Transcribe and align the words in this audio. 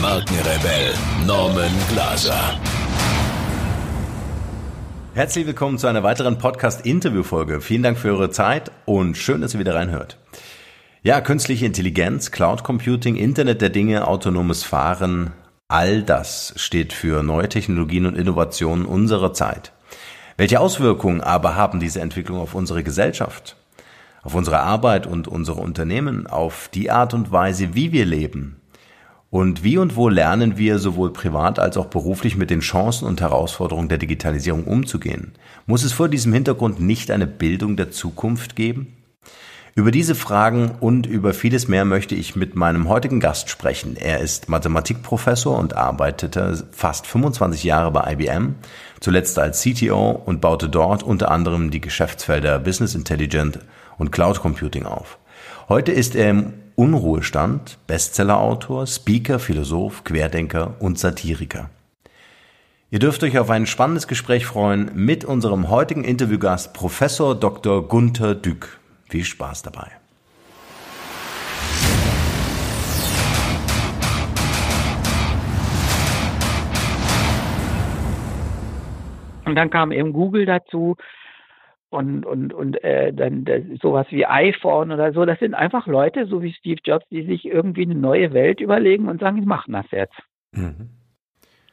Markenrebell 0.00 0.94
Norman 1.26 1.70
Glaser. 1.90 2.58
Herzlich 5.12 5.46
willkommen 5.46 5.76
zu 5.76 5.88
einer 5.88 6.02
weiteren 6.02 6.38
Podcast-Interview-Folge. 6.38 7.60
Vielen 7.60 7.82
Dank 7.82 7.98
für 7.98 8.08
eure 8.08 8.30
Zeit 8.30 8.70
und 8.86 9.18
schön, 9.18 9.42
dass 9.42 9.52
ihr 9.52 9.60
wieder 9.60 9.74
reinhört. 9.74 10.16
Ja, 11.02 11.20
künstliche 11.20 11.66
Intelligenz, 11.66 12.30
Cloud 12.30 12.64
Computing, 12.64 13.16
Internet 13.16 13.60
der 13.60 13.68
Dinge, 13.68 14.06
autonomes 14.06 14.62
Fahren, 14.62 15.32
all 15.68 16.02
das 16.02 16.54
steht 16.56 16.94
für 16.94 17.22
neue 17.22 17.50
Technologien 17.50 18.06
und 18.06 18.16
Innovationen 18.16 18.86
unserer 18.86 19.34
Zeit. 19.34 19.72
Welche 20.38 20.60
Auswirkungen 20.60 21.20
aber 21.20 21.56
haben 21.56 21.78
diese 21.78 22.00
Entwicklungen 22.00 22.40
auf 22.40 22.54
unsere 22.54 22.82
Gesellschaft, 22.82 23.56
auf 24.22 24.34
unsere 24.34 24.60
Arbeit 24.60 25.06
und 25.06 25.28
unsere 25.28 25.60
Unternehmen, 25.60 26.26
auf 26.26 26.70
die 26.72 26.90
Art 26.90 27.12
und 27.12 27.32
Weise, 27.32 27.74
wie 27.74 27.92
wir 27.92 28.06
leben, 28.06 28.59
und 29.30 29.62
wie 29.62 29.78
und 29.78 29.94
wo 29.94 30.08
lernen 30.08 30.58
wir 30.58 30.80
sowohl 30.80 31.12
privat 31.12 31.60
als 31.60 31.76
auch 31.76 31.86
beruflich 31.86 32.36
mit 32.36 32.50
den 32.50 32.60
Chancen 32.60 33.06
und 33.06 33.20
Herausforderungen 33.20 33.88
der 33.88 33.98
Digitalisierung 33.98 34.64
umzugehen? 34.64 35.32
Muss 35.66 35.84
es 35.84 35.92
vor 35.92 36.08
diesem 36.08 36.32
Hintergrund 36.32 36.80
nicht 36.80 37.12
eine 37.12 37.28
Bildung 37.28 37.76
der 37.76 37.92
Zukunft 37.92 38.56
geben? 38.56 38.96
Über 39.76 39.92
diese 39.92 40.16
Fragen 40.16 40.72
und 40.80 41.06
über 41.06 41.32
vieles 41.32 41.68
mehr 41.68 41.84
möchte 41.84 42.16
ich 42.16 42.34
mit 42.34 42.56
meinem 42.56 42.88
heutigen 42.88 43.20
Gast 43.20 43.50
sprechen. 43.50 43.94
Er 43.96 44.18
ist 44.18 44.48
Mathematikprofessor 44.48 45.56
und 45.56 45.76
arbeitete 45.76 46.66
fast 46.72 47.06
25 47.06 47.62
Jahre 47.62 47.92
bei 47.92 48.12
IBM, 48.12 48.56
zuletzt 48.98 49.38
als 49.38 49.62
CTO 49.62 50.10
und 50.10 50.40
baute 50.40 50.68
dort 50.68 51.04
unter 51.04 51.30
anderem 51.30 51.70
die 51.70 51.80
Geschäftsfelder 51.80 52.58
Business 52.58 52.96
Intelligence 52.96 53.60
und 53.96 54.10
Cloud 54.10 54.40
Computing 54.40 54.86
auf. 54.86 55.18
Heute 55.68 55.92
ist 55.92 56.16
er 56.16 56.30
im 56.30 56.52
Unruhestand, 56.80 57.76
Bestsellerautor, 57.86 58.86
Speaker, 58.86 59.38
Philosoph, 59.38 60.02
Querdenker 60.02 60.76
und 60.78 60.98
Satiriker. 60.98 61.68
Ihr 62.88 62.98
dürft 63.00 63.22
euch 63.22 63.38
auf 63.38 63.50
ein 63.50 63.66
spannendes 63.66 64.08
Gespräch 64.08 64.46
freuen 64.46 64.90
mit 64.94 65.26
unserem 65.26 65.68
heutigen 65.68 66.04
Interviewgast 66.04 66.72
Professor 66.72 67.38
Dr. 67.38 67.86
Gunther 67.86 68.34
Dück. 68.34 68.80
Viel 69.10 69.24
Spaß 69.24 69.60
dabei. 69.60 69.88
Und 79.44 79.54
dann 79.54 79.68
kam 79.68 79.92
eben 79.92 80.14
Google 80.14 80.46
dazu 80.46 80.96
und 81.90 82.24
und 82.24 82.54
und 82.54 82.82
äh, 82.82 83.12
dann 83.12 83.44
das, 83.44 83.62
sowas 83.82 84.06
wie 84.10 84.24
iPhone 84.24 84.92
oder 84.92 85.12
so. 85.12 85.24
Das 85.24 85.38
sind 85.38 85.54
einfach 85.54 85.86
Leute, 85.86 86.26
so 86.26 86.42
wie 86.42 86.52
Steve 86.52 86.80
Jobs, 86.82 87.04
die 87.10 87.24
sich 87.26 87.44
irgendwie 87.44 87.82
eine 87.82 87.96
neue 87.96 88.32
Welt 88.32 88.60
überlegen 88.60 89.08
und 89.08 89.20
sagen, 89.20 89.38
ich 89.38 89.46
machen 89.46 89.72
das 89.72 89.86
jetzt. 89.90 90.16
Mhm. 90.52 90.90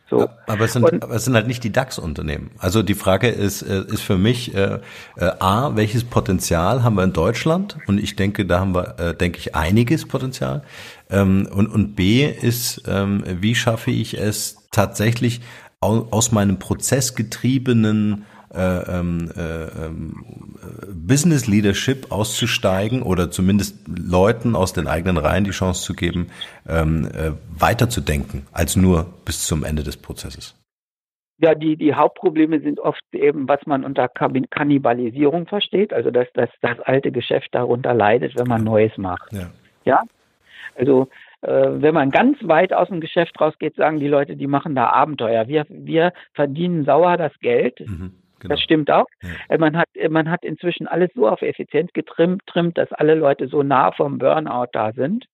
So. 0.10 0.30
Aber 0.48 0.66
es 0.66 0.74
sind, 0.74 0.84
und, 0.86 1.04
aber 1.04 1.16
es 1.16 1.26
sind 1.26 1.36
halt 1.36 1.48
nicht 1.48 1.64
die 1.64 1.72
DAX-Unternehmen. 1.72 2.52
Also 2.60 2.82
die 2.82 2.94
Frage 2.94 3.28
ist, 3.28 3.62
äh, 3.62 3.84
ist 3.88 4.02
für 4.02 4.18
mich 4.18 4.56
äh, 4.56 4.80
äh, 5.18 5.32
A, 5.40 5.76
welches 5.76 6.06
Potenzial 6.06 6.82
haben 6.84 6.96
wir 6.96 7.04
in 7.04 7.12
Deutschland? 7.12 7.78
Und 7.88 8.02
ich 8.02 8.16
denke, 8.16 8.46
da 8.46 8.62
haben 8.62 8.74
wir, 8.74 9.00
äh, 9.00 9.16
denke 9.16 9.40
ich, 9.40 9.54
einiges 9.56 10.08
Potenzial. 10.08 10.64
Ähm, 11.10 11.48
und, 11.52 11.68
und 11.68 11.96
B 11.96 12.26
ist, 12.26 12.84
ähm, 12.88 13.24
wie 13.26 13.54
schaffe 13.54 13.92
ich 13.92 14.18
es 14.18 14.70
tatsächlich 14.72 15.42
aus, 15.82 16.06
aus 16.12 16.32
meinem 16.32 16.58
prozessgetriebenen 16.58 18.24
äh, 18.54 19.00
ähm, 19.00 19.30
äh, 19.36 19.86
ähm, 19.86 20.24
Business 20.88 21.48
Leadership 21.48 22.12
auszusteigen 22.12 23.02
oder 23.02 23.30
zumindest 23.30 23.86
Leuten 23.88 24.56
aus 24.56 24.72
den 24.72 24.88
eigenen 24.88 25.18
Reihen 25.18 25.44
die 25.44 25.52
Chance 25.52 25.84
zu 25.84 25.94
geben, 25.94 26.28
ähm, 26.68 27.10
äh, 27.14 27.32
weiterzudenken 27.60 28.48
als 28.54 28.78
nur 28.78 29.06
bis 29.26 29.46
zum 29.46 29.66
Ende 29.66 29.84
des 29.84 29.98
Prozesses? 29.98 30.56
Ja, 31.40 31.56
die, 31.56 31.76
die 31.76 31.94
Hauptprobleme 31.94 32.62
sind 32.62 32.80
oft 32.80 33.02
eben, 33.12 33.48
was 33.48 33.60
man 33.66 33.84
unter 33.84 34.08
Kannibalisierung 34.08 35.46
versteht, 35.46 35.92
also 35.92 36.10
dass, 36.10 36.28
dass 36.34 36.50
das 36.62 36.80
alte 36.80 37.12
Geschäft 37.12 37.50
darunter 37.52 37.94
leidet, 37.94 38.36
wenn 38.38 38.48
man 38.48 38.64
Neues 38.64 38.98
macht. 38.98 39.34
Ja. 39.34 39.50
ja? 39.84 40.04
Also 40.76 41.10
äh, 41.42 41.50
wenn 41.52 41.94
man 41.94 42.12
ganz 42.12 42.38
weit 42.42 42.74
aus 42.74 42.88
dem 42.88 43.02
Geschäft 43.02 43.40
rausgeht, 43.40 43.76
sagen 43.76 44.00
die 44.00 44.08
Leute, 44.08 44.36
die 44.36 44.48
machen 44.48 44.74
da 44.74 44.88
Abenteuer. 44.88 45.48
Wir, 45.48 45.66
wir 45.70 46.14
verdienen 46.34 46.86
sauer 46.86 47.18
das 47.18 47.38
Geld. 47.40 47.82
Mhm 47.82 48.14
Genau. 48.40 48.54
Das 48.54 48.62
stimmt 48.62 48.92
auch. 48.92 49.06
Ja. 49.22 49.30
Äh, 49.50 49.58
man, 49.58 49.78
hat, 49.78 49.88
äh, 49.96 50.10
man 50.10 50.30
hat 50.30 50.44
inzwischen 50.44 50.88
alles 50.88 51.10
so 51.16 51.28
auf 51.28 51.42
Effizienz 51.42 51.92
getrimmt, 51.94 52.42
trimmt, 52.46 52.78
dass 52.78 52.92
alle 52.92 53.16
Leute 53.16 53.48
so 53.48 53.64
nah 53.64 53.92
vom 53.92 54.18
Burnout 54.18 54.70
da 54.74 54.92
sind. 54.94 55.26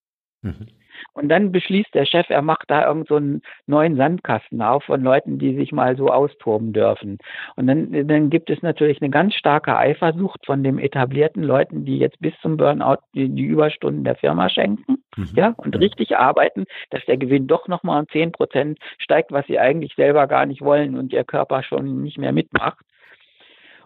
Mhm. 0.41 0.68
Und 1.13 1.30
dann 1.30 1.52
beschließt 1.52 1.94
der 1.94 2.06
Chef, 2.06 2.30
er 2.30 2.42
macht 2.42 2.69
da 2.69 2.88
irgend 2.88 3.08
so 3.08 3.16
einen 3.16 3.42
neuen 3.66 3.96
Sandkasten 3.96 4.62
auf 4.62 4.84
von 4.86 5.02
Leuten, 5.02 5.40
die 5.40 5.56
sich 5.56 5.72
mal 5.72 5.96
so 5.97 6.08
austoben 6.08 6.74
dürfen. 6.74 7.18
Und 7.56 7.68
dann, 7.68 8.08
dann 8.08 8.30
gibt 8.30 8.50
es 8.50 8.62
natürlich 8.62 9.02
eine 9.02 9.09
ganz 9.09 9.34
starke 9.36 9.78
Eifersucht 9.78 10.46
von 10.46 10.63
den 10.63 10.80
etablierten 10.80 11.44
Leuten, 11.44 11.86
die 11.86 11.97
jetzt 11.97 12.19
bis 12.19 12.34
zum 12.42 12.58
Burnout 12.58 12.97
die, 13.13 13.30
die 13.30 13.44
Überstunden 13.44 14.03
der 14.03 14.16
Firma 14.16 14.50
schenken, 14.50 15.03
mhm. 15.16 15.30
ja, 15.36 15.53
und 15.58 15.78
richtig 15.78 16.18
arbeiten, 16.18 16.66
dass 16.90 17.03
der 17.06 17.18
Gewinn 17.18 17.47
doch 17.47 17.68
nochmal 17.68 18.02
um 18.02 18.08
zehn 18.09 18.31
Prozent 18.31 18.80
steigt, 18.97 19.31
was 19.31 19.46
sie 19.47 19.59
eigentlich 19.59 19.94
selber 19.96 20.28
gar 20.28 20.46
nicht 20.46 20.62
wollen 20.62 20.97
und 20.97 21.13
ihr 21.13 21.24
Körper 21.24 21.63
schon 21.63 22.02
nicht 22.02 22.18
mehr 22.18 22.31
mitmacht. 22.31 22.80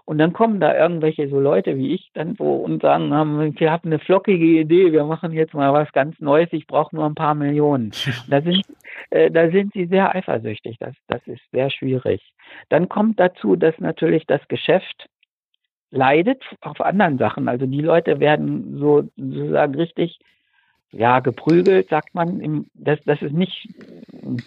Und 0.07 0.19
dann 0.19 0.31
kommen 0.31 0.61
da 0.61 0.73
irgendwelche 0.73 1.27
so 1.27 1.37
Leute 1.37 1.75
wie 1.75 1.93
ich 1.93 2.11
dann 2.13 2.39
wo 2.39 2.55
und 2.55 2.81
sagen, 2.81 3.09
wir 3.59 3.71
haben 3.71 3.89
eine 3.89 3.99
flockige 3.99 4.61
Idee, 4.61 4.93
wir 4.93 5.03
machen 5.03 5.33
jetzt 5.33 5.53
mal 5.53 5.73
was 5.73 5.91
ganz 5.91 6.17
Neues, 6.21 6.47
ich 6.53 6.65
brauche 6.65 6.95
nur 6.95 7.05
ein 7.05 7.13
paar 7.13 7.35
Millionen. 7.35 7.91
Da 8.29 8.41
sind, 8.41 8.63
äh, 9.09 9.29
da 9.29 9.51
sind 9.51 9.73
sie 9.73 9.85
sehr 9.85 10.15
eifersüchtig, 10.15 10.77
das, 10.79 10.95
das 11.07 11.21
ist 11.27 11.41
sehr 11.51 11.69
schwierig. 11.69 12.21
Dann 12.69 12.87
kommt 12.87 13.19
dazu, 13.19 13.57
dass 13.57 13.77
natürlich 13.79 14.25
das 14.25 14.47
Geschäft 14.47 15.09
leidet 15.91 16.41
auf 16.61 16.79
anderen 16.79 17.17
Sachen. 17.17 17.49
Also 17.49 17.65
die 17.65 17.81
Leute 17.81 18.21
werden 18.21 18.77
so 18.77 19.03
sozusagen 19.17 19.75
richtig 19.75 20.19
ja, 20.91 21.19
geprügelt, 21.19 21.89
sagt 21.89 22.15
man. 22.15 22.65
Das, 22.73 22.99
das 23.05 23.21
ist 23.21 23.33
nicht 23.33 23.67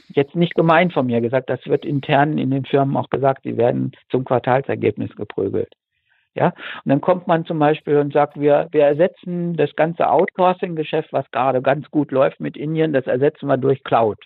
jetzt 0.08 0.34
nicht 0.34 0.54
gemein 0.54 0.90
von 0.90 1.06
mir 1.06 1.20
gesagt. 1.20 1.50
Das 1.50 1.64
wird 1.66 1.84
intern 1.84 2.38
in 2.38 2.50
den 2.50 2.64
Firmen 2.64 2.96
auch 2.96 3.10
gesagt. 3.10 3.42
Sie 3.44 3.56
werden 3.56 3.92
zum 4.10 4.24
Quartalsergebnis 4.24 5.14
geprügelt. 5.16 5.72
Ja, 6.34 6.46
und 6.46 6.88
dann 6.88 7.00
kommt 7.00 7.26
man 7.26 7.44
zum 7.44 7.58
Beispiel 7.58 7.96
und 7.96 8.12
sagt, 8.12 8.38
wir, 8.40 8.68
wir 8.70 8.84
ersetzen 8.84 9.56
das 9.56 9.74
ganze 9.74 10.08
Outsourcing-Geschäft, 10.08 11.12
was 11.12 11.28
gerade 11.32 11.60
ganz 11.60 11.90
gut 11.90 12.12
läuft 12.12 12.38
mit 12.38 12.56
Indien, 12.56 12.92
das 12.92 13.06
ersetzen 13.06 13.48
wir 13.48 13.56
durch 13.56 13.82
Cloud. 13.82 14.18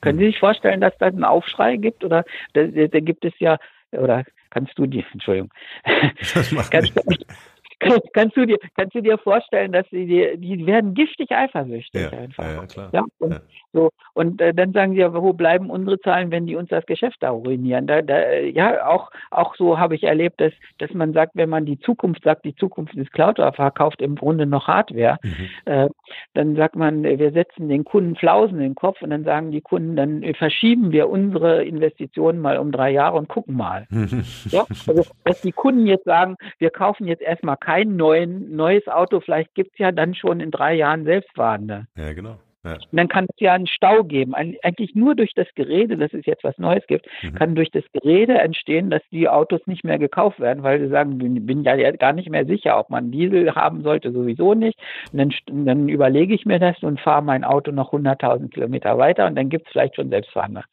Können 0.00 0.18
Sie 0.18 0.26
sich 0.26 0.38
vorstellen, 0.38 0.80
dass 0.80 0.96
da 0.98 1.06
einen 1.06 1.24
Aufschrei 1.24 1.76
gibt? 1.76 2.04
Oder 2.04 2.24
da, 2.54 2.64
da 2.64 3.00
gibt 3.00 3.24
es 3.24 3.32
ja, 3.38 3.58
oder 3.92 4.24
kannst 4.50 4.78
du 4.78 4.86
die, 4.86 5.04
Entschuldigung, 5.12 5.50
kannst, 6.70 6.94
kannst 8.12 8.36
du 8.36 8.46
dir, 8.46 8.58
kannst 8.76 8.94
du 8.94 9.00
dir 9.00 9.18
vorstellen, 9.18 9.72
dass 9.72 9.86
sie 9.90 10.06
die, 10.06 10.36
die 10.36 10.66
werden 10.66 10.94
giftig 10.94 11.30
eifersüchtig 11.30 12.02
ja, 12.02 12.10
einfach. 12.10 12.44
Ja, 12.44 12.66
klar. 12.66 12.90
Ja, 12.92 13.04
und 13.18 13.32
ja. 13.32 13.40
So 13.72 13.90
und 14.14 14.40
äh, 14.40 14.54
dann 14.54 14.72
sagen 14.72 14.92
sie 14.92 15.00
ja, 15.00 15.14
wo 15.14 15.32
bleiben 15.32 15.70
unsere 15.70 15.98
Zahlen, 16.00 16.30
wenn 16.30 16.46
die 16.46 16.56
uns 16.56 16.68
das 16.68 16.86
Geschäft 16.86 17.16
da 17.20 17.30
ruinieren? 17.30 17.86
Da, 17.86 18.02
da, 18.02 18.32
ja, 18.32 18.86
auch 18.86 19.10
auch 19.30 19.54
so 19.56 19.78
habe 19.78 19.94
ich 19.94 20.04
erlebt, 20.04 20.40
dass 20.40 20.52
dass 20.78 20.92
man 20.92 21.12
sagt, 21.12 21.32
wenn 21.34 21.48
man 21.48 21.66
die 21.66 21.78
Zukunft 21.80 22.24
sagt, 22.24 22.44
die 22.44 22.54
Zukunft 22.54 22.94
ist 22.94 23.12
Cloud, 23.12 23.38
verkauft 23.54 24.02
im 24.02 24.16
Grunde 24.16 24.46
noch 24.46 24.68
Hardware, 24.68 25.18
mhm. 25.22 25.48
äh, 25.64 25.88
dann 26.34 26.56
sagt 26.56 26.76
man, 26.76 27.02
wir 27.02 27.32
setzen 27.32 27.68
den 27.68 27.84
Kunden 27.84 28.16
Flausen 28.16 28.56
in 28.56 28.70
den 28.70 28.74
Kopf 28.74 29.02
und 29.02 29.10
dann 29.10 29.24
sagen 29.24 29.50
die 29.50 29.60
Kunden, 29.60 29.96
dann 29.96 30.22
verschieben 30.34 30.92
wir 30.92 31.08
unsere 31.08 31.64
Investitionen 31.64 32.40
mal 32.40 32.58
um 32.58 32.72
drei 32.72 32.90
Jahre 32.90 33.16
und 33.16 33.28
gucken 33.28 33.56
mal. 33.56 33.86
ja, 34.50 34.64
also 34.86 35.04
dass 35.24 35.40
die 35.40 35.52
Kunden 35.52 35.86
jetzt 35.86 36.04
sagen, 36.04 36.36
wir 36.58 36.70
kaufen 36.70 37.06
jetzt 37.06 37.22
erstmal 37.22 37.56
kein 37.56 37.96
neuen, 37.96 38.56
neues 38.56 38.86
Auto. 38.88 39.20
Vielleicht 39.20 39.54
gibt 39.54 39.72
es 39.72 39.78
ja 39.78 39.92
dann 39.92 40.14
schon 40.14 40.40
in 40.40 40.50
drei 40.50 40.74
Jahren 40.74 41.04
Selbstfahrende. 41.04 41.86
Ja, 41.96 42.12
genau. 42.12 42.36
Ja. 42.62 42.74
Und 42.74 42.80
dann 42.92 43.08
kann 43.08 43.24
es 43.24 43.40
ja 43.40 43.54
einen 43.54 43.66
Stau 43.66 44.04
geben. 44.04 44.34
Eigentlich 44.34 44.94
nur 44.94 45.14
durch 45.14 45.32
das 45.34 45.46
Gerede, 45.54 45.96
dass 45.96 46.12
es 46.12 46.26
jetzt 46.26 46.44
was 46.44 46.58
Neues 46.58 46.86
gibt, 46.86 47.06
mhm. 47.22 47.34
kann 47.34 47.54
durch 47.54 47.70
das 47.70 47.84
Gerede 47.92 48.38
entstehen, 48.38 48.90
dass 48.90 49.02
die 49.10 49.30
Autos 49.30 49.66
nicht 49.66 49.82
mehr 49.82 49.98
gekauft 49.98 50.40
werden, 50.40 50.62
weil 50.62 50.78
sie 50.78 50.88
sagen, 50.88 51.16
bin, 51.16 51.46
bin 51.46 51.62
ja 51.62 51.90
gar 51.92 52.12
nicht 52.12 52.28
mehr 52.28 52.44
sicher, 52.44 52.78
ob 52.78 52.90
man 52.90 53.10
Diesel 53.10 53.54
haben 53.54 53.82
sollte, 53.82 54.12
sowieso 54.12 54.52
nicht. 54.52 54.78
Und 55.12 55.18
dann, 55.18 55.64
dann 55.66 55.88
überlege 55.88 56.34
ich 56.34 56.44
mir 56.44 56.58
das 56.58 56.82
und 56.82 57.00
fahre 57.00 57.22
mein 57.22 57.44
Auto 57.44 57.72
noch 57.72 57.94
100.000 57.94 58.50
Kilometer 58.50 58.98
weiter 58.98 59.26
und 59.26 59.36
dann 59.36 59.48
gibt 59.48 59.66
es 59.66 59.72
vielleicht 59.72 59.96
schon 59.96 60.10
Selbstfahrende. 60.10 60.64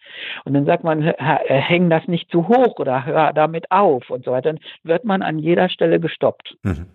Und 0.43 0.53
dann 0.53 0.65
sagt 0.65 0.83
man, 0.83 1.01
häng 1.01 1.89
das 1.89 2.05
nicht 2.07 2.29
zu 2.29 2.49
hoch 2.49 2.79
oder 2.79 3.05
hör 3.05 3.31
damit 3.31 3.71
auf 3.71 4.09
und 4.09 4.25
so 4.25 4.31
weiter. 4.31 4.53
Dann 4.53 4.59
wird 4.83 5.05
man 5.05 5.21
an 5.21 5.39
jeder 5.39 5.69
Stelle 5.69 6.01
gestoppt. 6.01 6.57
Mhm. 6.63 6.87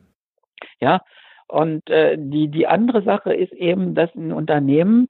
Ja, 0.81 1.01
und 1.53 1.91
äh, 1.91 2.17
die, 2.19 2.49
die 2.49 2.67
andere 2.67 3.03
Sache 3.03 3.35
ist 3.35 3.53
eben, 3.53 3.95
dass 3.95 4.09
ein 4.15 4.33
Unternehmen 4.33 5.09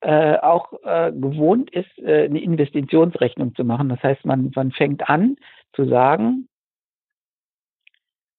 äh, 0.00 0.36
auch 0.38 0.72
äh, 0.82 1.12
gewohnt 1.12 1.70
ist, 1.70 1.96
äh, 1.98 2.24
eine 2.24 2.40
Investitionsrechnung 2.40 3.54
zu 3.54 3.62
machen. 3.62 3.90
Das 3.90 4.02
heißt, 4.02 4.24
man, 4.24 4.50
man 4.56 4.72
fängt 4.72 5.08
an 5.08 5.36
zu 5.72 5.88
sagen, 5.88 6.48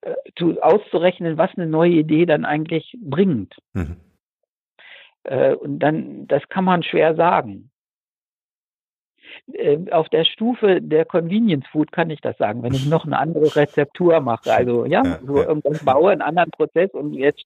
äh, 0.02 0.16
zu, 0.38 0.62
auszurechnen, 0.62 1.38
was 1.38 1.50
eine 1.56 1.66
neue 1.66 1.94
Idee 1.94 2.26
dann 2.26 2.44
eigentlich 2.44 2.94
bringt. 3.00 3.56
Mhm. 3.72 4.02
Äh, 5.24 5.56
und 5.56 5.80
dann, 5.80 6.28
das 6.28 6.46
kann 6.50 6.66
man 6.66 6.84
schwer 6.84 7.16
sagen. 7.16 7.72
Äh, 9.54 9.92
auf 9.92 10.10
der 10.10 10.26
Stufe 10.26 10.82
der 10.82 11.06
Convenience 11.06 11.68
Food 11.68 11.92
kann 11.92 12.10
ich 12.10 12.20
das 12.20 12.38
sagen, 12.38 12.64
wenn 12.64 12.74
ich 12.74 12.88
noch 12.88 13.06
eine 13.06 13.20
andere 13.20 13.56
Rezeptur 13.56 14.20
mache. 14.20 14.52
Also 14.52 14.86
ja, 14.86 15.04
ja 15.04 15.20
so 15.26 15.38
irgendwas 15.38 15.86
baue, 15.86 16.12
einen 16.12 16.24
anderen 16.24 16.50
Prozess 16.50 16.92
und 16.94 17.14
jetzt 17.14 17.46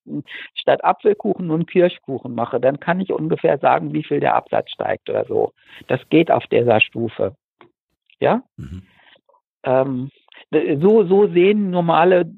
statt 0.53 0.83
Apfelkuchen 0.83 1.47
nun 1.47 1.65
Kirschkuchen 1.65 2.33
mache, 2.33 2.59
dann 2.59 2.79
kann 2.79 3.01
ich 3.01 3.11
ungefähr 3.11 3.57
sagen, 3.57 3.93
wie 3.93 4.03
viel 4.03 4.21
der 4.21 4.35
Absatz 4.35 4.71
steigt 4.71 5.09
oder 5.09 5.25
so. 5.25 5.51
Das 5.87 5.99
geht 6.09 6.31
auf 6.31 6.47
dieser 6.47 6.79
Stufe. 6.79 7.35
Ja? 8.19 8.43
Mhm. 8.55 8.83
Ähm, 9.63 10.09
so, 10.51 11.03
so 11.05 11.27
sehen 11.27 11.69
normale 11.69 12.31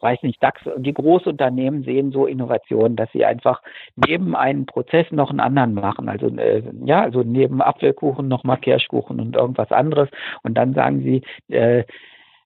weiß 0.00 0.22
nicht, 0.22 0.42
DAX 0.42 0.60
die 0.76 0.94
Großunternehmen 0.94 1.84
sehen 1.84 2.12
so 2.12 2.26
Innovationen, 2.26 2.96
dass 2.96 3.10
sie 3.12 3.24
einfach 3.24 3.62
neben 3.96 4.34
einem 4.34 4.66
Prozess 4.66 5.06
noch 5.10 5.30
einen 5.30 5.40
anderen 5.40 5.74
machen. 5.74 6.08
Also 6.08 6.28
äh, 6.28 6.62
ja, 6.84 7.02
also 7.02 7.22
neben 7.22 7.60
Apfelkuchen 7.62 8.28
noch 8.28 8.44
mal 8.44 8.56
Kirschkuchen 8.56 9.20
und 9.20 9.36
irgendwas 9.36 9.70
anderes. 9.72 10.08
Und 10.42 10.54
dann 10.54 10.74
sagen 10.74 11.02
sie, 11.02 11.22
äh, 11.54 11.84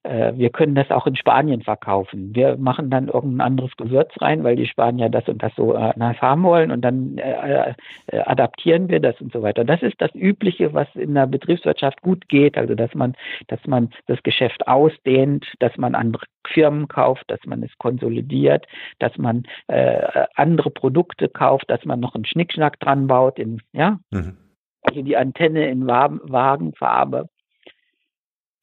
wir 0.04 0.50
können 0.50 0.74
das 0.74 0.90
auch 0.90 1.06
in 1.06 1.16
Spanien 1.16 1.62
verkaufen. 1.62 2.34
Wir 2.34 2.58
machen 2.58 2.90
dann 2.90 3.08
irgendein 3.08 3.40
anderes 3.40 3.74
Gewürz 3.76 4.12
rein, 4.20 4.44
weil 4.44 4.54
die 4.54 4.66
Spanier 4.66 5.08
das 5.08 5.26
und 5.28 5.42
das 5.42 5.52
so 5.56 5.74
äh, 5.74 5.92
haben 5.96 6.42
wollen 6.42 6.70
und 6.70 6.82
dann 6.82 7.16
äh, 7.16 7.74
äh, 8.08 8.18
adaptieren 8.20 8.88
wir 8.88 9.00
das 9.00 9.18
und 9.20 9.32
so 9.32 9.42
weiter. 9.42 9.64
Das 9.64 9.82
ist 9.82 10.00
das 10.00 10.14
Übliche, 10.14 10.74
was 10.74 10.88
in 10.94 11.14
der 11.14 11.26
Betriebswirtschaft 11.26 12.02
gut 12.02 12.28
geht, 12.28 12.58
also 12.58 12.74
dass 12.74 12.94
man, 12.94 13.14
dass 13.48 13.60
man 13.66 13.90
das 14.06 14.22
Geschäft 14.22 14.66
ausdehnt, 14.68 15.46
dass 15.58 15.76
man 15.78 15.94
andere 15.94 16.26
Firmen 16.46 16.88
kauft, 16.88 17.24
dass 17.28 17.40
man 17.46 17.62
es 17.62 17.76
konsolidiert, 17.78 18.66
dass 18.98 19.16
man 19.16 19.44
äh, 19.68 20.26
andere 20.34 20.70
Produkte 20.70 21.28
kauft, 21.28 21.70
dass 21.70 21.84
man 21.84 22.00
noch 22.00 22.14
einen 22.14 22.26
Schnickschnack 22.26 22.78
dran 22.80 23.06
baut, 23.06 23.38
in, 23.38 23.62
ja. 23.72 23.98
Mhm. 24.10 24.36
Also 24.82 25.00
die 25.00 25.16
Antenne 25.16 25.66
in 25.70 25.86
Wagenfarbe 25.86 27.18
hat, 27.20 27.28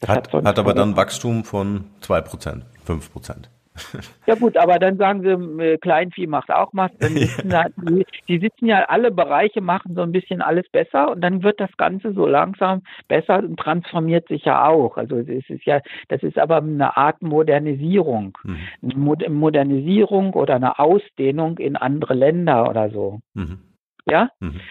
hat, 0.08 0.34
hat 0.34 0.60
aber 0.60 0.74
dann 0.74 0.96
Wachstum 0.96 1.44
von 1.44 1.86
2%, 2.02 2.62
5%. 2.88 3.48
Ja 4.28 4.36
gut, 4.36 4.58
aber 4.58 4.80
dann 4.80 4.98
sagen 4.98 5.22
sie, 5.22 5.64
äh, 5.64 5.78
Kleinvieh 5.78 6.28
macht 6.28 6.52
auch 6.52 6.70
was. 6.74 6.92
Ja. 7.44 7.66
Die, 7.78 8.06
die, 8.28 8.40
sitzen 8.40 8.68
ja, 8.68 8.84
alle 8.86 9.12
Bereiche 9.12 9.62
machen 9.62 9.96
so 9.96 10.02
ein 10.02 10.12
bisschen 10.12 10.42
alles 10.42 10.68
besser 10.70 11.12
und 11.12 11.22
dann 11.22 11.44
wird 11.44 11.60
das 11.60 11.76
Ganze 11.78 12.14
so 12.14 12.26
langsam 12.26 12.84
besser 13.08 13.40
und 13.40 13.58
transformiert 13.60 14.28
sich 14.28 14.46
ja 14.46 14.68
auch. 14.68 14.98
Also 14.98 15.22
das 15.22 15.50
ist 15.50 15.66
ja, 15.66 15.82
das 16.08 16.24
ist 16.24 16.38
aber 16.38 16.58
eine 16.58 16.96
Art 16.98 17.22
Modernisierung. 17.22 18.38
Mhm. 18.44 18.58
Eine 18.84 19.30
Modernisierung 19.30 20.34
oder 20.34 20.56
eine 20.56 20.80
Ausdehnung 20.80 21.58
in 21.58 21.76
andere 21.76 22.14
Länder 22.14 22.70
oder 22.70 22.90
so. 22.90 23.20
Mhm. 23.34 23.60
Ja? 24.06 24.30
Mhm. 24.40 24.62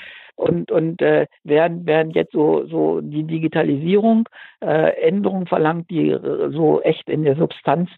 Und, 0.41 0.73
und 0.73 1.03
äh, 1.03 1.27
während, 1.45 1.87
während 1.87 2.15
jetzt 2.17 2.33
so, 2.33 2.65
so 2.65 3.03
die 3.03 3.25
Digitalisierung 3.25 4.27
äh, 4.63 4.97
Änderungen 5.07 5.47
verlangt, 5.47 5.91
die 5.91 6.09
äh, 6.09 6.51
so 6.51 6.81
echt 6.81 7.11
in 7.11 7.25
der 7.25 7.37
Substanz 7.37 7.91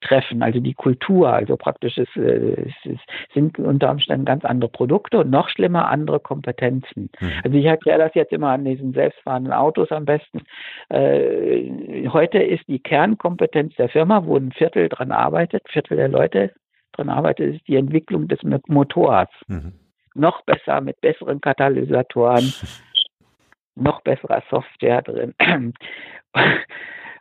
treffen, 0.00 0.42
also 0.42 0.60
die 0.60 0.72
Kultur, 0.72 1.30
also 1.30 1.58
praktisch 1.58 1.98
es, 1.98 2.08
äh, 2.16 2.70
sind 3.34 3.58
unter 3.58 3.90
Umständen 3.90 4.24
ganz 4.24 4.46
andere 4.46 4.70
Produkte 4.70 5.18
und 5.18 5.30
noch 5.30 5.50
schlimmer 5.50 5.88
andere 5.88 6.20
Kompetenzen. 6.20 7.10
Mhm. 7.20 7.32
Also 7.44 7.58
ich 7.58 7.66
erkläre 7.66 7.98
das 7.98 8.14
jetzt 8.14 8.32
immer 8.32 8.48
an 8.48 8.64
diesen 8.64 8.94
selbstfahrenden 8.94 9.52
Autos 9.52 9.92
am 9.92 10.06
besten. 10.06 10.40
Äh, 10.88 12.08
heute 12.08 12.38
ist 12.38 12.66
die 12.66 12.78
Kernkompetenz 12.78 13.74
der 13.76 13.90
Firma, 13.90 14.24
wo 14.24 14.38
ein 14.38 14.52
Viertel 14.52 14.88
dran 14.88 15.12
arbeitet, 15.12 15.64
Viertel 15.68 15.98
der 15.98 16.08
Leute 16.08 16.50
dran 16.94 17.10
arbeitet, 17.10 17.56
ist 17.56 17.68
die 17.68 17.76
Entwicklung 17.76 18.26
des 18.26 18.38
Motors. 18.42 19.28
Mhm 19.48 19.74
noch 20.14 20.42
besser 20.42 20.80
mit 20.80 21.00
besseren 21.00 21.40
Katalysatoren, 21.40 22.52
noch 23.74 24.02
besserer 24.02 24.42
Software 24.50 25.02
drin 25.02 25.34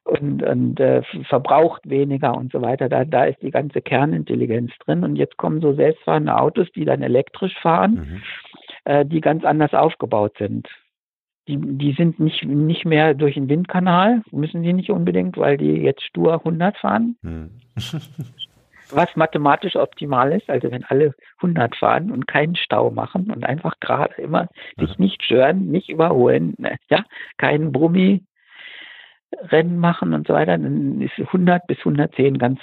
und, 0.03 0.43
und 0.43 0.79
äh, 0.79 1.01
verbraucht 1.27 1.89
weniger 1.89 2.35
und 2.35 2.51
so 2.51 2.61
weiter. 2.61 2.89
Da, 2.89 3.05
da 3.05 3.25
ist 3.25 3.41
die 3.41 3.51
ganze 3.51 3.81
Kernintelligenz 3.81 4.71
drin. 4.85 5.03
Und 5.03 5.15
jetzt 5.15 5.37
kommen 5.37 5.61
so 5.61 5.73
selbstfahrende 5.73 6.35
Autos, 6.37 6.67
die 6.73 6.85
dann 6.85 7.01
elektrisch 7.01 7.57
fahren, 7.59 7.93
mhm. 7.93 8.21
äh, 8.85 9.05
die 9.05 9.21
ganz 9.21 9.45
anders 9.45 9.73
aufgebaut 9.73 10.35
sind. 10.37 10.67
Die, 11.47 11.57
die 11.57 11.93
sind 11.93 12.19
nicht, 12.19 12.43
nicht 12.45 12.85
mehr 12.85 13.13
durch 13.13 13.33
den 13.33 13.49
Windkanal, 13.49 14.21
müssen 14.31 14.61
die 14.61 14.73
nicht 14.73 14.91
unbedingt, 14.91 15.37
weil 15.37 15.57
die 15.57 15.73
jetzt 15.73 16.03
stur 16.03 16.33
100 16.33 16.77
fahren. 16.77 17.17
Mhm. 17.21 17.51
was 18.95 19.15
mathematisch 19.15 19.75
optimal 19.75 20.31
ist, 20.33 20.49
also 20.49 20.71
wenn 20.71 20.83
alle 20.85 21.13
100 21.37 21.75
fahren 21.75 22.11
und 22.11 22.27
keinen 22.27 22.55
Stau 22.55 22.91
machen 22.91 23.31
und 23.31 23.45
einfach 23.45 23.79
gerade 23.79 24.13
immer 24.21 24.47
sich 24.77 24.97
nicht 24.97 25.23
stören, 25.23 25.67
nicht 25.67 25.89
überholen, 25.89 26.55
ne, 26.57 26.77
ja, 26.89 27.03
keinen 27.37 27.71
Brummi 27.71 28.23
Rennen 29.33 29.77
machen 29.77 30.13
und 30.13 30.27
so 30.27 30.33
weiter, 30.33 30.57
dann 30.57 31.01
ist 31.01 31.17
100 31.17 31.65
bis 31.67 31.77
110 31.79 32.37
ganz 32.37 32.59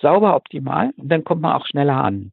sauber 0.00 0.34
optimal 0.34 0.90
und 0.96 1.08
dann 1.08 1.24
kommt 1.24 1.42
man 1.42 1.52
auch 1.54 1.66
schneller 1.66 2.02
an. 2.02 2.32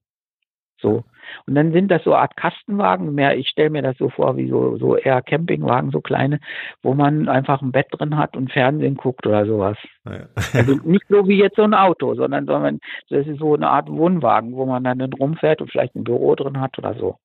So. 0.80 1.04
Und 1.46 1.56
dann 1.56 1.72
sind 1.72 1.90
das 1.90 2.04
so 2.04 2.16
Art 2.16 2.38
Kastenwagen, 2.38 3.14
mehr, 3.14 3.38
ich 3.38 3.50
stelle 3.50 3.70
mir 3.70 3.82
das 3.82 3.98
so 3.98 4.10
vor 4.10 4.38
wie 4.38 4.48
so, 4.48 4.78
so 4.78 4.96
eher 4.96 5.22
Campingwagen, 5.22 5.92
so 5.92 6.02
kleine, 6.02 6.40
wo 6.82 6.94
man 6.94 7.28
einfach 7.28 7.62
ein 7.62 7.72
Bett 7.72 7.88
drin 7.92 8.18
hat 8.18 8.38
und 8.38 8.52
Fernsehen 8.52 8.96
guckt 8.96 9.26
oder 9.26 9.46
sowas. 9.46 9.78
Ja. 10.06 10.28
Also 10.54 10.76
nicht 10.84 11.06
so 11.10 11.28
wie 11.28 11.40
jetzt 11.40 11.58
so 11.58 11.64
ein 11.64 11.74
Auto, 11.74 12.16
sondern, 12.16 12.46
sondern 12.46 12.80
das 13.10 13.28
ist 13.28 13.40
so 13.40 13.56
eine 13.56 13.70
Art 13.70 13.90
Wohnwagen, 13.90 14.54
wo 14.54 14.66
man 14.66 14.84
dann 14.84 15.02
rumfährt 15.14 15.62
und 15.62 15.72
vielleicht 15.72 15.96
ein 15.96 16.04
Büro 16.04 16.36
drin 16.36 16.62
hat 16.62 16.78
oder 16.78 16.94
so. 16.94 17.18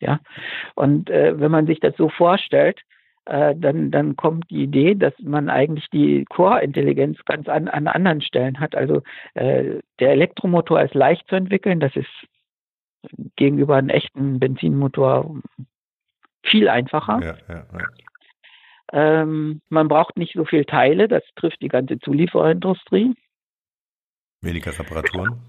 Ja. 0.00 0.20
Und 0.74 1.10
äh, 1.10 1.38
wenn 1.38 1.50
man 1.50 1.66
sich 1.66 1.80
das 1.80 1.96
so 1.96 2.08
vorstellt, 2.08 2.80
äh, 3.24 3.54
dann, 3.56 3.90
dann 3.92 4.16
kommt 4.16 4.50
die 4.50 4.64
Idee, 4.64 4.94
dass 4.94 5.14
man 5.20 5.48
eigentlich 5.48 5.88
die 5.90 6.24
Core-Intelligenz 6.24 7.24
ganz 7.24 7.48
an, 7.48 7.68
an 7.68 7.86
anderen 7.86 8.20
Stellen 8.20 8.58
hat. 8.58 8.74
Also 8.74 9.02
äh, 9.34 9.78
der 10.00 10.10
Elektromotor 10.10 10.82
ist 10.82 10.94
leicht 10.94 11.28
zu 11.28 11.36
entwickeln, 11.36 11.78
das 11.78 11.94
ist 11.94 12.08
gegenüber 13.36 13.76
einem 13.76 13.88
echten 13.88 14.38
Benzinmotor 14.38 15.40
viel 16.44 16.68
einfacher. 16.68 17.20
Ja, 17.22 17.36
ja, 17.48 17.66
ja. 17.72 17.86
Ähm, 18.92 19.62
man 19.68 19.88
braucht 19.88 20.16
nicht 20.16 20.34
so 20.34 20.44
viele 20.44 20.66
Teile, 20.66 21.08
das 21.08 21.22
trifft 21.36 21.62
die 21.62 21.68
ganze 21.68 21.98
Zuliefererindustrie. 21.98 23.14
Weniger 24.42 24.78
Reparaturen. 24.78 25.40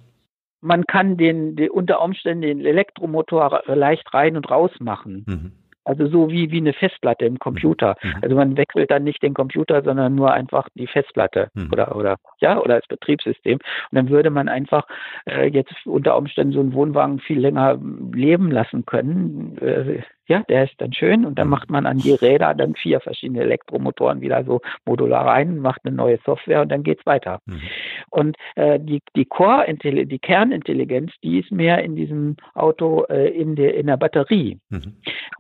Man 0.62 0.86
kann 0.86 1.18
den, 1.18 1.58
den 1.58 1.70
unter 1.72 2.02
Umständen 2.02 2.44
den 2.44 2.66
Elektromotor 2.66 3.64
leicht 3.66 4.14
rein 4.14 4.38
und 4.38 4.50
raus 4.50 4.72
machen. 4.80 5.26
Mhm. 5.28 5.52
Also 5.86 6.08
so 6.08 6.30
wie, 6.30 6.52
wie 6.52 6.58
eine 6.58 6.74
Festplatte 6.74 7.26
im 7.26 7.40
Computer. 7.40 7.96
Mhm. 8.02 8.10
mhm. 8.10 8.16
Also 8.22 8.36
man 8.36 8.58
wechselt 8.58 8.92
dann 8.92 9.04
nicht 9.04 9.22
den 9.22 9.34
Computer, 9.34 9.84
sondern 9.84 10.16
nur 10.16 10.34
einfach 10.34 10.68
die 10.76 10.88
Festplatte 10.88 11.50
mhm. 11.54 11.70
oder, 11.72 11.96
oder, 11.96 12.18
ja, 12.40 12.60
oder 12.60 12.80
das 12.80 12.88
Betriebssystem. 12.88 13.60
Und 13.92 13.96
dann 13.96 14.10
würde 14.10 14.30
man 14.30 14.48
einfach 14.48 14.88
äh, 15.26 15.48
jetzt 15.48 15.74
unter 15.86 16.18
Umständen 16.18 16.54
so 16.54 16.60
einen 16.60 16.74
Wohnwagen 16.74 17.20
viel 17.20 17.40
länger 17.40 17.80
leben 18.14 18.52
lassen 18.52 18.86
können. 18.86 19.58
Äh, 19.60 20.04
ja, 20.28 20.44
der 20.50 20.66
ist 20.66 20.76
dann 20.78 20.94
schön 20.94 21.26
und 21.26 21.38
dann 21.38 21.50
macht 21.50 21.70
man 21.70 21.86
an 21.86 21.98
die 21.98 22.14
Räder 22.14 22.54
dann 22.54 22.76
vier 22.76 23.00
verschiedene 23.00 23.42
Elektromotoren 23.42 24.22
wieder 24.22 24.44
so 24.44 24.62
modular 24.86 25.26
rein, 25.26 25.60
macht 25.60 25.82
eine 25.84 25.96
neue 25.96 26.20
Software 26.26 26.62
und 26.62 26.72
dann 26.72 26.84
geht's 26.84 27.06
weiter. 27.06 27.40
Mhm. 27.46 27.62
Und 28.10 28.38
äh, 28.56 28.80
die, 28.80 29.02
die 29.16 29.26
Core, 29.26 29.66
die 29.74 30.20
Kernintelligenz, 30.20 31.12
die 31.24 31.40
ist 31.40 31.52
mehr 31.52 31.84
in 31.84 31.96
diesem 31.96 32.38
Auto 32.54 33.04
äh, 33.10 33.30
in, 33.30 33.56
der, 33.56 33.76
in 33.76 33.88
der 33.88 33.98
Batterie. 33.98 34.60
Mhm. 34.70 34.96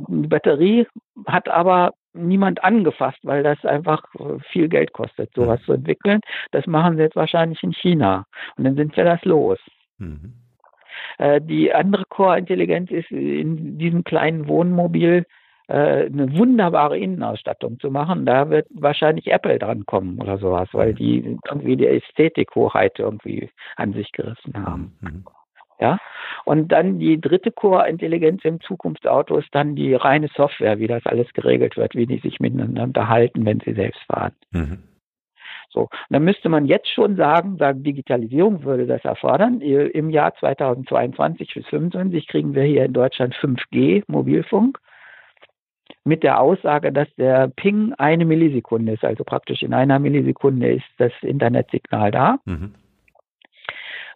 Die 0.07 0.27
Batterie 0.27 0.87
hat 1.27 1.47
aber 1.49 1.93
niemand 2.13 2.63
angefasst, 2.63 3.19
weil 3.23 3.43
das 3.43 3.63
einfach 3.65 4.03
viel 4.51 4.67
Geld 4.67 4.93
kostet, 4.93 5.31
sowas 5.33 5.59
mhm. 5.61 5.65
zu 5.65 5.73
entwickeln. 5.73 6.19
Das 6.51 6.67
machen 6.67 6.97
sie 6.97 7.03
jetzt 7.03 7.15
wahrscheinlich 7.15 7.61
in 7.63 7.73
China. 7.73 8.25
Und 8.57 8.65
dann 8.65 8.75
sind 8.75 8.95
wir 8.95 9.03
das 9.03 9.23
los. 9.23 9.59
Mhm. 9.97 10.42
Äh, 11.17 11.41
die 11.41 11.73
andere 11.73 12.05
Core-Intelligenz 12.09 12.91
ist 12.91 13.11
in 13.11 13.77
diesem 13.77 14.03
kleinen 14.03 14.47
Wohnmobil 14.47 15.25
äh, 15.67 16.05
eine 16.05 16.37
wunderbare 16.37 16.97
Innenausstattung 16.97 17.79
zu 17.79 17.89
machen. 17.89 18.25
Da 18.25 18.49
wird 18.49 18.67
wahrscheinlich 18.73 19.31
Apple 19.31 19.59
dran 19.59 19.85
kommen 19.85 20.19
oder 20.19 20.37
sowas, 20.37 20.69
weil 20.73 20.93
die 20.93 21.37
irgendwie 21.47 21.77
die 21.77 21.87
Ästhetikhoheit 21.87 22.99
irgendwie 22.99 23.49
an 23.75 23.93
sich 23.93 24.11
gerissen 24.11 24.53
haben. 24.55 24.93
Mhm. 25.01 25.23
Ja, 25.79 25.99
und 26.45 26.71
dann 26.71 26.99
die 26.99 27.19
dritte 27.19 27.51
Core-Intelligenz 27.51 28.45
im 28.45 28.61
Zukunftsauto 28.61 29.37
ist 29.37 29.49
dann 29.53 29.75
die 29.75 29.95
reine 29.95 30.29
Software, 30.35 30.79
wie 30.79 30.87
das 30.87 31.05
alles 31.05 31.31
geregelt 31.33 31.75
wird, 31.77 31.95
wie 31.95 32.05
die 32.05 32.19
sich 32.19 32.39
miteinander 32.39 32.83
unterhalten, 32.83 33.45
wenn 33.45 33.59
sie 33.59 33.73
selbst 33.73 34.01
fahren. 34.03 34.33
Mhm. 34.51 34.83
So, 35.73 35.89
dann 36.09 36.23
müsste 36.23 36.49
man 36.49 36.65
jetzt 36.65 36.87
schon 36.89 37.15
sagen, 37.15 37.57
sagen, 37.57 37.83
Digitalisierung 37.83 38.63
würde 38.63 38.85
das 38.85 39.03
erfordern. 39.03 39.59
Im 39.59 40.11
Jahr 40.11 40.35
2022 40.35 41.53
bis 41.53 41.63
2025 41.65 42.27
kriegen 42.27 42.53
wir 42.53 42.63
hier 42.63 42.85
in 42.85 42.93
Deutschland 42.93 43.33
5G 43.35 44.03
Mobilfunk 44.07 44.79
mit 46.05 46.23
der 46.23 46.39
Aussage, 46.39 46.91
dass 46.91 47.07
der 47.15 47.47
Ping 47.55 47.93
eine 47.97 48.25
Millisekunde 48.25 48.93
ist. 48.93 49.03
Also 49.03 49.23
praktisch 49.23 49.63
in 49.63 49.73
einer 49.73 49.99
Millisekunde 49.99 50.73
ist 50.73 50.85
das 50.97 51.11
Internetsignal 51.21 52.11
da. 52.11 52.37
Mhm. 52.45 52.75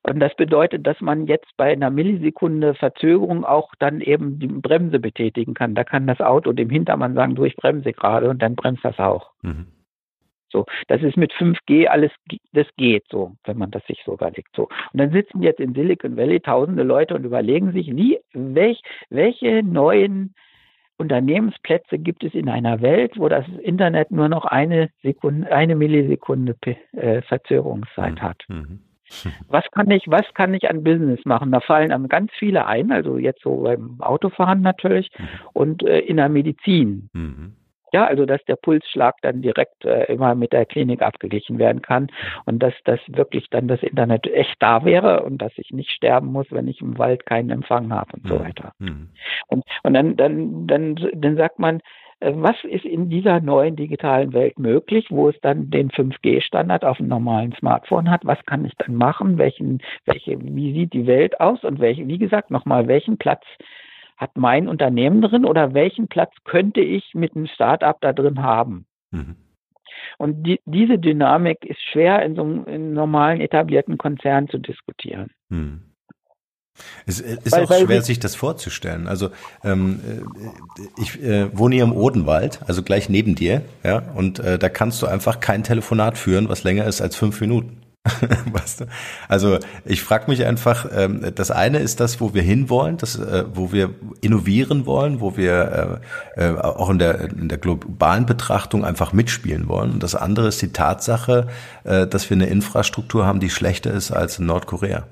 Und 0.03 0.19
das 0.19 0.35
bedeutet, 0.35 0.85
dass 0.85 1.01
man 1.01 1.27
jetzt 1.27 1.57
bei 1.57 1.71
einer 1.71 1.89
Millisekunde 1.89 2.75
Verzögerung 2.75 3.43
auch 3.43 3.73
dann 3.79 3.99
eben 3.99 4.39
die 4.39 4.47
Bremse 4.47 4.99
betätigen 4.99 5.53
kann. 5.53 5.75
Da 5.75 5.83
kann 5.83 6.07
das 6.07 6.21
Auto 6.21 6.53
dem 6.53 6.69
Hintermann 6.69 7.13
sagen, 7.13 7.35
du, 7.35 7.43
ich 7.43 7.55
bremse 7.55 7.91
gerade 7.91 8.29
und 8.29 8.41
dann 8.41 8.55
bremst 8.55 8.85
das 8.85 8.99
auch. 8.99 9.31
Mhm. 9.41 9.67
So, 10.49 10.65
das 10.87 11.01
ist 11.01 11.17
mit 11.17 11.33
5G 11.33 11.87
alles, 11.87 12.11
das 12.53 12.67
geht 12.77 13.03
so, 13.09 13.33
wenn 13.43 13.57
man 13.57 13.71
das 13.71 13.85
sich 13.85 14.01
so 14.05 14.13
überlegt. 14.13 14.55
So. 14.55 14.63
Und 14.93 14.99
dann 14.99 15.11
sitzen 15.11 15.43
jetzt 15.43 15.59
in 15.59 15.73
Silicon 15.73 16.15
Valley 16.15 16.39
tausende 16.39 16.83
Leute 16.83 17.15
und 17.15 17.25
überlegen 17.25 17.73
sich, 17.73 17.93
wie, 17.95 18.19
welch, 18.33 18.81
welche 19.09 19.63
neuen 19.63 20.33
Unternehmensplätze 20.97 21.99
gibt 21.99 22.23
es 22.23 22.33
in 22.33 22.49
einer 22.49 22.81
Welt, 22.81 23.13
wo 23.17 23.29
das 23.29 23.45
Internet 23.61 24.11
nur 24.11 24.29
noch 24.29 24.45
eine 24.45 24.89
Sekunde, 25.03 25.51
eine 25.51 25.75
Millisekunde 25.75 26.55
äh, 26.93 27.21
Verzögerungszeit 27.21 28.15
mhm. 28.15 28.21
hat. 28.21 28.43
Mhm. 28.47 28.79
Was 29.47 29.63
kann 29.71 29.89
ich, 29.89 30.03
was 30.07 30.25
kann 30.33 30.53
ich 30.53 30.69
an 30.69 30.83
Business 30.83 31.23
machen? 31.23 31.49
Da 31.53 31.61
fallen 31.61 31.93
einem 31.93 32.09
ganz 32.09 32.29
viele 32.37 32.65
ein, 32.65 32.91
also 32.91 33.17
jetzt 33.17 33.41
so 33.41 33.61
beim 33.61 34.01
Autofahren 34.01 34.59
natürlich 34.59 35.09
mhm. 35.17 35.23
und 35.53 35.83
äh, 35.83 35.99
in 35.99 36.17
der 36.17 36.27
Medizin. 36.27 37.09
Mhm. 37.13 37.55
Ja, 37.93 38.05
also 38.05 38.25
dass 38.25 38.43
der 38.45 38.57
Pulsschlag 38.57 39.15
dann 39.21 39.41
direkt 39.41 39.85
äh, 39.85 40.11
immer 40.11 40.35
mit 40.35 40.53
der 40.53 40.65
Klinik 40.65 41.01
abgeglichen 41.01 41.57
werden 41.57 41.81
kann 41.81 42.07
und 42.45 42.59
dass 42.59 42.73
das 42.83 42.99
wirklich 43.07 43.49
dann 43.49 43.67
das 43.67 43.81
Internet 43.81 44.27
echt 44.27 44.55
da 44.59 44.83
wäre 44.83 45.23
und 45.23 45.37
dass 45.41 45.53
ich 45.57 45.71
nicht 45.71 45.91
sterben 45.91 46.27
muss, 46.27 46.47
wenn 46.51 46.67
ich 46.67 46.81
im 46.81 46.97
Wald 46.97 47.25
keinen 47.25 47.49
Empfang 47.49 47.93
habe 47.93 48.13
und 48.13 48.25
mhm. 48.25 48.29
so 48.29 48.39
weiter. 48.39 48.73
Mhm. 48.79 49.09
Und, 49.47 49.63
und 49.83 49.93
dann, 49.93 50.15
dann, 50.17 50.67
dann, 50.67 50.95
dann 51.13 51.37
sagt 51.37 51.59
man, 51.59 51.81
äh, 52.19 52.33
was 52.35 52.55
ist 52.63 52.85
in 52.85 53.09
dieser 53.09 53.39
neuen 53.39 53.75
digitalen 53.75 54.33
Welt 54.33 54.57
möglich, 54.59 55.07
wo 55.09 55.29
es 55.29 55.39
dann 55.41 55.69
den 55.69 55.89
5G-Standard 55.89 56.83
auf 56.83 56.99
einem 56.99 57.09
normalen 57.09 57.53
Smartphone 57.53 58.09
hat? 58.09 58.25
Was 58.25 58.43
kann 58.45 58.65
ich 58.65 58.73
dann 58.77 58.95
machen? 58.95 59.37
Welchen, 59.37 59.81
welche, 60.05 60.37
wie 60.41 60.73
sieht 60.73 60.93
die 60.93 61.07
Welt 61.07 61.39
aus? 61.39 61.63
Und 61.63 61.79
welche, 61.79 62.07
wie 62.07 62.17
gesagt, 62.17 62.51
nochmal, 62.51 62.87
welchen 62.87 63.17
Platz 63.17 63.43
hat 64.17 64.31
mein 64.35 64.67
Unternehmen 64.67 65.21
drin 65.21 65.45
oder 65.45 65.73
welchen 65.73 66.07
Platz 66.07 66.33
könnte 66.43 66.81
ich 66.81 67.13
mit 67.13 67.35
einem 67.35 67.47
Startup 67.47 67.95
da 68.01 68.13
drin 68.13 68.41
haben? 68.41 68.85
Mhm. 69.11 69.35
Und 70.17 70.43
die, 70.43 70.59
diese 70.65 70.97
Dynamik 70.97 71.63
ist 71.65 71.79
schwer 71.91 72.23
in 72.23 72.35
so 72.35 72.41
einem 72.41 72.93
normalen 72.93 73.41
etablierten 73.41 73.97
Konzern 73.97 74.47
zu 74.49 74.57
diskutieren. 74.57 75.29
Mhm. 75.49 75.83
Es 77.05 77.19
ist 77.19 77.51
weil, 77.51 77.63
auch 77.63 77.69
weil 77.69 77.85
schwer, 77.85 78.01
sich 78.01 78.19
das 78.19 78.35
vorzustellen. 78.35 79.07
Also 79.07 79.29
ähm, 79.63 79.99
äh, 80.05 81.01
ich 81.01 81.21
äh, 81.23 81.55
wohne 81.57 81.75
hier 81.75 81.83
im 81.83 81.91
Odenwald, 81.91 82.61
also 82.67 82.83
gleich 82.83 83.09
neben 83.09 83.33
dir, 83.35 83.63
ja, 83.83 84.03
und 84.15 84.39
äh, 84.39 84.59
da 84.59 84.69
kannst 84.69 85.01
du 85.01 85.07
einfach 85.07 85.39
kein 85.39 85.63
Telefonat 85.63 86.17
führen, 86.17 86.49
was 86.49 86.63
länger 86.63 86.85
ist 86.85 87.01
als 87.01 87.15
fünf 87.15 87.41
Minuten. 87.41 87.81
weißt 88.51 88.81
du? 88.81 88.85
Also 89.27 89.59
ich 89.85 90.01
frage 90.01 90.29
mich 90.29 90.45
einfach, 90.45 90.87
ähm, 90.93 91.31
das 91.35 91.51
eine 91.51 91.79
ist 91.79 91.99
das, 91.99 92.19
wo 92.21 92.33
wir 92.33 92.41
hinwollen, 92.41 92.97
das, 92.97 93.19
äh, 93.19 93.45
wo 93.53 93.71
wir 93.71 93.91
innovieren 94.21 94.85
wollen, 94.85 95.21
wo 95.21 95.37
wir 95.37 96.01
äh, 96.35 96.49
äh, 96.49 96.57
auch 96.57 96.89
in 96.89 96.99
der, 96.99 97.21
in 97.21 97.49
der 97.49 97.57
globalen 97.57 98.25
Betrachtung 98.25 98.85
einfach 98.85 99.13
mitspielen 99.13 99.67
wollen. 99.67 99.91
Und 99.91 100.03
das 100.03 100.15
andere 100.15 100.47
ist 100.47 100.61
die 100.61 100.73
Tatsache, 100.73 101.47
äh, 101.83 102.07
dass 102.07 102.29
wir 102.29 102.35
eine 102.35 102.47
Infrastruktur 102.47 103.25
haben, 103.25 103.39
die 103.39 103.49
schlechter 103.49 103.91
ist 103.91 104.11
als 104.11 104.39
in 104.39 104.45
Nordkorea. 104.45 105.07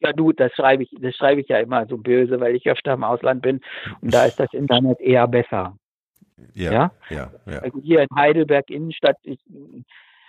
Ja, 0.00 0.12
du, 0.12 0.32
das 0.32 0.52
schreibe 0.52 0.82
ich, 0.82 0.90
das 1.00 1.14
schreibe 1.16 1.40
ich 1.40 1.48
ja 1.48 1.58
immer 1.58 1.86
so 1.86 1.96
böse, 1.96 2.38
weil 2.38 2.54
ich 2.54 2.68
öfter 2.68 2.92
im 2.92 3.04
Ausland 3.04 3.42
bin 3.42 3.60
und 4.02 4.12
da 4.12 4.26
ist 4.26 4.38
das 4.38 4.52
Internet 4.52 5.00
eher 5.00 5.26
besser. 5.26 5.76
Ja, 6.54 6.72
ja, 6.72 6.92
ja. 7.08 7.30
ja. 7.46 7.58
Also 7.60 7.80
hier 7.80 8.02
in 8.02 8.08
Heidelberg 8.14 8.70
Innenstadt, 8.70 9.16
ich, 9.22 9.40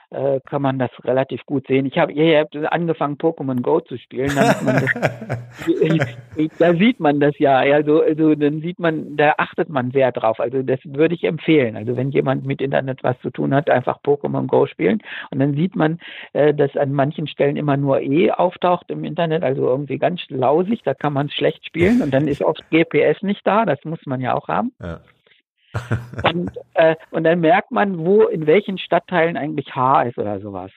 äh, 0.09 0.39
kann 0.45 0.61
man 0.61 0.79
das 0.79 0.89
relativ 1.03 1.45
gut 1.45 1.67
sehen. 1.67 1.85
Ich 1.85 1.97
habe 1.97 2.11
ihr 2.13 2.39
habt 2.39 2.55
angefangen 2.55 3.17
Pokémon 3.17 3.61
Go 3.61 3.79
zu 3.81 3.97
spielen, 3.97 4.31
das, 4.35 4.63
da 6.59 6.73
sieht 6.75 6.99
man 6.99 7.19
das 7.19 7.37
ja. 7.39 7.57
Also, 7.57 8.01
also 8.01 8.35
dann 8.35 8.61
sieht 8.61 8.79
man, 8.79 9.17
da 9.17 9.35
achtet 9.37 9.69
man 9.69 9.91
sehr 9.91 10.11
drauf. 10.11 10.39
Also 10.39 10.61
das 10.61 10.79
würde 10.83 11.15
ich 11.15 11.23
empfehlen. 11.23 11.75
Also 11.75 11.97
wenn 11.97 12.11
jemand 12.11 12.45
mit 12.45 12.61
Internet 12.61 13.03
was 13.03 13.19
zu 13.21 13.31
tun 13.31 13.53
hat, 13.53 13.69
einfach 13.69 14.01
Pokémon 14.01 14.47
Go 14.47 14.65
spielen 14.65 15.01
und 15.31 15.39
dann 15.39 15.55
sieht 15.55 15.75
man, 15.75 15.99
äh, 16.33 16.53
dass 16.53 16.75
an 16.77 16.93
manchen 16.93 17.27
Stellen 17.27 17.57
immer 17.57 17.77
nur 17.77 18.01
E 18.01 18.31
auftaucht 18.31 18.89
im 18.89 19.03
Internet, 19.03 19.43
also 19.43 19.67
irgendwie 19.67 19.97
ganz 19.97 20.21
lausig, 20.29 20.81
da 20.83 20.93
kann 20.93 21.13
man 21.13 21.27
es 21.27 21.33
schlecht 21.33 21.65
spielen 21.65 22.01
und 22.01 22.13
dann 22.13 22.27
ist 22.27 22.41
oft 22.41 22.63
GPS 22.69 23.21
nicht 23.23 23.45
da, 23.45 23.65
das 23.65 23.83
muss 23.83 24.05
man 24.05 24.21
ja 24.21 24.33
auch 24.33 24.47
haben. 24.47 24.71
Ja 24.81 25.01
und, 26.23 26.51
äh, 26.73 26.95
und 27.11 27.23
dann 27.23 27.39
merkt 27.39 27.71
man, 27.71 27.97
wo, 27.99 28.23
in 28.23 28.47
welchen 28.47 28.77
Stadtteilen 28.77 29.37
eigentlich 29.37 29.75
H 29.75 30.03
ist 30.03 30.17
oder 30.17 30.39
sowas. 30.39 30.71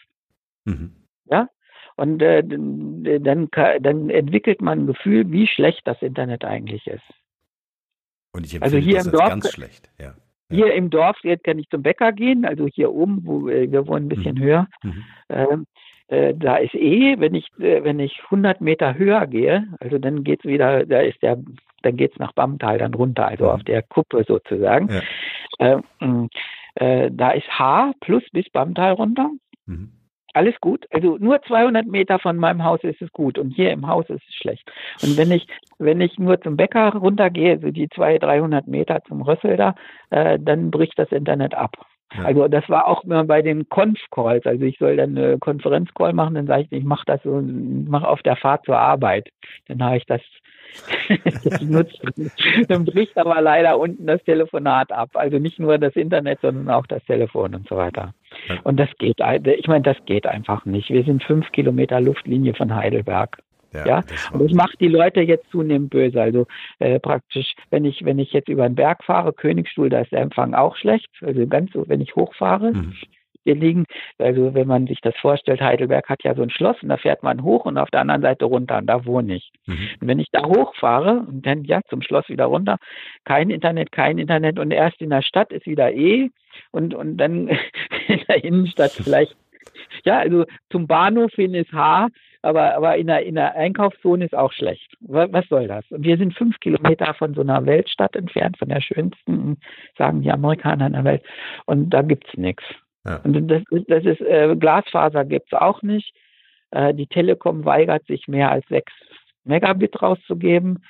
Mhm. 0.64 0.95
Ja? 1.26 1.49
Und 1.97 2.23
äh, 2.23 2.42
dann, 2.42 3.49
dann 3.50 4.11
entwickelt 4.11 4.61
man 4.61 4.80
ein 4.80 4.87
Gefühl, 4.87 5.30
wie 5.30 5.47
schlecht 5.47 5.83
das 5.85 6.00
Internet 6.02 6.45
eigentlich 6.45 6.87
ist. 6.87 7.04
Und 8.33 8.47
ich 8.47 8.62
also 8.62 8.78
hier 8.78 9.00
im 9.00 9.11
Dorf, 9.11 9.28
ganz 9.28 9.52
schlecht. 9.52 9.90
Ja. 10.00 10.14
Hier 10.50 10.69
ja. 10.69 10.73
im 10.75 10.90
Dorf 10.90 11.19
jetzt 11.23 11.45
kann 11.45 11.59
ich 11.59 11.69
zum 11.69 11.83
Bäcker 11.83 12.12
gehen, 12.12 12.45
also 12.45 12.66
hier 12.66 12.92
oben, 12.92 13.21
wo 13.25 13.47
wir 13.47 13.87
wohnen 13.87 14.07
ein 14.07 14.09
bisschen 14.09 14.37
mhm. 14.37 14.42
höher. 14.42 14.69
Mhm. 14.83 15.04
Ähm, 15.28 15.66
äh, 16.11 16.35
da 16.35 16.57
ist 16.57 16.75
eh, 16.75 17.19
wenn 17.19 17.35
ich, 17.35 17.47
äh, 17.59 17.85
wenn 17.85 18.00
ich 18.00 18.21
100 18.25 18.61
Meter 18.61 18.99
höher 18.99 19.26
gehe, 19.26 19.69
also 19.81 19.99
dann 19.99 20.25
geht's 20.25 20.45
wieder, 20.45 20.85
da 20.85 21.00
ist 21.00 21.23
der 21.23 21.38
dann 21.83 21.97
geht's 21.97 22.19
nach 22.19 22.33
Bamtal 22.33 22.79
dann 22.79 22.93
runter, 22.95 23.26
also 23.26 23.45
mhm. 23.45 23.50
auf 23.50 23.62
der 23.64 23.83
Kuppe 23.83 24.25
sozusagen. 24.26 24.90
Ja. 25.59 25.81
Ähm, 26.00 26.29
äh, 26.75 27.11
da 27.12 27.31
ist 27.31 27.49
H 27.49 27.93
plus 28.00 28.23
bis 28.33 28.49
Bamtal 28.50 28.93
runter. 28.93 29.31
Mhm. 29.67 29.93
Alles 30.33 30.55
gut. 30.61 30.87
Also 30.90 31.17
nur 31.19 31.43
200 31.43 31.87
Meter 31.87 32.19
von 32.19 32.37
meinem 32.37 32.62
Haus 32.64 32.81
ist 32.85 33.02
es 33.02 33.11
gut 33.12 33.38
und 33.38 33.50
hier 33.50 33.73
im 33.73 33.87
Haus 33.87 34.09
ist 34.09 34.23
es 34.29 34.35
schlecht. 34.35 34.71
Und 35.02 35.17
wenn 35.17 35.33
ich, 35.33 35.47
wenn 35.79 36.00
ich 36.00 36.19
nur 36.19 36.40
zum 36.40 36.57
Bäcker 36.57 36.93
runtergehe, 36.95 37.59
so 37.59 37.71
die 37.71 37.88
200, 37.88 38.23
300 38.23 38.67
Meter 38.69 39.02
zum 39.09 39.23
Rössel 39.23 39.57
da, 39.57 39.75
äh, 40.11 40.38
dann 40.40 40.71
bricht 40.71 40.99
das 40.99 41.11
Internet 41.11 41.55
ab. 41.55 41.76
Ja. 42.17 42.25
Also 42.25 42.49
das 42.49 42.69
war 42.69 42.88
auch 42.88 43.05
immer 43.05 43.25
bei 43.25 43.43
den 43.43 43.69
Conf-Calls. 43.69 44.47
Also 44.47 44.64
ich 44.64 44.79
soll 44.79 44.97
dann 44.97 45.17
eine 45.17 45.38
Konferenzcall 45.38 46.12
machen, 46.12 46.35
dann 46.35 46.47
sage 46.47 46.62
ich, 46.62 46.73
ich 46.73 46.85
mache 46.85 47.05
das 47.07 47.23
so, 47.23 47.40
mache 47.40 48.09
auf 48.09 48.23
der 48.23 48.37
Fahrt 48.37 48.64
zur 48.64 48.79
Arbeit. 48.79 49.29
Dann 49.69 49.83
habe 49.83 49.97
ich 49.97 50.07
das 50.07 50.21
das 51.45 51.61
nutzt 51.62 52.00
Dann 52.69 52.85
bricht 52.85 53.17
aber 53.17 53.40
leider 53.40 53.79
unten 53.79 54.07
das 54.07 54.23
Telefonat 54.23 54.93
ab. 54.93 55.11
Also 55.14 55.38
nicht 55.38 55.59
nur 55.59 55.79
das 55.79 55.97
Internet, 55.97 56.40
sondern 56.40 56.71
auch 56.71 56.87
das 56.87 57.05
Telefon 57.05 57.55
und 57.55 57.69
so 57.69 57.76
weiter. 57.76 58.14
Und 58.62 58.79
das 58.79 58.88
geht, 58.99 59.19
ich 59.45 59.67
meine, 59.69 59.83
das 59.83 59.97
geht 60.07 60.26
einfach 60.26 60.64
nicht. 60.64 60.90
Wir 60.90 61.05
sind 61.05 61.25
fünf 61.25 61.50
Kilometer 61.52 62.00
Luftlinie 62.00 62.55
von 62.55 62.75
Heidelberg. 62.75 63.43
Ja, 63.73 63.87
ja? 63.87 64.03
Das 64.03 64.31
und 64.33 64.43
das 64.43 64.53
macht 64.53 64.81
die 64.81 64.89
Leute 64.89 65.21
jetzt 65.21 65.50
zunehmend 65.50 65.91
böse. 65.91 66.21
Also 66.21 66.47
äh, 66.79 66.99
praktisch, 66.99 67.55
wenn 67.71 67.85
ich, 67.85 68.05
wenn 68.05 68.19
ich 68.19 68.33
jetzt 68.33 68.49
über 68.49 68.69
den 68.69 68.75
Berg 68.75 69.05
fahre, 69.05 69.33
Königsstuhl, 69.33 69.89
da 69.89 70.00
ist 70.00 70.12
der 70.12 70.21
Empfang 70.21 70.55
auch 70.55 70.77
schlecht. 70.77 71.09
Also 71.21 71.47
ganz 71.47 71.73
so, 71.73 71.89
wenn 71.89 72.00
ich 72.00 72.17
hochfahre, 72.17 72.73
mhm 72.73 72.95
wir 73.45 73.55
liegen, 73.55 73.85
also 74.19 74.55
wenn 74.55 74.67
man 74.67 74.87
sich 74.87 75.00
das 75.00 75.15
vorstellt, 75.17 75.61
Heidelberg 75.61 76.09
hat 76.09 76.23
ja 76.25 76.35
so 76.35 76.43
ein 76.43 76.50
Schloss 76.50 76.77
und 76.83 76.89
da 76.89 76.97
fährt 76.97 77.23
man 77.23 77.43
hoch 77.43 77.65
und 77.65 77.79
auf 77.79 77.91
der 77.91 78.00
anderen 78.00 78.23
Seite 78.23 78.45
runter 78.45 78.79
und 78.79 78.87
da 78.87 79.05
wohne 79.05 79.37
ich. 79.37 79.50
Mhm. 79.67 79.89
Und 80.00 80.09
wenn 80.09 80.19
ich 80.19 80.29
da 80.31 80.45
hochfahre 80.45 81.25
und 81.27 81.47
dann 81.47 81.65
ja 81.65 81.81
zum 81.89 82.03
Schloss 82.03 82.29
wieder 82.29 82.47
runter, 82.47 82.77
kein 83.25 83.50
Internet, 83.50 83.93
kein 83.93 84.19
Internet 84.19 84.59
und 84.59 84.71
erst 84.71 85.00
in 85.00 85.11
der 85.11 85.23
Stadt 85.23 85.53
ist 85.53 85.67
wieder 85.67 85.93
E 85.93 86.31
und, 86.71 86.95
und 86.95 87.17
dann 87.17 87.49
in 88.09 88.21
der 88.29 88.45
Innenstadt 88.45 88.93
vielleicht, 88.93 89.37
ja, 90.05 90.19
also 90.19 90.45
zum 90.71 90.87
Bahnhof 90.87 91.33
hin 91.33 91.55
ist 91.55 91.73
H, 91.73 92.09
aber, 92.42 92.75
aber 92.75 92.97
in 92.97 93.06
der, 93.06 93.25
in 93.25 93.35
der 93.35 93.54
Einkaufszone 93.54 94.25
ist 94.25 94.35
auch 94.35 94.52
schlecht. 94.52 94.94
Was, 95.00 95.32
was 95.32 95.47
soll 95.49 95.68
das? 95.68 95.85
Und 95.90 96.04
wir 96.04 96.16
sind 96.16 96.35
fünf 96.35 96.59
Kilometer 96.61 97.14
von 97.14 97.35
so 97.35 97.42
einer 97.42 97.64
Weltstadt 97.66 98.16
entfernt, 98.16 98.59
von 98.59 98.68
der 98.68 98.80
schönsten, 98.80 99.59
sagen 99.99 100.23
die 100.23 100.30
Amerikaner 100.30 100.87
in 100.87 100.92
der 100.94 101.04
Welt. 101.04 101.23
Und 101.66 101.90
da 101.90 102.02
gibt's 102.02 102.35
nichts. 102.37 102.64
Ja. 103.04 103.20
Und 103.25 103.49
das, 103.49 103.62
das 103.88 104.04
ist, 104.04 104.20
äh, 104.20 104.54
Glasfaser 104.56 105.25
gibt 105.25 105.52
es 105.52 105.59
auch 105.59 105.82
nicht. 105.82 106.14
Äh, 106.70 106.94
die 106.94 107.06
Telekom 107.06 107.64
weigert 107.64 108.06
sich 108.06 108.28
mehr 108.28 108.50
als 108.50 108.66
sechs 108.68 108.92
Megabit 109.44 110.00
rauszugeben 110.00 110.82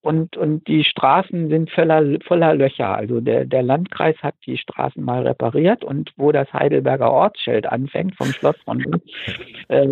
und, 0.00 0.36
und 0.36 0.66
die 0.68 0.84
Straßen 0.84 1.48
sind 1.48 1.70
voller, 1.70 2.18
voller 2.24 2.54
Löcher. 2.54 2.94
Also 2.94 3.20
der, 3.20 3.44
der 3.44 3.62
Landkreis 3.62 4.16
hat 4.22 4.36
die 4.46 4.56
Straßen 4.56 5.02
mal 5.02 5.26
repariert 5.26 5.84
und 5.84 6.12
wo 6.16 6.30
das 6.30 6.52
Heidelberger 6.52 7.10
Ortsschild 7.10 7.66
anfängt, 7.66 8.14
vom 8.16 8.28
Schloss 8.28 8.56
von 8.64 8.80
äh, 9.68 9.88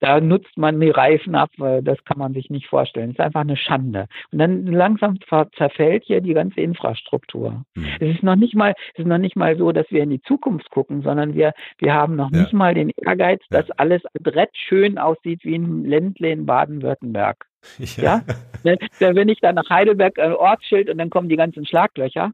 da 0.00 0.20
nutzt 0.20 0.56
man 0.56 0.78
die 0.80 0.90
Reifen 0.90 1.34
ab, 1.34 1.50
das 1.82 2.04
kann 2.04 2.18
man 2.18 2.34
sich 2.34 2.50
nicht 2.50 2.66
vorstellen. 2.66 3.08
Das 3.10 3.14
ist 3.14 3.24
einfach 3.26 3.40
eine 3.40 3.56
Schande. 3.56 4.06
Und 4.30 4.38
dann 4.38 4.66
langsam 4.66 5.18
zerfällt 5.56 6.04
hier 6.04 6.20
die 6.20 6.34
ganze 6.34 6.60
Infrastruktur. 6.60 7.64
Mhm. 7.74 7.86
Es 7.98 8.16
ist 8.16 8.22
noch 8.22 8.36
nicht 8.36 8.54
mal, 8.54 8.74
es 8.94 9.00
ist 9.00 9.06
noch 9.06 9.18
nicht 9.18 9.36
mal 9.36 9.56
so, 9.56 9.72
dass 9.72 9.90
wir 9.90 10.02
in 10.02 10.10
die 10.10 10.22
Zukunft 10.22 10.70
gucken, 10.70 11.02
sondern 11.02 11.34
wir, 11.34 11.52
wir 11.78 11.94
haben 11.94 12.16
noch 12.16 12.30
ja. 12.30 12.42
nicht 12.42 12.52
mal 12.52 12.74
den 12.74 12.90
Ehrgeiz, 12.90 13.40
ja. 13.50 13.62
dass 13.62 13.70
alles 13.72 14.02
adrett 14.18 14.50
schön 14.52 14.98
aussieht 14.98 15.44
wie 15.44 15.56
ein 15.56 15.84
Ländle 15.84 16.30
in 16.30 16.46
Baden-Württemberg. 16.46 17.49
Ja. 17.96 18.22
ja? 18.62 18.74
Wenn 18.98 19.28
ich 19.28 19.40
dann 19.40 19.54
nach 19.54 19.68
Heidelberg 19.68 20.18
ein 20.18 20.32
Ortsschild 20.32 20.88
und 20.88 20.98
dann 20.98 21.10
kommen 21.10 21.28
die 21.28 21.36
ganzen 21.36 21.66
Schlaglöcher, 21.66 22.32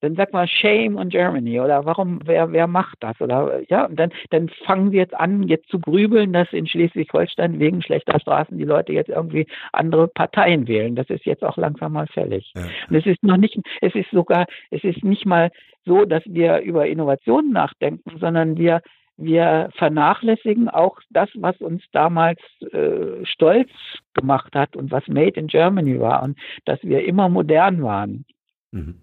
dann 0.00 0.14
sagt 0.14 0.32
man 0.32 0.46
Shame 0.46 0.96
on 0.96 1.08
Germany 1.08 1.58
oder 1.58 1.84
warum, 1.86 2.20
wer, 2.24 2.52
wer 2.52 2.66
macht 2.66 2.98
das? 3.00 3.20
Oder 3.20 3.62
ja, 3.68 3.86
und 3.86 3.96
dann, 3.98 4.12
dann 4.30 4.48
fangen 4.64 4.90
sie 4.90 4.98
jetzt 4.98 5.14
an, 5.14 5.44
jetzt 5.44 5.68
zu 5.68 5.80
grübeln, 5.80 6.32
dass 6.32 6.52
in 6.52 6.66
Schleswig-Holstein 6.66 7.58
wegen 7.58 7.82
schlechter 7.82 8.20
Straßen 8.20 8.58
die 8.58 8.64
Leute 8.64 8.92
jetzt 8.92 9.08
irgendwie 9.08 9.46
andere 9.72 10.08
Parteien 10.08 10.68
wählen. 10.68 10.96
Das 10.96 11.08
ist 11.08 11.24
jetzt 11.24 11.42
auch 11.42 11.56
langsam 11.56 11.92
mal 11.92 12.06
fällig. 12.06 12.52
Ja. 12.54 12.62
Und 12.90 12.96
es 12.96 13.06
ist 13.06 13.22
noch 13.22 13.38
nicht, 13.38 13.58
es 13.80 13.94
ist 13.94 14.10
sogar, 14.10 14.46
es 14.70 14.84
ist 14.84 15.02
nicht 15.02 15.24
mal 15.24 15.50
so, 15.86 16.04
dass 16.04 16.22
wir 16.26 16.60
über 16.60 16.86
Innovationen 16.86 17.52
nachdenken, 17.52 18.18
sondern 18.18 18.58
wir 18.58 18.82
wir 19.16 19.70
vernachlässigen 19.76 20.68
auch 20.68 20.98
das, 21.10 21.28
was 21.34 21.56
uns 21.60 21.82
damals 21.92 22.40
äh, 22.72 23.24
stolz 23.24 23.70
gemacht 24.14 24.54
hat 24.54 24.76
und 24.76 24.90
was 24.90 25.06
Made 25.08 25.40
in 25.40 25.46
Germany 25.46 25.98
war 26.00 26.22
und 26.22 26.38
dass 26.64 26.82
wir 26.82 27.04
immer 27.04 27.28
modern 27.28 27.82
waren. 27.82 28.24
Mhm. 28.72 29.00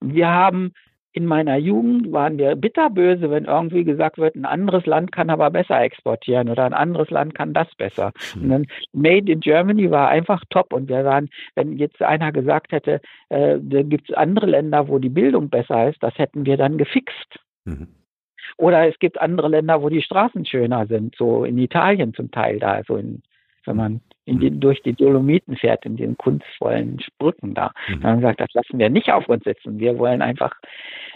Wir 0.00 0.28
haben 0.28 0.72
in 1.12 1.26
meiner 1.26 1.56
Jugend 1.56 2.12
waren 2.12 2.38
wir 2.38 2.54
bitterböse, 2.54 3.30
wenn 3.30 3.44
irgendwie 3.44 3.82
gesagt 3.82 4.18
wird, 4.18 4.36
ein 4.36 4.44
anderes 4.44 4.86
Land 4.86 5.10
kann 5.10 5.28
aber 5.28 5.50
besser 5.50 5.80
exportieren 5.80 6.48
oder 6.48 6.64
ein 6.64 6.72
anderes 6.72 7.10
Land 7.10 7.34
kann 7.34 7.52
das 7.52 7.66
besser. 7.74 8.12
Mhm. 8.34 8.42
Und 8.42 8.48
dann 8.50 8.66
Made 8.92 9.30
in 9.30 9.40
Germany 9.40 9.90
war 9.90 10.08
einfach 10.08 10.42
top 10.50 10.72
und 10.72 10.88
wir 10.88 11.04
waren, 11.04 11.28
wenn 11.56 11.76
jetzt 11.76 12.00
einer 12.00 12.30
gesagt 12.30 12.70
hätte, 12.70 13.00
äh, 13.28 13.58
da 13.60 13.82
gibt 13.82 14.08
es 14.08 14.16
andere 14.16 14.46
Länder, 14.46 14.86
wo 14.86 14.98
die 14.98 15.08
Bildung 15.08 15.50
besser 15.50 15.88
ist, 15.88 16.00
das 16.02 16.16
hätten 16.16 16.46
wir 16.46 16.56
dann 16.56 16.78
gefixt. 16.78 17.40
Mhm. 17.64 17.88
Oder 18.56 18.88
es 18.88 18.98
gibt 18.98 19.20
andere 19.20 19.48
Länder, 19.48 19.82
wo 19.82 19.88
die 19.88 20.02
Straßen 20.02 20.44
schöner 20.44 20.86
sind, 20.86 21.14
so 21.16 21.44
in 21.44 21.58
Italien 21.58 22.14
zum 22.14 22.30
Teil 22.30 22.58
da, 22.58 22.82
so 22.86 22.96
in, 22.96 23.22
wenn 23.64 23.76
man 23.76 24.00
die, 24.26 24.50
durch 24.58 24.82
die 24.82 24.92
Dolomiten 24.92 25.56
fährt, 25.56 25.84
in 25.84 25.96
den 25.96 26.16
kunstvollen 26.16 26.98
Brücken 27.18 27.54
da. 27.54 27.72
Mhm. 27.88 28.00
Dann 28.00 28.04
haben 28.04 28.20
gesagt, 28.20 28.40
das 28.40 28.52
lassen 28.54 28.78
wir 28.78 28.90
nicht 28.90 29.10
auf 29.12 29.28
uns 29.28 29.44
sitzen. 29.44 29.78
Wir 29.78 29.98
wollen 29.98 30.22
einfach 30.22 30.54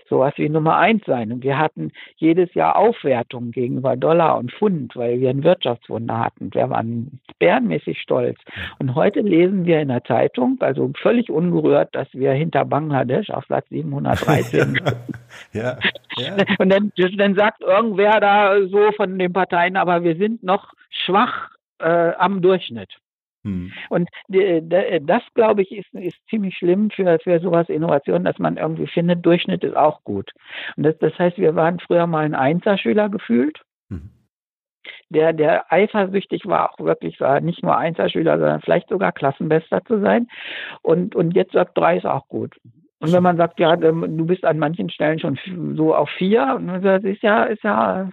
sowas 0.09 0.35
wie 0.37 0.49
Nummer 0.49 0.77
eins 0.77 1.03
sein. 1.07 1.33
Und 1.33 1.43
wir 1.43 1.59
hatten 1.59 1.93
jedes 2.17 2.53
Jahr 2.55 2.77
Aufwertungen 2.77 3.53
gegenüber 3.53 3.97
Dollar 3.97 4.39
und 4.39 4.53
Pfund, 4.53 4.95
weil 4.97 5.21
wir 5.21 5.31
ein 5.31 5.45
Wirtschaftswunder 5.45 6.19
hatten. 6.19 6.53
Wir 6.53 6.71
waren 6.71 7.21
bärenmäßig 7.39 8.01
stolz. 8.01 8.39
Und 8.79 8.95
heute 8.95 9.21
lesen 9.21 9.65
wir 9.65 9.81
in 9.81 9.89
der 9.89 10.05
Zeitung, 10.05 10.57
also 10.61 10.91
völlig 11.01 11.31
ungerührt, 11.31 11.95
dass 11.95 12.09
wir 12.13 12.33
hinter 12.33 12.65
Bangladesch 12.65 13.31
auf 13.31 13.47
Platz 13.47 13.69
713. 13.71 14.81
ja, 15.53 15.79
ja. 16.17 16.37
Und 16.59 16.69
dann, 16.71 16.93
dann 17.17 17.35
sagt 17.35 17.63
irgendwer 17.63 18.21
da 18.21 18.67
so 18.67 18.93
von 18.93 19.19
den 19.19 19.33
Parteien, 19.33 19.77
aber 19.77 20.03
wir 20.05 20.17
sind 20.17 20.43
noch 20.43 20.73
schwach 20.91 21.51
äh, 21.79 22.13
am 22.19 22.41
Durchschnitt. 22.43 22.91
Hm. 23.45 23.73
Und 23.91 24.09
das, 24.29 25.23
glaube 25.35 25.63
ich, 25.63 25.73
ist, 25.73 25.93
ist 25.95 26.19
ziemlich 26.29 26.57
schlimm 26.57 26.91
für, 26.91 27.19
für 27.19 27.41
sowas 27.41 27.69
Innovation, 27.69 28.25
dass 28.25 28.39
man 28.39 28.57
irgendwie 28.57 28.87
findet, 28.87 29.25
Durchschnitt 29.25 29.63
ist 29.63 29.77
auch 29.77 30.03
gut. 30.05 30.33
Und 30.77 30.85
das, 30.85 30.99
das 30.99 31.17
heißt, 31.19 31.39
wir 31.39 31.55
waren 31.55 31.79
früher 31.79 32.07
mal 32.07 32.25
ein 32.25 32.35
Einserschüler 32.35 33.09
gefühlt. 33.09 33.61
Hm. 33.91 34.11
Der, 35.11 35.33
der 35.33 35.73
eifersüchtig 35.73 36.47
war, 36.47 36.73
auch 36.73 36.79
wirklich 36.79 37.21
war 37.21 37.41
nicht 37.41 37.63
nur 37.63 37.77
Einserschüler, 37.77 38.39
sondern 38.39 38.63
vielleicht 38.63 38.89
sogar 38.89 39.13
Klassenbester 39.13 39.85
zu 39.85 40.01
sein. 40.01 40.29
Und, 40.83 41.15
und 41.15 41.35
jetzt 41.35 41.53
sagt 41.53 41.77
drei 41.77 41.99
ist 41.99 42.07
auch 42.07 42.29
gut. 42.29 42.57
Und 43.01 43.13
wenn 43.13 43.23
man 43.23 43.37
sagt, 43.37 43.61
ja, 43.61 43.77
du 43.77 44.25
bist 44.25 44.47
an 44.47 44.59
manchen 44.59 44.88
Stellen 44.88 45.18
schon 45.18 45.38
so 45.77 45.95
auf 45.95 46.09
vier, 46.09 46.59
das 46.83 47.05
ist 47.05 47.23
ja, 47.23 47.45
ist 47.45 47.62
ja 47.62 48.09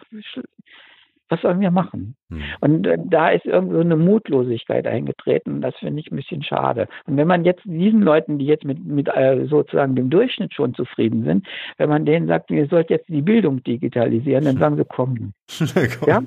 was 1.31 1.41
sollen 1.41 1.61
wir 1.61 1.71
machen? 1.71 2.15
Hm. 2.29 2.41
Und 2.59 2.87
äh, 2.87 2.97
da 3.03 3.29
ist 3.29 3.45
irgendwo 3.45 3.79
eine 3.79 3.95
Mutlosigkeit 3.95 4.85
eingetreten. 4.85 5.61
Das 5.61 5.73
finde 5.77 6.01
ich 6.01 6.11
ein 6.11 6.17
bisschen 6.17 6.43
schade. 6.43 6.87
Und 7.07 7.15
wenn 7.15 7.27
man 7.27 7.45
jetzt 7.45 7.61
diesen 7.63 8.01
Leuten, 8.01 8.37
die 8.37 8.45
jetzt 8.45 8.65
mit, 8.65 8.85
mit 8.85 9.07
äh, 9.07 9.45
sozusagen 9.47 9.95
dem 9.95 10.09
Durchschnitt 10.09 10.53
schon 10.53 10.73
zufrieden 10.73 11.23
sind, 11.23 11.47
wenn 11.77 11.89
man 11.89 12.05
denen 12.05 12.27
sagt, 12.27 12.51
ihr 12.51 12.67
sollt 12.67 12.89
jetzt 12.89 13.07
die 13.07 13.21
Bildung 13.21 13.63
digitalisieren, 13.63 14.43
dann 14.43 14.57
sagen 14.57 14.75
sie, 14.75 14.85
komm. 14.85 15.33
ja? 16.05 16.21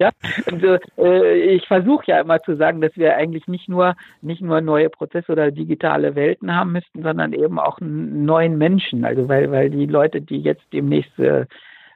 ja, 0.00 0.10
also, 0.46 0.78
äh, 0.98 1.54
ich 1.54 1.66
versuche 1.66 2.04
ja 2.06 2.20
immer 2.20 2.40
zu 2.42 2.56
sagen, 2.56 2.80
dass 2.80 2.96
wir 2.96 3.16
eigentlich 3.16 3.46
nicht 3.46 3.68
nur 3.68 3.94
nicht 4.20 4.42
nur 4.42 4.60
neue 4.60 4.90
Prozesse 4.90 5.30
oder 5.30 5.52
digitale 5.52 6.16
Welten 6.16 6.54
haben 6.54 6.72
müssten, 6.72 7.02
sondern 7.02 7.32
eben 7.32 7.58
auch 7.58 7.80
einen 7.80 8.24
neuen 8.24 8.58
Menschen. 8.58 9.04
Also 9.04 9.28
weil 9.28 9.50
weil 9.52 9.70
die 9.70 9.86
Leute, 9.86 10.20
die 10.20 10.40
jetzt 10.40 10.64
demnächst 10.72 11.16
äh, 11.18 11.46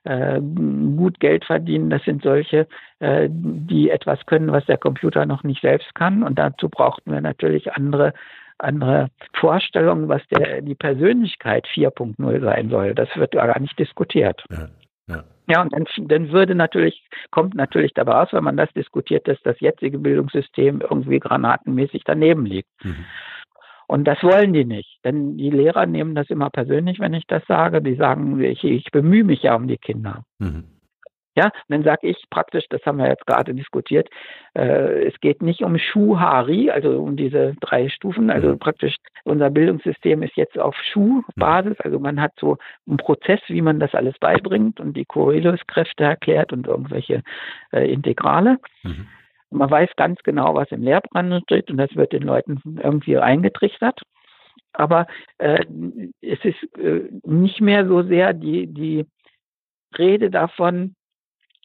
äh, 0.05 0.41
gut 0.41 1.21
Geld 1.21 1.45
verdienen. 1.45 1.91
Das 1.91 2.03
sind 2.05 2.23
solche, 2.23 2.67
äh, 2.99 3.29
die 3.31 3.91
etwas 3.91 4.25
können, 4.27 4.53
was 4.53 4.67
der 4.67 4.79
Computer 4.79 5.27
noch 5.27 5.45
nicht 5.45 5.62
selbst 5.62 5.95
kann. 5.95 6.23
Und 6.23 6.38
dazu 6.38 6.69
brauchten 6.69 7.12
wir 7.12 7.21
natürlich 7.21 7.73
andere 7.73 8.12
andere 8.59 9.09
Vorstellungen, 9.35 10.09
was 10.09 10.23
der, 10.29 10.62
die 10.62 10.75
Persönlichkeit 10.75 11.67
4.0 11.67 12.41
sein 12.41 12.71
soll. 12.71 12.95
Das 12.95 13.09
wird 13.17 13.33
gar 13.33 13.59
nicht 13.59 13.79
diskutiert. 13.79 14.45
Ja, 14.51 14.69
ja. 15.09 15.25
ja 15.49 15.62
und 15.62 15.73
dann, 15.73 15.87
dann, 16.09 16.31
würde 16.31 16.55
natürlich, 16.55 17.03
kommt 17.31 17.55
natürlich 17.55 17.93
dabei 17.95 18.23
aus, 18.23 18.33
wenn 18.33 18.45
man 18.45 18.57
das 18.57 18.73
diskutiert, 18.73 19.27
dass 19.27 19.41
das 19.43 19.59
jetzige 19.61 19.99
Bildungssystem 19.99 20.81
irgendwie 20.81 21.19
granatenmäßig 21.19 22.03
daneben 22.05 22.47
liegt. 22.47 22.69
Mhm. 22.85 23.05
Und 23.93 24.05
das 24.05 24.23
wollen 24.23 24.55
die 24.55 24.65
nicht, 24.65 25.01
denn 25.05 25.37
die 25.37 25.51
Lehrer 25.51 25.85
nehmen 25.85 26.15
das 26.15 26.31
immer 26.31 26.49
persönlich, 26.49 26.99
wenn 26.99 27.13
ich 27.13 27.27
das 27.27 27.43
sage. 27.47 27.83
Die 27.83 27.95
sagen, 27.95 28.43
ich, 28.43 28.65
ich 28.65 28.91
bemühe 28.91 29.23
mich 29.23 29.43
ja 29.43 29.55
um 29.55 29.69
die 29.69 29.77
Kinder. 29.77 30.25
Mhm. 30.39 30.65
Ja, 31.37 31.51
dann 31.69 31.83
sage 31.83 32.09
ich 32.09 32.17
praktisch, 32.31 32.65
das 32.71 32.81
haben 32.87 32.97
wir 32.97 33.09
jetzt 33.09 33.27
gerade 33.27 33.55
diskutiert, 33.55 34.09
äh, 34.55 35.09
es 35.09 35.21
geht 35.21 35.43
nicht 35.43 35.61
um 35.61 35.77
Schuhari, 35.77 36.71
also 36.71 37.03
um 37.03 37.17
diese 37.17 37.55
drei 37.61 37.91
Stufen, 37.91 38.31
also 38.31 38.49
mhm. 38.49 38.59
praktisch 38.61 38.97
unser 39.25 39.51
Bildungssystem 39.51 40.23
ist 40.23 40.37
jetzt 40.37 40.59
auf 40.59 40.75
Schuhbasis, 40.91 41.79
also 41.81 41.99
man 41.99 42.19
hat 42.19 42.33
so 42.41 42.57
einen 42.89 42.97
Prozess, 42.97 43.41
wie 43.49 43.61
man 43.61 43.79
das 43.79 43.95
alles 43.95 44.19
beibringt 44.19 44.81
und 44.81 44.97
die 44.97 45.05
Coriolis-Kräfte 45.05 46.05
erklärt 46.05 46.55
und 46.55 46.67
irgendwelche 46.67 47.23
äh, 47.73 47.93
Integrale. 47.93 48.57
Mhm. 48.85 49.07
Man 49.53 49.71
weiß 49.71 49.91
ganz 49.97 50.23
genau, 50.23 50.55
was 50.55 50.71
im 50.71 50.83
Lehrplan 50.83 51.41
steht 51.45 51.71
und 51.71 51.77
das 51.77 51.95
wird 51.95 52.12
den 52.12 52.23
Leuten 52.23 52.61
irgendwie 52.83 53.19
eingetrichtert. 53.19 54.01
Aber 54.73 55.07
äh, 55.38 55.65
es 56.21 56.38
ist 56.45 56.79
äh, 56.79 57.11
nicht 57.25 57.61
mehr 57.61 57.87
so 57.87 58.03
sehr 58.03 58.33
die, 58.33 58.67
die 58.67 59.07
Rede 59.99 60.31
davon, 60.31 60.95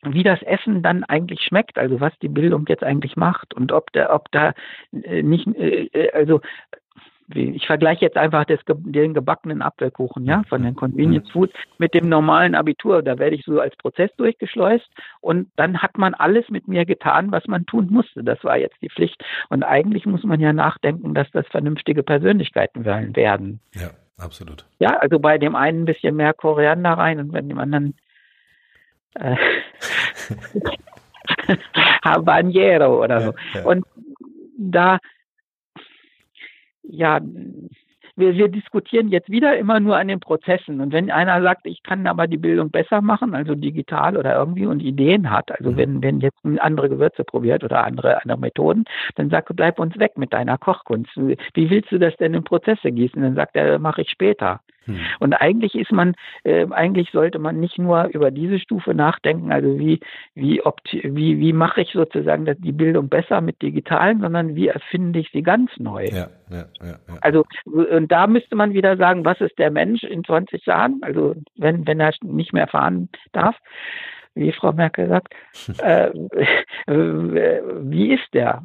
wie 0.04 0.23
das 0.23 0.41
Essen 0.43 0.84
dann 0.84 1.04
eigentlich 1.04 1.41
schmeckt, 1.41 1.78
also 1.78 2.00
was 2.00 2.13
die 2.21 2.28
Bildung 2.28 2.65
jetzt 2.67 2.84
eigentlich 2.84 3.15
macht 3.15 3.54
und 3.54 3.71
ob 3.71 3.91
da, 3.93 4.13
ob 4.13 4.30
da 4.32 4.54
äh, 4.91 5.23
nicht, 5.23 5.47
äh, 5.56 5.86
äh 5.86 6.12
also 6.12 6.41
ich 7.34 7.66
vergleiche 7.68 8.06
jetzt 8.06 8.16
einfach 8.16 8.46
das, 8.46 8.60
den 8.68 9.13
gebackenen 9.13 9.62
Apfelkuchen, 9.62 10.26
ja, 10.26 10.44
von 10.48 10.63
den 10.63 10.76
Convenience 10.76 11.30
Foods 11.32 11.54
mit 11.78 11.94
dem 11.94 12.08
normalen 12.08 12.56
Abitur. 12.56 13.04
Da 13.04 13.20
werde 13.20 13.36
ich 13.36 13.44
so 13.44 13.60
als 13.60 13.76
Prozess 13.76 14.10
durchgeschleust 14.16 14.88
und 15.20 15.50
dann 15.58 15.82
hat 15.82 15.98
man 15.98 16.13
alles 16.13 16.50
mit 16.50 16.68
mir 16.68 16.86
getan, 16.86 17.32
was 17.32 17.46
man 17.48 17.66
tun 17.66 17.88
musste. 17.90 18.24
Das 18.24 18.42
war 18.44 18.58
jetzt 18.58 18.82
die 18.82 18.90
Pflicht. 18.90 19.22
Und 19.50 19.63
eigentlich 19.63 20.06
muss 20.06 20.24
man 20.24 20.40
ja 20.40 20.54
nachdenken, 20.54 21.13
dass 21.13 21.30
das 21.32 21.46
vernünftige 21.48 22.02
Persönlichkeiten 22.02 22.86
werden. 22.86 23.60
Ja, 23.74 23.90
absolut. 24.18 24.66
Ja, 24.80 24.98
also 24.98 25.20
bei 25.20 25.38
dem 25.38 25.56
einen 25.56 25.82
ein 25.82 25.86
bisschen 25.86 26.16
mehr 26.16 26.34
Koriander 26.34 26.92
rein 26.92 27.20
und 27.20 27.34
bei 27.34 27.42
dem 27.42 27.60
anderen 27.60 27.96
äh, 29.16 29.36
Habanero 32.06 33.04
oder 33.04 33.22
so. 33.22 33.34
Ja, 33.54 33.60
ja. 33.60 33.66
Und 33.66 33.86
da 34.58 35.00
ja, 36.89 37.19
wir, 38.17 38.34
wir 38.34 38.47
diskutieren 38.47 39.10
jetzt 39.10 39.30
wieder 39.30 39.58
immer 39.58 39.80
nur 39.80 39.95
an 39.95 40.08
den 40.08 40.19
Prozessen. 40.19 40.82
Und 40.82 40.91
wenn 40.91 41.12
einer 41.12 41.41
sagt, 41.41 41.65
ich 41.67 41.84
kann 41.84 42.08
aber 42.08 42.28
die 42.28 42.38
Bildung 42.38 42.71
besser 42.71 43.02
machen, 43.02 43.36
also 43.36 43.54
digital 43.54 44.17
oder 44.17 44.36
irgendwie 44.36 44.65
und 44.65 44.82
Ideen 44.82 45.30
hat, 45.30 45.52
also 45.52 45.71
mhm. 45.71 45.78
wenn, 45.78 46.04
wenn 46.04 46.19
jetzt 46.19 46.39
andere 46.60 46.89
Gewürze 46.89 47.23
probiert 47.23 47.63
oder 47.63 47.84
andere, 47.84 48.21
andere 48.21 48.39
Methoden, 48.39 48.86
dann 49.15 49.30
sagt 49.30 49.52
er, 49.52 49.56
bleib 49.56 49.80
uns 49.80 49.97
weg 50.00 50.17
mit 50.17 50.34
deiner 50.34 50.58
Kochkunst. 50.58 51.15
Wie 51.15 51.69
willst 51.69 51.91
du 51.91 52.00
das 52.00 52.15
denn 52.17 52.34
in 52.34 52.43
Prozesse 52.43 52.91
gießen? 52.91 53.21
Dann 53.21 53.36
sagt 53.36 53.56
er, 53.56 53.78
mache 53.78 54.02
ich 54.02 54.10
später. 54.10 54.62
Hm. 54.88 55.00
Und 55.19 55.34
eigentlich 55.34 55.76
ist 55.76 55.91
man, 55.91 56.15
äh, 56.43 56.65
eigentlich 56.71 57.12
sollte 57.12 57.39
man 57.39 57.60
nicht 57.60 57.78
nur 57.78 58.06
über 58.06 58.32
diese 58.32 58.60
Stufe 58.60 58.93
nachdenken, 58.93 59.52
also 59.52 59.78
wie, 59.78 60.00
wie, 60.34 60.62
wie, 61.04 61.39
wie 61.39 61.54
mache 61.54 61.82
ich 61.82 61.91
sozusagen 61.91 62.45
die 62.60 62.71
Bildung 62.71 63.10
besser 63.10 63.41
mit 63.41 63.62
Digitalen, 63.62 64.21
sondern 64.21 64.56
wie 64.56 64.69
erfinde 64.69 65.19
ich 65.19 65.30
sie 65.32 65.43
ganz 65.43 65.71
neu. 65.78 66.06
Ja, 66.06 66.30
ja, 66.50 66.65
ja, 66.82 66.88
ja. 67.08 67.17
Also, 67.21 67.45
und 67.65 68.12
da 68.12 68.28
müsste 68.28 68.56
man 68.56 68.73
wieder 68.73 68.97
sagen, 68.97 69.26
was 69.26 69.39
ist 69.41 69.58
der 69.60 69.71
Mensch 69.71 70.04
in 70.04 70.23
20 70.23 70.65
Jahren, 70.65 71.00
also 71.02 71.36
wenn, 71.58 71.86
wenn 71.86 72.00
er 72.00 72.13
nicht 72.23 72.54
mehr 72.54 72.67
fahren 72.67 73.10
darf, 73.34 73.56
wie 74.36 74.52
Frau 74.52 74.71
Merkel 74.71 75.10
sagt, 75.10 75.34
äh, 75.84 76.12
wie 76.88 78.13
ist 78.13 78.34
der? 78.34 78.63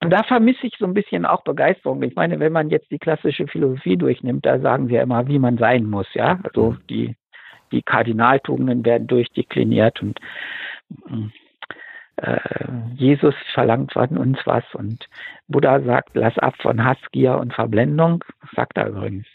Und 0.00 0.10
da 0.10 0.22
vermisse 0.22 0.66
ich 0.66 0.76
so 0.78 0.84
ein 0.84 0.94
bisschen 0.94 1.26
auch 1.26 1.42
Begeisterung. 1.42 2.02
Ich 2.02 2.14
meine, 2.14 2.38
wenn 2.38 2.52
man 2.52 2.70
jetzt 2.70 2.90
die 2.90 2.98
klassische 2.98 3.46
Philosophie 3.48 3.96
durchnimmt, 3.96 4.46
da 4.46 4.60
sagen 4.60 4.88
wir 4.88 5.02
immer, 5.02 5.26
wie 5.26 5.40
man 5.40 5.58
sein 5.58 5.84
muss, 5.86 6.06
ja. 6.14 6.38
Also 6.44 6.72
mhm. 6.72 6.78
die, 6.88 7.16
die 7.72 7.82
Kardinaltugenden 7.82 8.84
werden 8.84 9.08
durchdekliniert 9.08 10.00
und 10.00 10.20
äh, 12.16 12.38
Jesus 12.94 13.34
verlangt 13.54 13.92
von 13.92 14.16
uns 14.16 14.38
was 14.44 14.64
und 14.74 15.08
Buddha 15.48 15.80
sagt, 15.80 16.10
lass 16.14 16.38
ab 16.38 16.54
von 16.60 16.84
Hass, 16.84 16.98
Gier 17.12 17.36
und 17.38 17.52
Verblendung, 17.52 18.24
sagt 18.54 18.76
er 18.76 18.88
übrigens. 18.88 19.26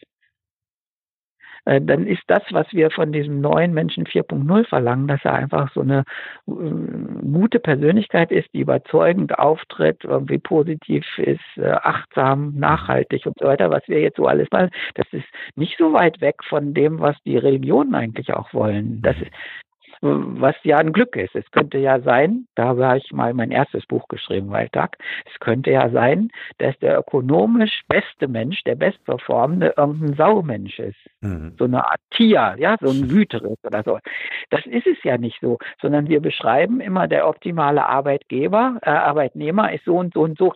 Äh, 1.66 1.82
dann 1.82 2.06
ist 2.08 2.24
das, 2.28 2.44
was 2.52 2.68
wir 2.72 2.92
von 2.92 3.12
diesem 3.12 3.42
neuen 3.42 3.74
Menschen 3.74 4.06
4.0 4.06 4.68
verlangen, 4.68 5.08
dass 5.08 5.24
er 5.24 5.34
einfach 5.34 5.72
so 5.74 5.82
eine 5.82 6.04
äh, 6.48 6.52
gute 6.52 7.60
Persönlichkeit 7.60 8.32
ist, 8.32 8.54
die 8.54 8.62
überzeugend 8.62 9.38
auftritt, 9.40 10.04
irgendwie 10.04 10.40
positiv 10.40 11.06
ist, 11.18 11.40
äh, 11.58 11.72
achtsam, 11.72 12.54
nachhaltig 12.58 13.26
und 13.26 13.38
so 13.40 13.46
weiter, 13.46 13.70
was 13.70 13.88
wir 13.88 14.02
jetzt 14.02 14.18
so 14.18 14.26
alles 14.26 14.48
mal, 14.52 14.70
das 14.96 15.08
ist 15.12 15.26
nicht 15.56 15.78
so 15.78 15.94
weit 15.94 16.22
weg 16.22 16.44
von 16.48 16.74
dem, 16.74 17.00
was 17.00 17.16
die 17.26 17.38
Religionen 17.38 17.96
eigentlich 17.96 18.34
auch 18.34 18.54
wollen. 18.54 19.02
Das 19.02 19.16
ist, 19.18 19.32
was 20.04 20.56
ja 20.64 20.78
ein 20.78 20.92
Glück 20.92 21.16
ist. 21.16 21.34
Es 21.34 21.50
könnte 21.52 21.78
ja 21.78 22.02
sein, 22.02 22.46
da 22.56 22.66
habe 22.66 22.98
ich 22.98 23.12
mal 23.14 23.34
mein 23.34 23.52
erstes 23.52 23.86
Buch 23.86 24.08
geschrieben, 24.10 24.50
Waldtag, 24.50 24.98
es 25.26 25.40
könnte 25.40 25.72
ja 25.72 25.90
sein, 25.90 26.30
dass 26.58 26.78
der 26.80 27.00
ökonomisch 27.00 27.82
beste 27.88 28.28
Mensch, 28.28 28.64
der 28.64 28.76
bestperformende, 28.76 29.74
irgendein 29.78 30.16
Saumensch 30.16 30.78
ist. 30.80 31.00
Mhm. 31.22 31.54
So 31.58 31.66
eine 31.66 31.86
Art 31.90 32.02
Tier, 32.12 32.56
ja, 32.58 32.76
so 32.82 32.90
ein 32.90 33.10
Wüterich 33.10 33.58
oder 33.64 33.84
so. 33.84 34.00
Das 34.50 34.66
ist 34.66 34.88
es 34.88 35.02
ja 35.04 35.18
nicht 35.18 35.40
so, 35.42 35.58
sondern 35.82 36.10
wir 36.10 36.20
beschreiben 36.20 36.82
immer, 36.82 37.08
der 37.08 37.28
optimale 37.28 37.86
Arbeitgeber, 37.86 38.80
äh, 38.82 38.90
Arbeitnehmer 38.90 39.72
ist 39.72 39.86
so 39.86 39.98
und 39.98 40.14
so 40.14 40.22
und 40.22 40.38
so. 40.38 40.54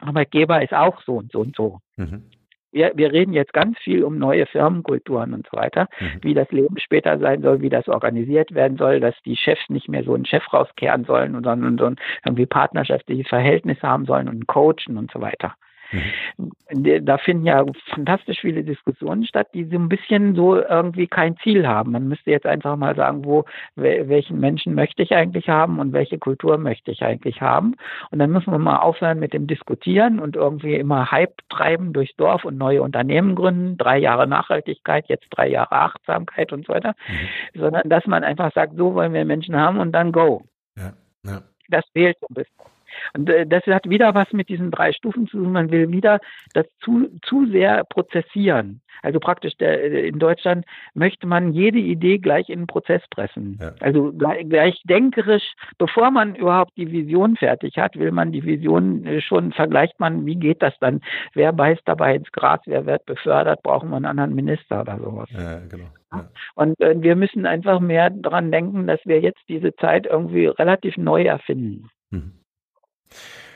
Arbeitgeber 0.00 0.62
ist 0.62 0.74
auch 0.74 1.02
so 1.02 1.16
und 1.16 1.32
so 1.32 1.40
und 1.40 1.54
so. 1.56 1.78
Mhm 1.96 2.24
wir, 2.72 2.92
wir 2.94 3.12
reden 3.12 3.32
jetzt 3.32 3.52
ganz 3.52 3.78
viel 3.78 4.04
um 4.04 4.18
neue 4.18 4.46
Firmenkulturen 4.46 5.34
und 5.34 5.46
so 5.50 5.56
weiter, 5.56 5.88
mhm. 6.00 6.18
wie 6.22 6.34
das 6.34 6.50
Leben 6.50 6.78
später 6.78 7.18
sein 7.18 7.42
soll, 7.42 7.60
wie 7.60 7.70
das 7.70 7.88
organisiert 7.88 8.54
werden 8.54 8.76
soll, 8.76 9.00
dass 9.00 9.14
die 9.24 9.36
Chefs 9.36 9.68
nicht 9.68 9.88
mehr 9.88 10.04
so 10.04 10.14
einen 10.14 10.26
Chef 10.26 10.44
rauskehren 10.52 11.04
sollen, 11.04 11.32
sondern 11.32 11.78
so 11.78 11.90
irgendwie 12.24 12.46
partnerschaftliche 12.46 13.24
Verhältnisse 13.24 13.82
haben 13.82 14.06
sollen 14.06 14.28
und 14.28 14.46
coachen 14.46 14.96
und 14.96 15.10
so 15.10 15.20
weiter. 15.20 15.54
Mhm. 15.90 17.04
Da 17.04 17.18
finden 17.18 17.46
ja 17.46 17.64
fantastisch 17.86 18.40
viele 18.40 18.62
Diskussionen 18.62 19.24
statt, 19.24 19.48
die 19.54 19.64
so 19.64 19.76
ein 19.76 19.88
bisschen 19.88 20.34
so 20.34 20.56
irgendwie 20.56 21.06
kein 21.06 21.36
Ziel 21.38 21.66
haben. 21.66 21.92
Man 21.92 22.08
müsste 22.08 22.30
jetzt 22.30 22.46
einfach 22.46 22.76
mal 22.76 22.94
sagen, 22.94 23.24
wo, 23.24 23.44
welchen 23.76 24.38
Menschen 24.38 24.74
möchte 24.74 25.02
ich 25.02 25.14
eigentlich 25.14 25.48
haben 25.48 25.78
und 25.78 25.92
welche 25.92 26.18
Kultur 26.18 26.58
möchte 26.58 26.90
ich 26.90 27.02
eigentlich 27.02 27.40
haben. 27.40 27.76
Und 28.10 28.18
dann 28.18 28.30
müssen 28.30 28.52
wir 28.52 28.58
mal 28.58 28.78
aufhören 28.78 29.18
mit 29.18 29.32
dem 29.32 29.46
Diskutieren 29.46 30.20
und 30.20 30.36
irgendwie 30.36 30.74
immer 30.74 31.10
Hype 31.10 31.38
treiben 31.48 31.92
durchs 31.92 32.14
Dorf 32.16 32.44
und 32.44 32.58
neue 32.58 32.82
Unternehmen 32.82 33.34
gründen, 33.34 33.78
drei 33.78 33.98
Jahre 33.98 34.26
Nachhaltigkeit, 34.26 35.08
jetzt 35.08 35.26
drei 35.30 35.48
Jahre 35.48 35.72
Achtsamkeit 35.72 36.52
und 36.52 36.66
so 36.66 36.74
weiter, 36.74 36.94
mhm. 37.08 37.60
sondern 37.60 37.88
dass 37.88 38.06
man 38.06 38.24
einfach 38.24 38.52
sagt, 38.52 38.76
so 38.76 38.94
wollen 38.94 39.14
wir 39.14 39.24
Menschen 39.24 39.56
haben 39.56 39.80
und 39.80 39.92
dann 39.92 40.12
go. 40.12 40.42
Ja, 40.76 40.92
ja. 41.24 41.42
Das 41.68 41.84
fehlt 41.92 42.18
so 42.20 42.26
ein 42.30 42.34
bisschen. 42.34 42.77
Und 43.16 43.28
äh, 43.30 43.46
das 43.46 43.64
hat 43.66 43.88
wieder 43.88 44.14
was 44.14 44.32
mit 44.32 44.48
diesen 44.48 44.70
drei 44.70 44.92
Stufen 44.92 45.26
zu 45.26 45.38
tun. 45.38 45.52
Man 45.52 45.70
will 45.70 45.90
wieder 45.90 46.20
das 46.54 46.66
zu, 46.80 47.08
zu 47.22 47.46
sehr 47.46 47.84
prozessieren. 47.84 48.80
Also 49.02 49.20
praktisch 49.20 49.56
der, 49.56 49.82
äh, 49.82 50.08
in 50.08 50.18
Deutschland 50.18 50.64
möchte 50.94 51.26
man 51.26 51.52
jede 51.52 51.78
Idee 51.78 52.18
gleich 52.18 52.48
in 52.48 52.60
den 52.60 52.66
Prozess 52.66 53.02
pressen. 53.10 53.58
Ja. 53.60 53.72
Also 53.80 54.12
gleich, 54.12 54.48
gleich 54.48 54.82
denkerisch, 54.84 55.54
bevor 55.78 56.10
man 56.10 56.34
überhaupt 56.34 56.76
die 56.76 56.90
Vision 56.90 57.36
fertig 57.36 57.76
hat, 57.78 57.96
will 57.96 58.12
man 58.12 58.32
die 58.32 58.44
Vision 58.44 59.06
äh, 59.06 59.20
schon, 59.20 59.52
vergleicht 59.52 59.98
man, 60.00 60.26
wie 60.26 60.36
geht 60.36 60.62
das 60.62 60.74
dann? 60.80 61.00
Wer 61.34 61.52
beißt 61.52 61.82
dabei 61.84 62.16
ins 62.16 62.30
Gras, 62.32 62.60
wer 62.66 62.86
wird 62.86 63.06
befördert, 63.06 63.62
brauchen 63.62 63.90
wir 63.90 63.96
einen 63.96 64.06
anderen 64.06 64.34
Minister 64.34 64.80
oder 64.80 64.98
sowas. 64.98 65.28
Ja, 65.30 65.60
genau. 65.68 65.86
Ja. 66.12 66.28
Und 66.54 66.80
äh, 66.80 66.94
wir 67.00 67.16
müssen 67.16 67.44
einfach 67.44 67.80
mehr 67.80 68.10
daran 68.10 68.50
denken, 68.50 68.86
dass 68.86 69.00
wir 69.04 69.20
jetzt 69.20 69.42
diese 69.48 69.74
Zeit 69.76 70.06
irgendwie 70.06 70.46
relativ 70.46 70.96
neu 70.96 71.22
erfinden. 71.22 71.90
Mhm. 72.10 72.32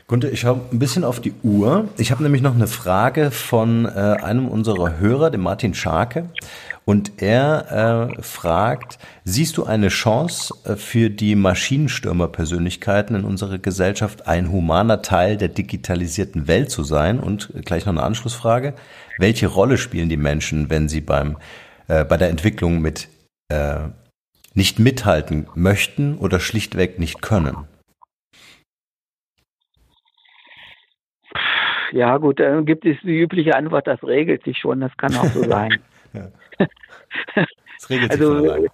Gunter, 0.08 0.30
ich 0.30 0.40
schaue 0.40 0.60
ein 0.70 0.78
bisschen 0.78 1.04
auf 1.04 1.20
die 1.20 1.32
Uhr. 1.42 1.88
Ich 1.96 2.10
habe 2.10 2.22
nämlich 2.22 2.42
noch 2.42 2.54
eine 2.54 2.66
Frage 2.66 3.30
von 3.30 3.86
äh, 3.86 3.88
einem 3.88 4.48
unserer 4.48 4.98
Hörer, 4.98 5.30
dem 5.30 5.40
Martin 5.40 5.74
Scharke. 5.74 6.28
Und 6.84 7.22
er 7.22 8.10
äh, 8.18 8.22
fragt, 8.22 8.98
siehst 9.24 9.56
du 9.56 9.64
eine 9.64 9.88
Chance 9.88 10.52
äh, 10.64 10.74
für 10.74 11.08
die 11.08 11.36
Maschinenstürmer-Persönlichkeiten 11.36 13.14
in 13.14 13.24
unserer 13.24 13.58
Gesellschaft, 13.58 14.26
ein 14.26 14.50
humaner 14.50 15.00
Teil 15.00 15.36
der 15.36 15.48
digitalisierten 15.48 16.48
Welt 16.48 16.70
zu 16.70 16.82
sein? 16.82 17.20
Und 17.20 17.52
gleich 17.64 17.86
noch 17.86 17.92
eine 17.92 18.02
Anschlussfrage. 18.02 18.74
Welche 19.18 19.46
Rolle 19.46 19.78
spielen 19.78 20.08
die 20.08 20.16
Menschen, 20.16 20.70
wenn 20.70 20.88
sie 20.88 21.00
beim, 21.00 21.36
äh, 21.86 22.04
bei 22.04 22.16
der 22.16 22.30
Entwicklung 22.30 22.80
mit 22.80 23.08
äh, 23.48 23.76
nicht 24.54 24.80
mithalten 24.80 25.46
möchten 25.54 26.18
oder 26.18 26.40
schlichtweg 26.40 26.98
nicht 26.98 27.22
können? 27.22 27.56
Ja, 31.92 32.16
gut, 32.16 32.40
dann 32.40 32.64
gibt 32.64 32.84
es 32.84 32.96
die 33.02 33.20
übliche 33.20 33.54
Antwort, 33.54 33.86
das 33.86 34.02
regelt 34.02 34.44
sich 34.44 34.58
schon, 34.58 34.80
das 34.80 34.96
kann 34.96 35.14
auch 35.14 35.26
so 35.26 35.42
sein. 35.48 35.78
Das 36.12 37.88
regelt 37.90 38.12
sich 38.12 38.20
also, 38.20 38.68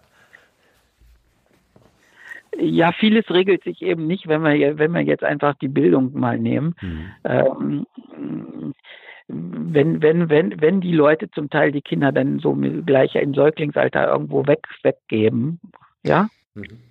ja, 2.61 2.93
vieles 2.93 3.29
regelt 3.31 3.63
sich 3.63 3.83
eben 3.83 4.07
nicht, 4.07 4.27
wenn 4.27 4.43
wir, 4.43 4.79
wenn 4.79 4.93
wir 4.93 5.03
jetzt 5.03 5.23
einfach 5.23 5.55
die 5.55 5.69
Bildung 5.69 6.19
mal 6.19 6.39
nehmen. 6.39 6.75
Mhm. 6.81 7.11
Ähm, 7.25 7.87
wenn, 9.29 10.01
wenn, 10.03 10.29
wenn, 10.31 10.61
wenn 10.61 10.81
die 10.81 10.95
Leute 10.95 11.31
zum 11.31 11.51
Teil 11.51 11.71
die 11.71 11.83
Kinder 11.83 12.13
dann 12.13 12.39
so 12.39 12.55
gleich 12.55 13.15
im 13.15 13.35
Säuglingsalter 13.35 14.11
irgendwo 14.11 14.47
weg, 14.47 14.67
weggeben, 14.83 15.61
ja, 16.03 16.29
mhm 16.55 16.88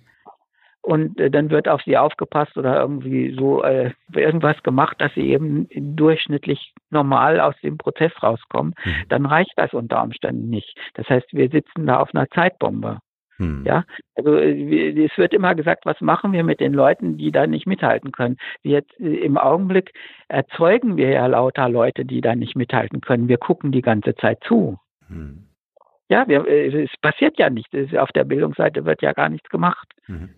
und 0.88 1.20
äh, 1.20 1.30
dann 1.30 1.50
wird 1.50 1.68
auf 1.68 1.82
sie 1.82 1.98
aufgepasst 1.98 2.56
oder 2.56 2.80
irgendwie 2.80 3.36
so 3.38 3.62
äh, 3.62 3.92
irgendwas 4.14 4.62
gemacht, 4.62 4.96
dass 4.98 5.12
sie 5.12 5.28
eben 5.28 5.68
durchschnittlich 5.74 6.72
normal 6.88 7.40
aus 7.40 7.54
dem 7.62 7.76
Prozess 7.76 8.12
rauskommen, 8.22 8.74
mhm. 8.82 9.04
dann 9.10 9.26
reicht 9.26 9.52
das 9.56 9.74
unter 9.74 10.02
Umständen 10.02 10.48
nicht. 10.48 10.74
Das 10.94 11.06
heißt, 11.10 11.26
wir 11.32 11.50
sitzen 11.50 11.86
da 11.86 12.00
auf 12.00 12.14
einer 12.14 12.26
Zeitbombe. 12.30 13.00
Mhm. 13.36 13.64
Ja, 13.66 13.84
also 14.14 14.34
äh, 14.36 15.04
es 15.04 15.16
wird 15.18 15.34
immer 15.34 15.54
gesagt, 15.54 15.84
was 15.84 16.00
machen 16.00 16.32
wir 16.32 16.42
mit 16.42 16.58
den 16.58 16.72
Leuten, 16.72 17.18
die 17.18 17.32
da 17.32 17.46
nicht 17.46 17.66
mithalten 17.66 18.10
können? 18.10 18.38
Wir, 18.62 18.82
äh, 18.98 19.16
Im 19.16 19.36
Augenblick 19.36 19.92
erzeugen 20.28 20.96
wir 20.96 21.10
ja 21.10 21.26
lauter 21.26 21.68
Leute, 21.68 22.06
die 22.06 22.22
da 22.22 22.34
nicht 22.34 22.56
mithalten 22.56 23.02
können. 23.02 23.28
Wir 23.28 23.36
gucken 23.36 23.72
die 23.72 23.82
ganze 23.82 24.14
Zeit 24.14 24.38
zu. 24.42 24.78
Mhm. 25.06 25.48
Ja, 26.08 26.26
wir, 26.26 26.48
äh, 26.48 26.84
es 26.84 26.96
passiert 27.02 27.38
ja 27.38 27.50
nichts. 27.50 27.74
Auf 27.94 28.10
der 28.12 28.24
Bildungsseite 28.24 28.86
wird 28.86 29.02
ja 29.02 29.12
gar 29.12 29.28
nichts 29.28 29.50
gemacht. 29.50 29.86
Mhm. 30.06 30.30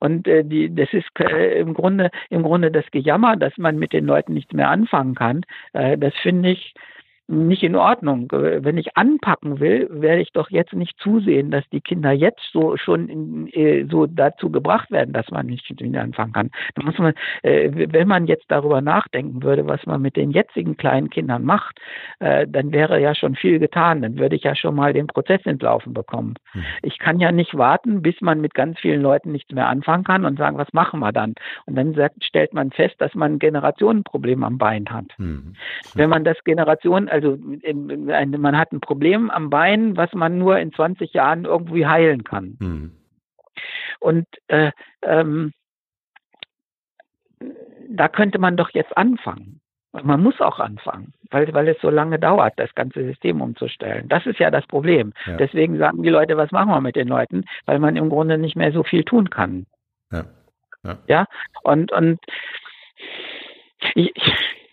Und 0.00 0.26
äh, 0.26 0.44
die, 0.44 0.74
das 0.74 0.92
ist 0.92 1.08
äh, 1.18 1.58
im 1.60 1.74
Grunde 1.74 2.10
im 2.30 2.42
Grunde 2.42 2.70
das 2.70 2.84
Gejammer, 2.90 3.36
dass 3.36 3.56
man 3.56 3.78
mit 3.78 3.92
den 3.92 4.06
Leuten 4.06 4.34
nichts 4.34 4.52
mehr 4.52 4.70
anfangen 4.70 5.14
kann. 5.14 5.42
Äh, 5.72 5.98
das 5.98 6.14
finde 6.22 6.50
ich 6.50 6.74
nicht 7.28 7.62
in 7.62 7.74
Ordnung. 7.74 8.28
Wenn 8.30 8.78
ich 8.78 8.96
anpacken 8.96 9.58
will, 9.58 9.88
werde 9.90 10.22
ich 10.22 10.32
doch 10.32 10.50
jetzt 10.50 10.72
nicht 10.72 10.98
zusehen, 11.00 11.50
dass 11.50 11.68
die 11.70 11.80
Kinder 11.80 12.12
jetzt 12.12 12.42
so 12.52 12.76
schon 12.76 13.08
in, 13.08 13.48
äh, 13.52 13.86
so 13.90 14.06
dazu 14.06 14.50
gebracht 14.50 14.90
werden, 14.90 15.12
dass 15.12 15.30
man 15.30 15.46
nicht 15.46 15.68
mit 15.68 15.80
ihnen 15.80 15.96
anfangen 15.96 16.32
kann. 16.32 16.50
Da 16.74 16.84
muss 16.84 16.98
man, 16.98 17.14
äh, 17.42 17.70
wenn 17.72 18.06
man 18.06 18.26
jetzt 18.26 18.44
darüber 18.48 18.80
nachdenken 18.80 19.42
würde, 19.42 19.66
was 19.66 19.84
man 19.86 20.02
mit 20.02 20.16
den 20.16 20.30
jetzigen 20.30 20.76
kleinen 20.76 21.10
Kindern 21.10 21.44
macht, 21.44 21.80
äh, 22.20 22.46
dann 22.48 22.72
wäre 22.72 23.00
ja 23.00 23.14
schon 23.14 23.34
viel 23.34 23.58
getan. 23.58 24.02
Dann 24.02 24.18
würde 24.18 24.36
ich 24.36 24.44
ja 24.44 24.54
schon 24.54 24.76
mal 24.76 24.92
den 24.92 25.08
Prozess 25.08 25.40
entlaufen 25.44 25.94
bekommen. 25.94 26.34
Mhm. 26.54 26.64
Ich 26.82 26.98
kann 26.98 27.18
ja 27.18 27.32
nicht 27.32 27.56
warten, 27.56 28.02
bis 28.02 28.20
man 28.20 28.40
mit 28.40 28.54
ganz 28.54 28.78
vielen 28.78 29.02
Leuten 29.02 29.32
nichts 29.32 29.52
mehr 29.52 29.66
anfangen 29.66 30.04
kann 30.04 30.24
und 30.24 30.38
sagen, 30.38 30.58
was 30.58 30.72
machen 30.72 31.00
wir 31.00 31.12
dann? 31.12 31.34
Und 31.66 31.74
dann 31.74 31.94
sagt, 31.94 32.24
stellt 32.24 32.54
man 32.54 32.70
fest, 32.70 32.94
dass 32.98 33.14
man 33.14 33.34
ein 33.34 33.38
Generationenproblem 33.40 34.44
am 34.44 34.58
Bein 34.58 34.86
hat. 34.88 35.06
Mhm. 35.18 35.54
Wenn 35.94 36.10
man 36.10 36.22
das 36.22 36.42
Generation 36.44 37.08
also 37.16 37.38
man 37.38 38.58
hat 38.58 38.72
ein 38.72 38.80
Problem 38.80 39.30
am 39.30 39.50
Bein, 39.50 39.96
was 39.96 40.12
man 40.12 40.38
nur 40.38 40.58
in 40.58 40.72
20 40.72 41.12
Jahren 41.12 41.44
irgendwie 41.44 41.86
heilen 41.86 42.24
kann. 42.24 42.56
Mhm. 42.60 42.92
Und 44.00 44.26
äh, 44.48 44.70
ähm, 45.02 45.52
da 47.88 48.08
könnte 48.08 48.38
man 48.38 48.56
doch 48.56 48.70
jetzt 48.70 48.96
anfangen. 48.96 49.60
man 49.92 50.22
muss 50.22 50.40
auch 50.40 50.58
anfangen, 50.58 51.14
weil, 51.30 51.52
weil 51.54 51.68
es 51.68 51.80
so 51.80 51.88
lange 51.88 52.18
dauert, 52.18 52.54
das 52.56 52.74
ganze 52.74 53.02
System 53.04 53.40
umzustellen. 53.40 54.08
Das 54.08 54.26
ist 54.26 54.38
ja 54.38 54.50
das 54.50 54.66
Problem. 54.66 55.14
Ja. 55.26 55.36
Deswegen 55.36 55.78
sagen 55.78 56.02
die 56.02 56.10
Leute, 56.10 56.36
was 56.36 56.50
machen 56.50 56.70
wir 56.70 56.80
mit 56.80 56.96
den 56.96 57.08
Leuten? 57.08 57.44
Weil 57.64 57.78
man 57.78 57.96
im 57.96 58.10
Grunde 58.10 58.36
nicht 58.36 58.56
mehr 58.56 58.72
so 58.72 58.82
viel 58.82 59.04
tun 59.04 59.30
kann. 59.30 59.66
Ja, 60.12 60.24
ja. 60.84 60.98
ja? 61.08 61.26
und, 61.62 61.92
und 61.92 62.20
ich, 63.94 64.12
hm. 64.14 64.65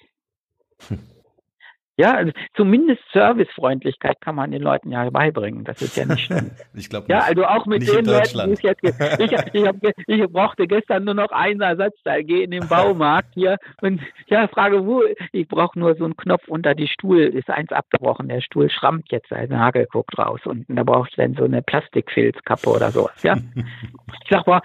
Ja, 1.96 2.16
also 2.16 2.32
zumindest 2.56 3.02
Servicefreundlichkeit 3.12 4.20
kann 4.20 4.36
man 4.36 4.50
den 4.50 4.64
Leuten 4.64 4.92
ja 4.92 5.08
beibringen. 5.12 5.64
Das 5.64 5.80
ist 5.82 5.96
ja 5.96 6.06
nicht 6.06 6.26
schlimm. 6.26 6.50
ich 6.74 6.90
glaube 6.90 7.06
Ja, 7.10 7.20
also 7.20 7.46
auch 7.46 7.68
mit 7.68 7.88
den 7.88 8.06
Leuten, 8.06 8.48
die 8.48 8.54
es 8.54 8.62
jetzt. 8.64 8.84
Ich, 8.84 9.32
ich, 9.54 9.68
hab, 9.68 9.76
ich 10.08 10.24
brauchte 10.32 10.66
gestern 10.66 11.04
nur 11.04 11.14
noch 11.14 11.30
einen 11.32 11.62
Ersatzteil. 11.62 12.24
Gehe 12.24 12.44
in 12.44 12.52
den 12.52 12.68
Baumarkt 12.68 13.36
hier 13.36 13.58
und 13.82 14.02
ja, 14.28 14.48
frage 14.48 14.86
wo. 14.86 15.04
Ich 15.32 15.48
brauche 15.48 15.78
nur 15.78 15.96
so 15.96 16.06
einen 16.06 16.18
Knopf 16.18 16.48
unter 16.48 16.74
die 16.74 16.88
Stuhl. 16.88 17.22
Ist 17.22 17.50
eins 17.50 17.72
abgebrochen. 17.72 18.28
Der 18.28 18.42
Stuhl 18.42 18.72
schrammt 18.72 19.12
jetzt. 19.12 19.30
Der 19.30 19.48
Nagel 19.48 19.86
guckt 19.86 20.18
raus 20.18 20.42
und 20.46 20.66
da 20.70 20.84
brauche 20.84 21.10
ich 21.10 21.16
dann 21.16 21.36
so 21.36 21.44
eine 21.44 21.62
Plastikfilzkappe 21.62 22.70
oder 22.70 22.90
sowas. 22.90 23.22
Ja. 23.22 23.36
ich 23.56 24.30
sag 24.30 24.48
mal. 24.48 24.62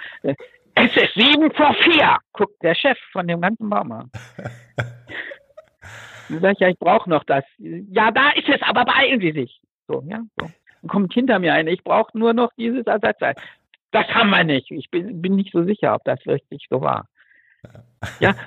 Es 0.81 0.97
ist 0.97 1.15
sieben 1.15 1.51
vor 1.55 1.75
vier, 1.83 2.19
guckt 2.33 2.63
der 2.63 2.75
Chef 2.77 2.97
von 3.11 3.27
dem 3.27 3.41
ganzen 3.41 3.69
Baumarkt. 3.69 4.11
Dann 6.29 6.41
sag 6.41 6.53
ich, 6.53 6.61
ja, 6.61 6.69
ich 6.69 6.79
brauche 6.79 7.09
noch 7.09 7.25
das. 7.25 7.45
Ja, 7.59 8.11
da 8.11 8.31
ist 8.31 8.49
es, 8.49 8.63
aber 8.63 8.85
beeilen 8.85 9.21
Sie 9.21 9.33
sich. 9.33 9.61
So, 9.87 10.03
ja, 10.07 10.21
so. 10.39 10.51
Dann 10.83 10.89
kommt 10.89 11.13
hinter 11.13 11.39
mir 11.39 11.55
einer, 11.55 11.71
ich 11.71 11.83
brauche 11.83 12.17
nur 12.17 12.33
noch 12.35 12.53
dieses 12.57 12.87
Ersatzteil. 12.87 13.35
Das 13.91 14.07
haben 14.09 14.31
wir 14.31 14.45
nicht. 14.45 14.71
Ich 14.71 14.91
bin, 14.91 15.21
bin 15.23 15.37
nicht 15.37 15.53
so 15.53 15.65
sicher, 15.65 15.95
ob 15.95 16.05
das 16.05 16.25
wirklich 16.27 16.67
so 16.69 16.81
war. 16.81 17.09
Ja, 17.65 17.83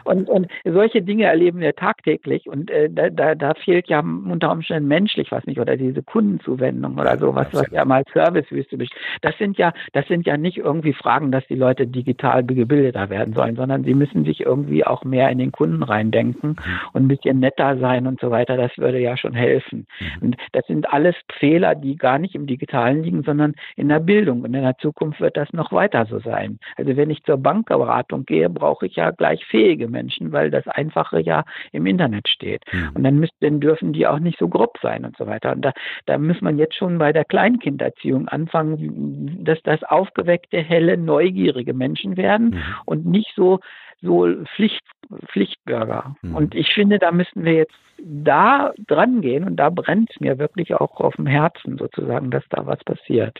und, 0.03 0.29
und 0.29 0.47
solche 0.63 1.01
Dinge 1.01 1.25
erleben 1.25 1.59
wir 1.59 1.75
tagtäglich 1.75 2.47
und 2.47 2.69
äh, 2.71 2.89
da, 2.89 3.35
da, 3.35 3.53
fehlt 3.53 3.87
ja 3.89 3.99
unter 3.99 4.51
Umständen 4.51 4.87
menschlich 4.87 5.31
was 5.31 5.45
nicht 5.45 5.59
oder 5.59 5.77
diese 5.77 6.01
Kundenzuwendung 6.03 6.97
oder 6.97 7.17
sowas, 7.17 7.47
was 7.51 7.69
ja 7.71 7.85
mal 7.85 8.03
Servicewüste 8.13 8.77
besteht. 8.77 8.99
Das 9.21 9.37
sind 9.37 9.57
ja, 9.57 9.73
das 9.93 10.07
sind 10.07 10.25
ja 10.25 10.37
nicht 10.37 10.57
irgendwie 10.57 10.93
Fragen, 10.93 11.31
dass 11.31 11.45
die 11.47 11.55
Leute 11.55 11.87
digital 11.87 12.43
gebildeter 12.43 13.09
werden 13.09 13.33
sollen, 13.33 13.55
sondern 13.55 13.83
sie 13.83 13.93
müssen 13.93 14.25
sich 14.25 14.41
irgendwie 14.41 14.85
auch 14.85 15.03
mehr 15.03 15.29
in 15.29 15.37
den 15.37 15.51
Kunden 15.51 15.83
reindenken 15.83 16.51
mhm. 16.51 16.79
und 16.93 17.03
ein 17.03 17.07
bisschen 17.07 17.39
netter 17.39 17.77
sein 17.77 18.07
und 18.07 18.19
so 18.19 18.31
weiter. 18.31 18.57
Das 18.57 18.77
würde 18.77 18.99
ja 18.99 19.17
schon 19.17 19.33
helfen. 19.33 19.85
Mhm. 19.99 20.21
Und 20.21 20.37
das 20.53 20.65
sind 20.67 20.91
alles 20.91 21.15
Fehler, 21.39 21.75
die 21.75 21.95
gar 21.95 22.19
nicht 22.19 22.35
im 22.35 22.47
Digitalen 22.47 23.03
liegen, 23.03 23.23
sondern 23.23 23.53
in 23.75 23.89
der 23.89 23.99
Bildung. 23.99 24.41
Und 24.41 24.53
in 24.53 24.61
der 24.61 24.77
Zukunft 24.77 25.19
wird 25.19 25.37
das 25.37 25.51
noch 25.53 25.71
weiter 25.71 26.05
so 26.05 26.19
sein. 26.19 26.59
Also 26.77 26.95
wenn 26.97 27.09
ich 27.09 27.23
zur 27.23 27.37
Bankberatung 27.37 28.25
gehe, 28.25 28.49
brauche 28.49 28.85
ich 28.85 28.95
ja 28.95 29.11
gleich 29.11 29.40
fähige 29.45 29.87
Menschen, 29.87 30.31
weil 30.31 30.51
das 30.51 30.67
Einfache 30.67 31.19
ja 31.21 31.43
im 31.71 31.85
Internet 31.85 32.27
steht. 32.27 32.63
Mhm. 32.71 32.91
Und 32.93 33.03
dann 33.03 33.19
müssten, 33.19 33.59
dürfen 33.59 33.93
die 33.93 34.07
auch 34.07 34.19
nicht 34.19 34.39
so 34.39 34.47
grob 34.47 34.77
sein 34.81 35.05
und 35.05 35.17
so 35.17 35.27
weiter. 35.27 35.51
Und 35.53 35.61
da, 35.61 35.73
da 36.05 36.17
muss 36.17 36.41
man 36.41 36.57
jetzt 36.57 36.75
schon 36.75 36.97
bei 36.97 37.13
der 37.13 37.25
Kleinkinderziehung 37.25 38.27
anfangen, 38.27 39.43
dass 39.43 39.61
das 39.63 39.83
aufgeweckte, 39.83 40.57
helle, 40.57 40.97
neugierige 40.97 41.73
Menschen 41.73 42.17
werden 42.17 42.51
mhm. 42.51 42.63
und 42.85 43.05
nicht 43.05 43.31
so 43.35 43.59
so 44.01 44.27
Pflicht, 44.55 44.81
Pflichtbürger. 45.27 46.15
Mhm. 46.21 46.35
Und 46.35 46.55
ich 46.55 46.73
finde, 46.73 46.99
da 46.99 47.11
müssen 47.11 47.45
wir 47.45 47.53
jetzt 47.53 47.75
da 47.99 48.73
dran 48.87 49.21
gehen 49.21 49.43
und 49.43 49.57
da 49.57 49.69
brennt 49.69 50.09
es 50.11 50.19
mir 50.19 50.39
wirklich 50.39 50.73
auch 50.73 50.99
auf 50.99 51.15
dem 51.15 51.27
Herzen 51.27 51.77
sozusagen, 51.77 52.31
dass 52.31 52.43
da 52.49 52.65
was 52.65 52.83
passiert. 52.83 53.39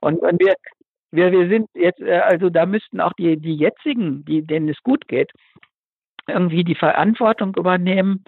Und, 0.00 0.20
und 0.20 0.40
wir, 0.40 0.54
wir, 1.16 1.32
wir 1.32 1.48
sind 1.48 1.68
jetzt, 1.74 2.00
äh, 2.00 2.18
also 2.18 2.50
da 2.50 2.66
müssten 2.66 3.00
auch 3.00 3.12
die, 3.14 3.36
die 3.36 3.56
jetzigen, 3.56 4.24
die, 4.24 4.42
denen 4.42 4.68
es 4.68 4.82
gut 4.82 5.08
geht, 5.08 5.32
irgendwie 6.28 6.64
die 6.64 6.74
Verantwortung 6.74 7.54
übernehmen, 7.56 8.24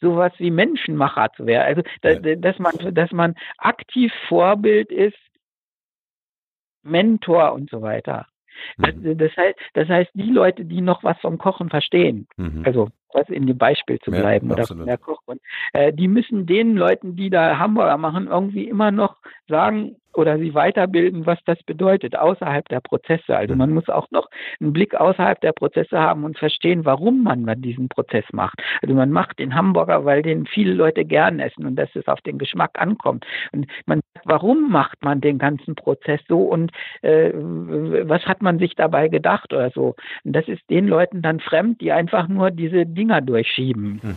sowas 0.00 0.32
wie 0.38 0.50
Menschenmacher 0.50 1.28
zu 1.36 1.46
werden. 1.46 1.82
Also, 2.02 2.28
ja. 2.28 2.36
dass 2.36 2.58
man, 2.58 2.94
dass 2.94 3.10
man 3.12 3.34
aktiv 3.58 4.12
Vorbild 4.28 4.90
ist, 4.90 5.16
Mentor 6.82 7.52
und 7.52 7.70
so 7.70 7.80
weiter. 7.82 8.26
Mhm. 8.76 9.18
Das, 9.18 9.36
heißt, 9.36 9.56
das 9.72 9.88
heißt, 9.88 10.10
die 10.14 10.30
Leute, 10.30 10.64
die 10.64 10.80
noch 10.80 11.02
was 11.02 11.18
vom 11.20 11.38
Kochen 11.38 11.70
verstehen, 11.70 12.28
mhm. 12.36 12.62
also 12.64 12.88
was 13.12 13.28
in 13.28 13.46
dem 13.46 13.58
Beispiel 13.58 13.98
zu 14.00 14.10
bleiben 14.10 14.48
ja, 14.48 14.54
oder 14.54 14.66
von 14.66 14.86
der 14.86 14.98
Kochbund, 14.98 15.40
äh, 15.72 15.92
die 15.92 16.08
müssen 16.08 16.46
den 16.46 16.76
Leuten, 16.76 17.16
die 17.16 17.30
da 17.30 17.58
Hamburger 17.58 17.96
machen, 17.96 18.26
irgendwie 18.26 18.68
immer 18.68 18.90
noch 18.90 19.16
sagen, 19.48 19.96
oder 20.16 20.38
sie 20.38 20.54
weiterbilden, 20.54 21.26
was 21.26 21.38
das 21.44 21.62
bedeutet, 21.62 22.16
außerhalb 22.16 22.68
der 22.68 22.80
Prozesse. 22.80 23.36
Also 23.36 23.54
man 23.54 23.70
muss 23.70 23.88
auch 23.88 24.10
noch 24.10 24.28
einen 24.60 24.72
Blick 24.72 24.94
außerhalb 24.94 25.40
der 25.40 25.52
Prozesse 25.52 25.98
haben 25.98 26.24
und 26.24 26.38
verstehen, 26.38 26.84
warum 26.84 27.22
man 27.22 27.44
diesen 27.60 27.88
Prozess 27.88 28.24
macht. 28.32 28.60
Also 28.82 28.94
man 28.94 29.10
macht 29.10 29.38
den 29.38 29.54
Hamburger, 29.54 30.04
weil 30.04 30.22
den 30.22 30.46
viele 30.46 30.74
Leute 30.74 31.04
gern 31.04 31.40
essen 31.40 31.66
und 31.66 31.76
dass 31.76 31.94
es 31.94 32.06
auf 32.08 32.20
den 32.22 32.38
Geschmack 32.38 32.72
ankommt. 32.74 33.24
Und 33.52 33.66
man 33.86 34.00
sagt, 34.14 34.26
warum 34.26 34.70
macht 34.70 35.02
man 35.02 35.20
den 35.20 35.38
ganzen 35.38 35.74
Prozess 35.74 36.20
so 36.28 36.40
und 36.42 36.72
äh, 37.02 37.32
was 37.34 38.24
hat 38.26 38.42
man 38.42 38.58
sich 38.58 38.74
dabei 38.74 39.08
gedacht 39.08 39.52
oder 39.52 39.70
so. 39.70 39.94
Und 40.24 40.34
das 40.34 40.48
ist 40.48 40.62
den 40.70 40.88
Leuten 40.88 41.22
dann 41.22 41.40
fremd, 41.40 41.80
die 41.80 41.92
einfach 41.92 42.28
nur 42.28 42.50
diese 42.50 42.86
Dinger 42.86 43.20
durchschieben. 43.20 44.00
Mhm. 44.02 44.16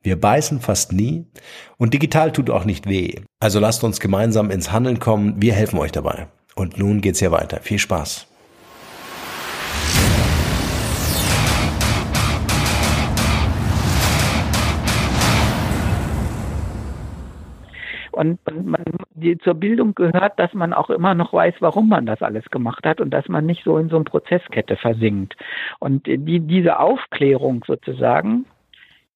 Wir 0.00 0.20
beißen 0.20 0.60
fast 0.60 0.92
nie 0.92 1.26
und 1.76 1.92
digital 1.92 2.30
tut 2.30 2.50
auch 2.50 2.64
nicht 2.64 2.88
weh. 2.88 3.16
Also 3.40 3.58
lasst 3.58 3.82
uns 3.82 3.98
gemeinsam 3.98 4.50
ins 4.50 4.70
Handeln 4.70 5.00
kommen. 5.00 5.42
Wir 5.42 5.54
helfen 5.54 5.78
euch 5.80 5.90
dabei. 5.90 6.28
Und 6.54 6.78
nun 6.78 7.00
geht's 7.00 7.18
hier 7.18 7.32
weiter. 7.32 7.58
Viel 7.60 7.80
Spaß. 7.80 8.26
Und 18.12 18.40
man, 18.64 18.84
die, 19.14 19.38
zur 19.38 19.54
Bildung 19.54 19.94
gehört, 19.94 20.38
dass 20.38 20.52
man 20.52 20.72
auch 20.72 20.90
immer 20.90 21.14
noch 21.14 21.32
weiß, 21.32 21.54
warum 21.60 21.88
man 21.88 22.06
das 22.06 22.20
alles 22.20 22.44
gemacht 22.50 22.84
hat 22.84 23.00
und 23.00 23.10
dass 23.10 23.28
man 23.28 23.46
nicht 23.46 23.62
so 23.62 23.78
in 23.78 23.88
so 23.88 23.96
eine 23.96 24.04
Prozesskette 24.04 24.76
versinkt. 24.76 25.36
Und 25.78 26.06
die, 26.06 26.40
diese 26.40 26.80
Aufklärung 26.80 27.64
sozusagen, 27.64 28.46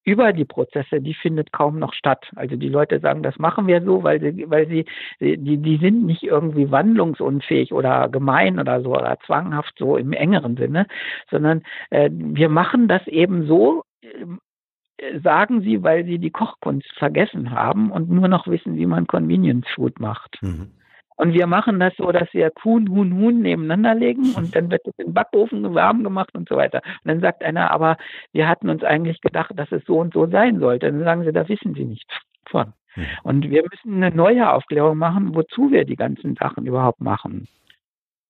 über 0.03 0.33
die 0.33 0.45
Prozesse, 0.45 1.01
die 1.01 1.13
findet 1.13 1.51
kaum 1.51 1.79
noch 1.79 1.93
statt. 1.93 2.29
Also 2.35 2.55
die 2.55 2.69
Leute 2.69 2.99
sagen, 2.99 3.23
das 3.23 3.37
machen 3.39 3.67
wir 3.67 3.81
so, 3.81 4.03
weil 4.03 4.19
sie, 4.19 4.49
weil 4.49 4.67
sie, 4.67 4.85
die, 5.19 5.57
die 5.57 5.77
sind 5.77 6.05
nicht 6.05 6.23
irgendwie 6.23 6.71
wandlungsunfähig 6.71 7.73
oder 7.73 8.09
gemein 8.09 8.59
oder 8.59 8.81
so 8.81 8.91
oder 8.91 9.17
zwanghaft 9.25 9.73
so 9.77 9.97
im 9.97 10.13
engeren 10.13 10.57
Sinne, 10.57 10.87
sondern 11.31 11.63
äh, 11.89 12.09
wir 12.11 12.49
machen 12.49 12.87
das 12.87 13.05
eben 13.07 13.47
so, 13.47 13.83
äh, 14.01 15.19
sagen 15.19 15.61
sie, 15.61 15.83
weil 15.83 16.05
sie 16.05 16.19
die 16.19 16.31
Kochkunst 16.31 16.91
vergessen 16.97 17.51
haben 17.51 17.91
und 17.91 18.09
nur 18.09 18.27
noch 18.27 18.47
wissen, 18.47 18.77
wie 18.77 18.85
man 18.85 19.07
Convenience 19.07 19.67
Food 19.73 19.99
macht. 19.99 20.37
Mhm. 20.41 20.71
Und 21.15 21.33
wir 21.33 21.47
machen 21.47 21.79
das 21.79 21.93
so, 21.97 22.11
dass 22.11 22.33
wir 22.33 22.49
Kuhn, 22.51 22.89
Huhn, 22.89 23.13
Huhn 23.15 23.41
nebeneinander 23.41 23.95
legen 23.95 24.33
und 24.35 24.55
dann 24.55 24.71
wird 24.71 24.85
es 24.87 24.93
im 24.97 25.13
Backofen 25.13 25.73
warm 25.73 26.03
gemacht 26.03 26.33
und 26.33 26.49
so 26.49 26.55
weiter. 26.55 26.81
Und 27.03 27.09
dann 27.09 27.19
sagt 27.19 27.43
einer, 27.43 27.71
aber 27.71 27.97
wir 28.31 28.47
hatten 28.47 28.69
uns 28.69 28.83
eigentlich 28.83 29.21
gedacht, 29.21 29.51
dass 29.55 29.71
es 29.71 29.83
so 29.85 29.99
und 29.99 30.13
so 30.13 30.27
sein 30.27 30.59
sollte. 30.59 30.91
Dann 30.91 31.03
sagen 31.03 31.23
sie, 31.23 31.31
da 31.31 31.47
wissen 31.47 31.73
sie 31.73 31.85
nichts 31.85 32.13
von. 32.45 32.73
Hm. 32.93 33.05
Und 33.23 33.49
wir 33.49 33.63
müssen 33.63 34.03
eine 34.03 34.15
neue 34.15 34.51
Aufklärung 34.51 34.97
machen, 34.97 35.35
wozu 35.35 35.71
wir 35.71 35.85
die 35.85 35.95
ganzen 35.95 36.35
Sachen 36.35 36.65
überhaupt 36.65 37.01
machen. 37.01 37.47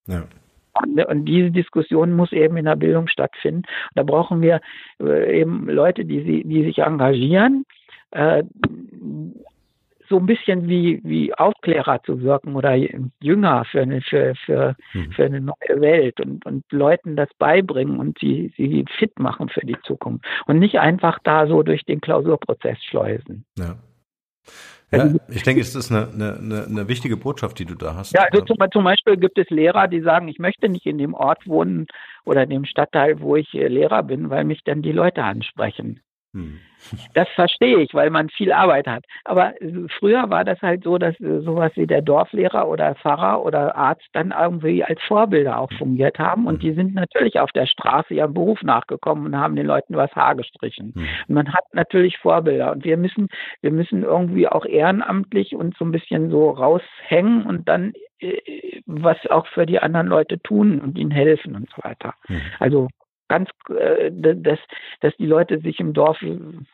Ja. 0.06 0.24
Und 1.06 1.26
diese 1.26 1.52
Diskussion 1.52 2.12
muss 2.12 2.32
eben 2.32 2.56
in 2.56 2.64
der 2.64 2.76
Bildung 2.76 3.06
stattfinden. 3.06 3.62
Und 3.62 3.94
da 3.94 4.02
brauchen 4.02 4.42
wir 4.42 4.60
äh, 5.00 5.40
eben 5.40 5.68
Leute, 5.68 6.04
die, 6.04 6.42
die 6.44 6.64
sich 6.64 6.78
engagieren, 6.78 7.64
äh, 8.10 8.42
so 10.08 10.18
ein 10.18 10.26
bisschen 10.26 10.68
wie, 10.68 11.00
wie 11.04 11.34
Aufklärer 11.34 12.02
zu 12.02 12.22
wirken 12.22 12.56
oder 12.56 12.74
Jünger 13.20 13.64
für 13.70 13.82
eine, 13.82 14.00
für, 14.02 14.34
für, 14.44 14.76
mhm. 14.92 15.12
für 15.12 15.24
eine 15.24 15.40
neue 15.40 15.80
Welt 15.80 16.20
und, 16.20 16.44
und 16.46 16.64
Leuten 16.70 17.16
das 17.16 17.28
beibringen 17.38 17.98
und 17.98 18.18
sie, 18.18 18.52
sie 18.56 18.84
fit 18.98 19.18
machen 19.18 19.48
für 19.48 19.64
die 19.64 19.76
Zukunft 19.84 20.24
und 20.46 20.58
nicht 20.58 20.78
einfach 20.78 21.18
da 21.24 21.46
so 21.46 21.62
durch 21.62 21.84
den 21.84 22.00
Klausurprozess 22.00 22.82
schleusen. 22.84 23.44
Ja. 23.58 23.76
Ja, 24.92 25.12
ich 25.28 25.42
denke, 25.42 25.60
es 25.60 25.74
ist 25.74 25.90
eine, 25.90 26.08
eine, 26.12 26.66
eine 26.66 26.88
wichtige 26.88 27.16
Botschaft, 27.16 27.58
die 27.58 27.64
du 27.64 27.74
da 27.74 27.96
hast. 27.96 28.12
Ja, 28.14 28.26
also 28.30 28.44
zum, 28.44 28.56
zum, 28.70 28.84
Beispiel 28.84 29.16
gibt 29.16 29.38
es 29.38 29.50
Lehrer, 29.50 29.88
die 29.88 30.02
sagen, 30.02 30.28
ich 30.28 30.38
möchte 30.38 30.68
nicht 30.68 30.86
in 30.86 30.98
dem 30.98 31.14
Ort 31.14 31.48
wohnen 31.48 31.86
oder 32.24 32.44
in 32.44 32.50
dem 32.50 32.64
Stadtteil, 32.64 33.20
wo 33.20 33.34
ich 33.34 33.52
äh, 33.54 33.66
Lehrer 33.66 34.02
bin, 34.02 34.30
weil 34.30 34.44
mich 34.44 34.62
dann 34.64 34.82
die 34.82 34.92
Leute 34.92 35.24
ansprechen. 35.24 36.00
Hm. 36.34 36.58
Das 37.14 37.28
verstehe 37.30 37.78
ich, 37.78 37.94
weil 37.94 38.10
man 38.10 38.28
viel 38.28 38.52
Arbeit 38.52 38.86
hat. 38.86 39.04
Aber 39.24 39.54
früher 39.98 40.28
war 40.28 40.44
das 40.44 40.60
halt 40.60 40.82
so, 40.82 40.98
dass 40.98 41.16
sowas 41.18 41.72
wie 41.76 41.86
der 41.86 42.02
Dorflehrer 42.02 42.68
oder 42.68 42.94
Pfarrer 42.96 43.42
oder 43.42 43.74
Arzt 43.74 44.06
dann 44.12 44.34
irgendwie 44.38 44.84
als 44.84 45.00
Vorbilder 45.06 45.58
auch 45.58 45.72
fungiert 45.78 46.18
haben. 46.18 46.46
Und 46.46 46.62
die 46.62 46.72
sind 46.72 46.94
natürlich 46.94 47.38
auf 47.38 47.52
der 47.52 47.66
Straße 47.66 48.12
ihrem 48.12 48.34
Beruf 48.34 48.62
nachgekommen 48.62 49.26
und 49.26 49.36
haben 49.36 49.56
den 49.56 49.66
Leuten 49.66 49.96
was 49.96 50.14
Haar 50.14 50.34
gestrichen. 50.34 50.92
Mhm. 50.94 51.06
Und 51.28 51.34
man 51.34 51.52
hat 51.54 51.64
natürlich 51.72 52.18
Vorbilder. 52.18 52.72
Und 52.72 52.84
wir 52.84 52.96
müssen, 52.96 53.28
wir 53.62 53.70
müssen 53.70 54.02
irgendwie 54.02 54.48
auch 54.48 54.66
ehrenamtlich 54.66 55.54
uns 55.54 55.78
so 55.78 55.84
ein 55.84 55.92
bisschen 55.92 56.30
so 56.30 56.50
raushängen 56.50 57.46
und 57.46 57.68
dann 57.68 57.94
äh, 58.18 58.80
was 58.86 59.16
auch 59.30 59.46
für 59.46 59.66
die 59.66 59.78
anderen 59.78 60.08
Leute 60.08 60.38
tun 60.40 60.80
und 60.80 60.98
ihnen 60.98 61.12
helfen 61.12 61.54
und 61.54 61.70
so 61.70 61.82
weiter. 61.82 62.14
Mhm. 62.28 62.42
Also 62.58 62.88
ganz, 63.28 63.48
äh, 63.68 64.10
dass, 64.12 64.58
dass 65.00 65.16
die 65.16 65.26
Leute 65.26 65.60
sich 65.60 65.80
im 65.80 65.92
Dorf 65.92 66.18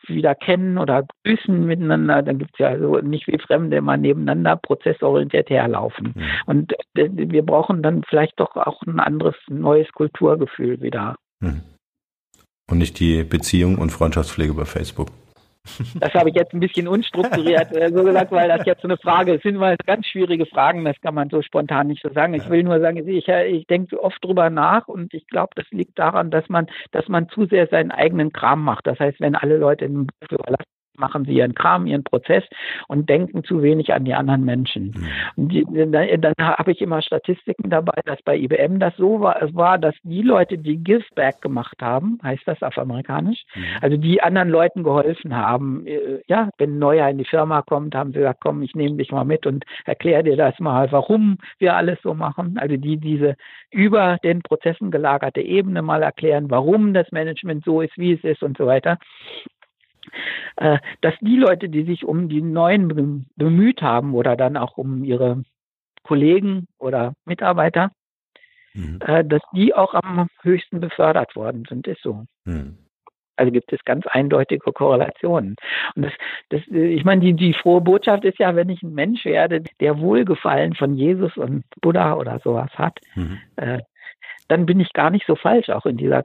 wieder 0.07 0.35
kennen 0.35 0.77
oder 0.77 1.05
grüßen 1.23 1.65
miteinander. 1.65 2.21
Dann 2.21 2.39
gibt 2.39 2.51
es 2.53 2.59
ja 2.59 2.77
so 2.77 2.97
nicht 2.97 3.27
wie 3.27 3.39
Fremde 3.39 3.77
immer 3.77 3.97
nebeneinander 3.97 4.57
prozessorientiert 4.57 5.49
herlaufen. 5.49 6.13
Mhm. 6.15 6.23
Und 6.45 6.73
äh, 6.95 7.09
wir 7.11 7.45
brauchen 7.45 7.81
dann 7.83 8.03
vielleicht 8.07 8.39
doch 8.39 8.55
auch 8.55 8.81
ein 8.83 8.99
anderes, 8.99 9.35
neues 9.47 9.91
Kulturgefühl 9.93 10.81
wieder. 10.81 11.15
Mhm. 11.39 11.61
Und 12.69 12.77
nicht 12.77 12.99
die 12.99 13.23
Beziehung 13.23 13.77
und 13.77 13.91
Freundschaftspflege 13.91 14.53
bei 14.53 14.65
Facebook. 14.65 15.09
Das 15.99 16.13
habe 16.13 16.29
ich 16.29 16.35
jetzt 16.35 16.53
ein 16.53 16.59
bisschen 16.59 16.87
unstrukturiert 16.87 17.75
äh, 17.75 17.89
so 17.89 18.03
gesagt, 18.03 18.31
weil 18.31 18.49
das 18.49 18.65
jetzt 18.65 18.81
so 18.81 18.87
eine 18.87 18.97
Frage 18.97 19.33
ist. 19.33 19.43
sind 19.43 19.57
mal 19.57 19.75
ganz 19.85 20.07
schwierige 20.07 20.45
Fragen, 20.45 20.83
das 20.85 20.99
kann 21.01 21.13
man 21.13 21.29
so 21.29 21.41
spontan 21.41 21.87
nicht 21.87 22.01
so 22.01 22.11
sagen. 22.11 22.33
Ich 22.33 22.49
will 22.49 22.63
nur 22.63 22.79
sagen, 22.79 22.97
ich, 23.07 23.27
ich 23.27 23.67
denke 23.67 24.01
oft 24.01 24.23
drüber 24.23 24.49
nach 24.49 24.87
und 24.87 25.13
ich 25.13 25.27
glaube, 25.27 25.51
das 25.55 25.65
liegt 25.71 25.99
daran, 25.99 26.31
dass 26.31 26.49
man, 26.49 26.67
dass 26.91 27.07
man 27.07 27.29
zu 27.29 27.45
sehr 27.45 27.67
seinen 27.67 27.91
eigenen 27.91 28.31
Kram 28.31 28.63
macht. 28.63 28.87
Das 28.87 28.99
heißt, 28.99 29.19
wenn 29.19 29.35
alle 29.35 29.57
Leute 29.57 29.87
den 29.87 30.07
Beruf 30.07 30.31
überlassen, 30.31 30.65
machen 31.01 31.25
sie 31.25 31.33
ihren 31.33 31.53
Kram, 31.53 31.85
ihren 31.85 32.05
Prozess 32.05 32.45
und 32.87 33.09
denken 33.09 33.43
zu 33.43 33.61
wenig 33.61 33.93
an 33.93 34.05
die 34.05 34.13
anderen 34.13 34.45
Menschen. 34.45 34.93
Mhm. 35.35 35.49
Die, 35.49 35.65
dann, 35.65 36.21
dann 36.21 36.33
habe 36.37 36.71
ich 36.71 36.79
immer 36.79 37.01
Statistiken 37.01 37.69
dabei, 37.69 37.99
dass 38.05 38.21
bei 38.21 38.37
IBM 38.37 38.79
das 38.79 38.95
so 38.95 39.19
war, 39.19 39.41
es 39.41 39.53
war, 39.53 39.77
dass 39.77 39.95
die 40.03 40.21
Leute, 40.21 40.57
die 40.57 40.77
Give 40.77 41.03
Back 41.15 41.41
gemacht 41.41 41.81
haben, 41.81 42.19
heißt 42.23 42.43
das 42.45 42.61
auf 42.61 42.77
amerikanisch, 42.77 43.43
mhm. 43.53 43.63
also 43.81 43.97
die 43.97 44.21
anderen 44.21 44.49
Leuten 44.49 44.83
geholfen 44.83 45.35
haben. 45.35 45.85
Äh, 45.85 46.21
ja, 46.27 46.49
wenn 46.57 46.75
ein 46.75 46.79
Neuer 46.79 47.09
in 47.09 47.17
die 47.17 47.25
Firma 47.25 47.61
kommt, 47.61 47.95
haben 47.95 48.13
sie 48.13 48.19
gesagt, 48.19 48.39
komm, 48.41 48.61
ich 48.61 48.75
nehme 48.75 48.95
dich 48.95 49.11
mal 49.11 49.25
mit 49.25 49.45
und 49.45 49.65
erkläre 49.85 50.23
dir 50.23 50.37
das 50.37 50.57
mal, 50.59 50.91
warum 50.91 51.37
wir 51.57 51.75
alles 51.75 51.99
so 52.03 52.13
machen. 52.13 52.57
Also 52.57 52.77
die 52.77 52.97
diese 52.97 53.35
über 53.71 54.17
den 54.23 54.41
Prozessen 54.41 54.91
gelagerte 54.91 55.41
Ebene 55.41 55.81
mal 55.81 56.03
erklären, 56.03 56.49
warum 56.49 56.93
das 56.93 57.11
Management 57.11 57.65
so 57.65 57.81
ist, 57.81 57.97
wie 57.97 58.13
es 58.13 58.23
ist 58.23 58.43
und 58.43 58.57
so 58.57 58.67
weiter. 58.67 58.97
Äh, 60.57 60.79
dass 61.01 61.13
die 61.21 61.37
Leute, 61.37 61.69
die 61.69 61.83
sich 61.83 62.05
um 62.05 62.29
die 62.29 62.41
Neuen 62.41 63.27
bemüht 63.35 63.81
haben 63.81 64.13
oder 64.13 64.35
dann 64.35 64.57
auch 64.57 64.77
um 64.77 65.03
ihre 65.03 65.43
Kollegen 66.03 66.67
oder 66.79 67.13
Mitarbeiter, 67.25 67.91
mhm. 68.73 68.99
Äh, 69.05 69.23
dass 69.23 69.41
die 69.53 69.73
auch 69.73 69.93
am 69.93 70.27
höchsten 70.41 70.79
befördert 70.79 71.35
worden 71.35 71.65
sind, 71.67 71.87
ist 71.87 72.01
so. 72.01 72.25
Mhm. 72.45 72.77
Also 73.37 73.51
gibt 73.51 73.73
es 73.73 73.83
ganz 73.85 74.05
eindeutige 74.05 74.71
Korrelationen. 74.71 75.55
Und 75.95 76.03
das, 76.03 76.13
das, 76.49 76.61
ich 76.67 77.03
meine, 77.03 77.21
die, 77.21 77.33
die 77.33 77.53
frohe 77.53 77.81
Botschaft 77.81 78.23
ist 78.23 78.37
ja, 78.37 78.55
wenn 78.55 78.69
ich 78.69 78.83
ein 78.83 78.93
Mensch 78.93 79.25
werde, 79.25 79.63
der 79.79 79.99
Wohlgefallen 79.99 80.75
von 80.75 80.95
Jesus 80.95 81.35
und 81.37 81.63
Buddha 81.81 82.13
oder 82.15 82.39
sowas 82.43 82.69
hat, 82.75 82.99
mhm. 83.15 83.39
äh, 83.55 83.79
dann 84.47 84.65
bin 84.65 84.79
ich 84.79 84.93
gar 84.93 85.09
nicht 85.09 85.25
so 85.25 85.35
falsch, 85.35 85.69
auch 85.69 85.85
in 85.85 85.97
dieser 85.97 86.23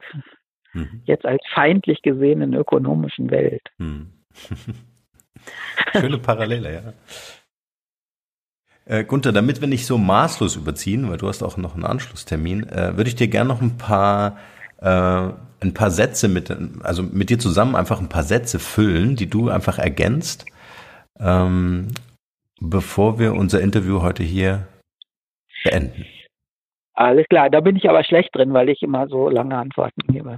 mhm. 0.77 1.01
jetzt 1.05 1.25
als 1.25 1.41
feindlich 1.53 2.01
gesehenen 2.01 2.53
ökonomischen 2.53 3.29
Welt. 3.31 3.63
Mhm. 3.77 4.07
Schöne 5.93 6.17
Parallele, 6.17 6.73
ja. 6.73 6.93
Äh, 8.85 9.03
Gunther, 9.03 9.31
damit 9.31 9.61
wir 9.61 9.67
nicht 9.67 9.85
so 9.85 9.97
maßlos 9.97 10.55
überziehen, 10.55 11.09
weil 11.09 11.17
du 11.17 11.27
hast 11.27 11.43
auch 11.43 11.57
noch 11.57 11.75
einen 11.75 11.85
Anschlusstermin, 11.85 12.63
äh, 12.69 12.95
würde 12.95 13.09
ich 13.09 13.15
dir 13.15 13.27
gerne 13.27 13.49
noch 13.49 13.61
ein 13.61 13.77
paar 13.77 14.37
äh, 14.79 15.29
ein 15.59 15.73
paar 15.73 15.91
Sätze 15.91 16.27
mit, 16.27 16.55
also 16.83 17.03
mit 17.03 17.29
dir 17.29 17.39
zusammen 17.39 17.75
einfach 17.75 17.99
ein 17.99 18.09
paar 18.09 18.23
Sätze 18.23 18.59
füllen, 18.59 19.15
die 19.15 19.29
du 19.29 19.49
einfach 19.49 19.79
ergänzt, 19.79 20.45
ähm, 21.19 21.87
bevor 22.59 23.19
wir 23.19 23.33
unser 23.33 23.61
Interview 23.61 24.01
heute 24.01 24.23
hier 24.23 24.67
beenden. 25.63 26.05
Alles 26.93 27.25
klar, 27.29 27.49
da 27.49 27.59
bin 27.59 27.75
ich 27.75 27.89
aber 27.89 28.03
schlecht 28.03 28.35
drin, 28.35 28.53
weil 28.53 28.69
ich 28.69 28.81
immer 28.81 29.07
so 29.07 29.29
lange 29.29 29.55
Antworten 29.55 30.01
gebe. 30.11 30.37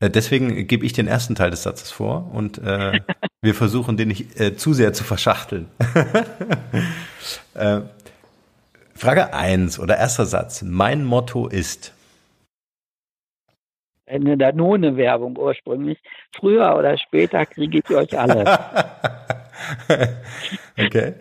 Äh, 0.00 0.10
deswegen 0.10 0.66
gebe 0.66 0.86
ich 0.86 0.92
den 0.92 1.08
ersten 1.08 1.34
Teil 1.34 1.50
des 1.50 1.64
Satzes 1.64 1.90
vor 1.90 2.30
und 2.32 2.58
äh, 2.58 3.00
wir 3.42 3.54
versuchen 3.54 3.96
den 3.96 4.08
nicht 4.08 4.38
äh, 4.40 4.56
zu 4.56 4.72
sehr 4.72 4.92
zu 4.92 5.04
verschachteln. 5.04 5.68
äh, 7.54 7.80
Frage 8.94 9.32
eins 9.32 9.78
oder 9.78 9.96
erster 9.96 10.26
Satz. 10.26 10.62
Mein 10.62 11.04
Motto 11.04 11.46
ist. 11.46 11.94
Eine 14.06 14.36
Danone-Werbung 14.36 15.36
ursprünglich. 15.36 15.98
Früher 16.34 16.74
oder 16.76 16.96
später 16.96 17.44
kriege 17.46 17.78
ich 17.78 17.90
euch 17.90 18.18
alle. 18.18 18.58
okay. 20.78 21.14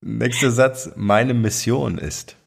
Nächster 0.00 0.50
Satz. 0.50 0.92
Meine 0.96 1.34
Mission 1.34 1.98
ist 1.98 2.39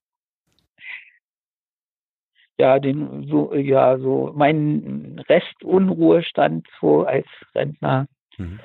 ja, 2.57 2.79
den, 2.79 3.27
so, 3.27 3.53
ja, 3.53 3.97
so 3.97 4.31
meinen 4.35 5.19
Restunruhestand 5.27 6.67
so 6.79 7.03
als 7.03 7.25
Rentner 7.55 8.07
mhm. 8.37 8.59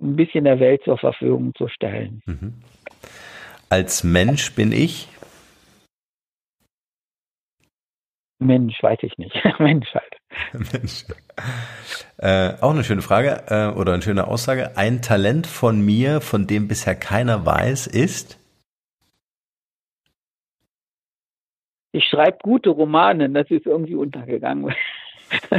ein 0.00 0.16
bisschen 0.16 0.44
der 0.44 0.58
Welt 0.60 0.82
zur 0.84 0.98
Verfügung 0.98 1.54
zu 1.54 1.68
stellen. 1.68 2.22
Mhm. 2.26 2.54
Als 3.68 4.02
Mensch 4.02 4.54
bin 4.54 4.72
ich? 4.72 5.08
Mensch, 8.40 8.82
weiß 8.82 8.98
ich 9.02 9.16
nicht. 9.18 9.34
Mensch 9.58 9.94
halt. 9.94 10.72
Mensch. 10.72 11.04
Äh, 12.16 12.54
auch 12.60 12.70
eine 12.70 12.84
schöne 12.84 13.02
Frage 13.02 13.44
äh, 13.48 13.78
oder 13.78 13.92
eine 13.92 14.02
schöne 14.02 14.26
Aussage. 14.26 14.76
Ein 14.76 15.02
Talent 15.02 15.46
von 15.46 15.80
mir, 15.80 16.20
von 16.20 16.46
dem 16.46 16.66
bisher 16.66 16.94
keiner 16.94 17.46
weiß, 17.46 17.86
ist? 17.86 18.39
Ich 21.92 22.04
schreibe 22.04 22.38
gute 22.42 22.70
Romane, 22.70 23.28
das 23.30 23.50
ist 23.50 23.66
irgendwie 23.66 23.94
untergegangen. 23.94 24.72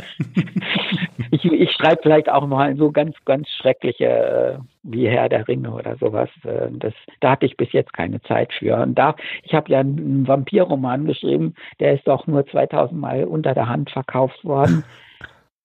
ich, 1.31 1.45
ich 1.45 1.71
schreibe 1.71 2.01
vielleicht 2.01 2.29
auch 2.29 2.45
mal 2.45 2.75
so 2.75 2.91
ganz, 2.91 3.15
ganz 3.25 3.47
schreckliche, 3.49 4.05
äh, 4.05 4.57
wie 4.83 5.07
Herr 5.07 5.29
der 5.29 5.47
Ringe 5.47 5.71
oder 5.71 5.95
sowas. 5.97 6.29
Äh, 6.43 6.67
das, 6.71 6.93
da 7.19 7.31
hatte 7.31 7.45
ich 7.45 7.57
bis 7.57 7.71
jetzt 7.71 7.93
keine 7.93 8.21
Zeit 8.23 8.51
für. 8.53 8.81
Und 8.81 8.95
da, 8.95 9.15
ich 9.43 9.53
habe 9.53 9.71
ja 9.71 9.79
einen 9.79 10.27
Vampirroman 10.27 11.05
geschrieben, 11.05 11.55
der 11.79 11.93
ist 11.93 12.07
doch 12.07 12.27
nur 12.27 12.45
2000 12.45 12.99
Mal 12.99 13.23
unter 13.23 13.53
der 13.53 13.69
Hand 13.69 13.91
verkauft 13.91 14.43
worden. 14.43 14.83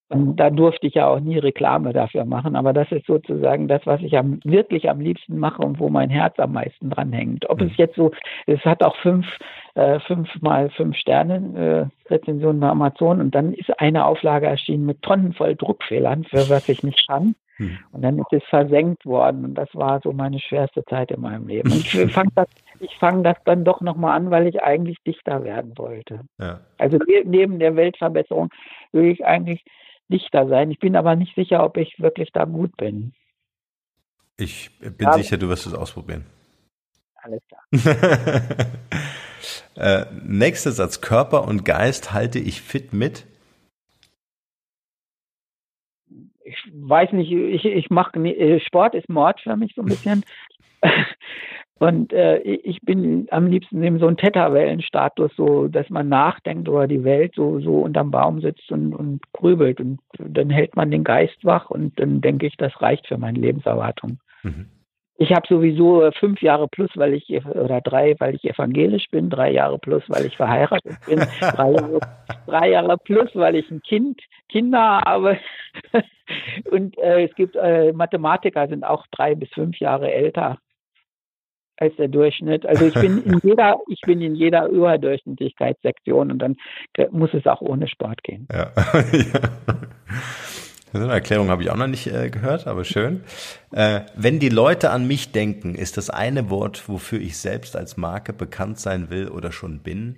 Und 0.09 0.37
da 0.37 0.51
durfte 0.51 0.87
ich 0.87 0.95
ja 0.95 1.09
auch 1.09 1.19
nie 1.19 1.39
Reklame 1.39 1.93
dafür 1.93 2.25
machen. 2.25 2.55
Aber 2.55 2.73
das 2.73 2.91
ist 2.93 3.07
sozusagen 3.07 3.67
das, 3.67 3.85
was 3.87 4.01
ich 4.03 4.17
am, 4.17 4.39
wirklich 4.45 4.89
am 4.89 5.01
liebsten 5.01 5.39
mache 5.39 5.63
und 5.63 5.81
wo 5.81 5.89
mein 5.89 6.11
Herz 6.11 6.39
am 6.39 6.53
meisten 6.53 6.91
dran 6.91 7.13
hängt. 7.13 7.51
Ob 7.51 7.61
es 7.61 7.71
mhm. 7.71 7.75
jetzt 7.77 7.97
so, 7.97 8.13
es 8.47 8.65
hat 8.65 8.85
auch 8.85 8.97
fünf, 8.99 9.27
äh, 9.75 9.99
fünf 10.01 10.29
mal 10.41 10.71
fünf 10.71 10.97
Sterne 10.97 11.91
äh, 12.09 12.13
Rezensionen 12.13 12.61
bei 12.61 12.69
Amazon 12.69 13.21
und 13.21 13.35
dann 13.35 13.53
ist 13.53 13.81
eine 13.81 14.07
Auflage 14.07 14.47
erschienen 14.47 14.87
mit 14.87 15.03
Tonnen 15.03 15.33
voll 15.33 15.57
Druckfehlern, 15.57 16.23
für 16.25 16.49
was 16.49 16.69
ich 16.69 16.85
nicht 16.85 17.09
kann. 17.09 17.35
Mhm. 17.59 17.79
Und 17.91 18.03
dann 18.03 18.19
ist 18.19 18.33
es 18.33 18.45
versenkt 18.45 19.07
worden 19.07 19.45
und 19.45 19.55
das 19.55 19.69
war 19.73 20.01
so 20.05 20.13
meine 20.13 20.39
schwerste 20.39 20.85
Zeit 20.85 21.11
in 21.11 21.21
meinem 21.21 21.49
Leben. 21.49 21.73
Und 21.73 21.79
ich 21.95 22.13
fange 22.13 22.31
das, 22.37 22.47
ich 22.79 22.95
fange 22.99 23.25
das 23.25 23.37
dann 23.45 23.65
doch 23.65 23.81
nochmal 23.81 24.17
an, 24.17 24.31
weil 24.31 24.47
ich 24.47 24.63
eigentlich 24.63 24.99
Dichter 25.05 25.43
werden 25.43 25.73
wollte. 25.77 26.21
Ja. 26.39 26.61
Also 26.79 26.99
neben 27.25 27.59
der 27.59 27.75
Weltverbesserung 27.75 28.51
will 28.93 29.07
ich 29.07 29.25
eigentlich 29.25 29.65
Dichter 30.09 30.49
sein. 30.49 30.71
Ich 30.71 30.79
bin 30.79 30.97
aber 30.97 31.17
nicht 31.17 31.35
sicher, 31.35 31.65
ob 31.65 31.77
ich 31.77 31.99
wirklich 31.99 32.31
da 32.33 32.45
gut 32.45 32.77
bin. 32.77 33.13
Ich 34.37 34.71
bin 34.79 34.95
ja. 35.01 35.13
sicher, 35.15 35.37
du 35.37 35.49
wirst 35.49 35.67
es 35.67 35.75
ausprobieren. 35.75 36.25
Alles 37.17 37.43
klar. 37.49 37.63
Äh, 39.77 40.07
nächster 40.25 40.73
Satz. 40.73 41.01
Körper 41.01 41.47
und 41.47 41.65
Geist 41.65 42.13
halte 42.13 42.39
ich 42.39 42.63
fit 42.63 42.93
mit? 42.93 43.27
Ich 46.45 46.57
weiß 46.73 47.13
nicht, 47.13 47.31
ich, 47.31 47.65
ich 47.65 47.91
mache, 47.91 48.19
äh, 48.19 48.61
Sport 48.61 48.95
ist 48.95 49.09
Mord 49.09 49.41
für 49.41 49.57
mich 49.57 49.75
so 49.75 49.83
ein 49.83 49.87
bisschen. 49.87 50.25
Und 51.79 52.13
äh, 52.15 52.39
ich 52.39 52.81
bin 52.81 53.29
am 53.31 53.49
liebsten 53.49 53.83
in 53.83 53.99
so 53.99 54.07
einem 54.07 54.17
Theta-Wellen-Status, 54.17 55.33
so, 55.37 55.69
dass 55.69 55.91
man 55.91 56.09
nachdenkt 56.09 56.69
über 56.69 56.87
die 56.87 57.05
Welt, 57.05 57.35
so, 57.37 57.61
so 57.61 57.81
unterm 57.81 58.11
Baum 58.11 58.41
sitzt 58.41 58.73
und, 58.73 58.95
und 58.95 59.21
grübelt. 59.35 59.79
Und 59.81 60.01
dann 60.19 60.49
hält 60.49 60.75
man 60.75 60.91
den 60.91 61.05
Geist 61.05 61.37
wach 61.43 61.69
und 61.69 61.99
dann 62.01 62.23
denke 62.23 62.47
ich, 62.47 62.57
das 62.57 62.81
reicht 62.81 63.07
für 63.07 63.19
meine 63.19 63.39
Lebenserwartung. 63.39 64.19
Mhm. 64.43 64.71
Ich 65.19 65.33
habe 65.33 65.47
sowieso 65.49 66.11
fünf 66.19 66.43
Jahre 66.43 66.69
plus, 66.69 66.91
weil 66.95 67.15
ich 67.15 67.31
oder 67.47 67.81
drei, 67.81 68.15
weil 68.19 68.35
ich 68.35 68.45
evangelisch 68.45 69.07
bin, 69.11 69.31
drei 69.31 69.51
Jahre 69.51 69.79
plus, 69.79 70.03
weil 70.09 70.27
ich 70.27 70.37
verheiratet 70.37 70.97
bin, 71.07 71.19
drei 71.41 71.73
Jahre, 71.73 72.01
drei 72.47 72.71
Jahre 72.71 72.99
plus, 72.99 73.31
weil 73.35 73.55
ich 73.57 73.71
ein 73.71 73.83
Kind, 73.83 74.21
Kinder 74.49 75.03
habe. 75.05 75.39
Und 76.71 76.99
äh, 76.99 77.25
es 77.25 77.35
gibt 77.35 77.57
äh, 77.57 77.93
Mathematiker 77.93 78.67
sind 78.69 78.85
auch 78.85 79.07
drei 79.11 79.35
bis 79.35 79.49
fünf 79.51 79.79
Jahre 79.79 80.13
älter 80.13 80.59
als 81.79 81.95
der 81.97 82.09
Durchschnitt. 82.09 82.67
Also 82.67 82.87
ich 82.87 82.95
bin 82.95 83.23
in 83.25 83.39
jeder, 83.43 83.79
ich 83.89 84.01
bin 84.03 84.21
in 84.21 84.35
jeder 84.35 84.67
Überdurchschnittlichkeitssektion 84.69 86.31
und 86.33 86.39
dann 86.39 86.57
muss 87.11 87.35
es 87.35 87.47
auch 87.47 87.61
ohne 87.61 87.89
Sport 87.89 88.23
gehen. 88.23 88.49
Ja. 88.57 88.73
So 90.93 91.03
eine 91.03 91.13
Erklärung 91.13 91.51
habe 91.51 91.63
ich 91.63 91.71
auch 91.71 91.77
noch 91.77 91.89
nicht 91.89 92.07
äh, 92.07 92.31
gehört, 92.31 92.67
aber 92.67 92.85
schön. 92.85 93.25
Äh, 93.73 94.03
wenn 94.15 94.39
die 94.39 94.49
Leute 94.49 94.91
an 94.91 95.07
mich 95.07 95.33
denken, 95.33 95.75
ist 95.75 95.97
das 95.97 96.11
eine 96.11 96.49
Wort, 96.49 96.89
wofür 96.89 97.21
ich 97.21 97.37
selbst 97.37 97.77
als 97.77 97.97
Marke 97.97 98.33
bekannt 98.33 98.79
sein 98.79 99.11
will 99.11 99.29
oder 99.29 99.53
schon 99.53 99.83
bin? 99.83 100.17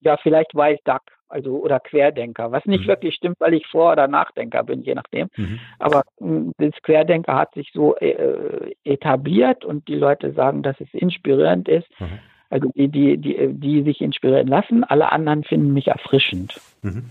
Ja, 0.00 0.16
vielleicht 0.22 0.54
Wild 0.54 0.80
Duck, 0.84 1.02
also 1.28 1.58
oder 1.58 1.80
Querdenker, 1.80 2.52
was 2.52 2.64
nicht 2.66 2.84
mhm. 2.84 2.88
wirklich 2.88 3.14
stimmt, 3.14 3.36
weil 3.40 3.54
ich 3.54 3.66
Vor- 3.66 3.92
oder 3.92 4.08
Nachdenker 4.08 4.62
bin, 4.62 4.82
je 4.82 4.94
nachdem. 4.94 5.28
Mhm. 5.36 5.60
Aber 5.78 6.02
mh, 6.20 6.28
hm, 6.28 6.52
das 6.58 6.82
Querdenker 6.82 7.34
hat 7.34 7.54
sich 7.54 7.70
so 7.72 7.96
äh, 7.96 8.74
etabliert 8.84 9.64
und 9.64 9.88
die 9.88 9.96
Leute 9.96 10.32
sagen, 10.32 10.62
dass 10.62 10.80
es 10.80 10.92
inspirierend 10.92 11.68
ist. 11.68 11.88
Mhm. 11.98 12.18
Also 12.50 12.70
die, 12.74 12.88
die, 12.88 13.18
die, 13.18 13.48
die 13.52 13.82
sich 13.82 14.00
inspirieren 14.00 14.46
lassen, 14.46 14.84
alle 14.84 15.10
anderen 15.10 15.44
finden 15.44 15.72
mich 15.72 15.88
erfrischend. 15.88 16.60
Mhm. 16.82 17.10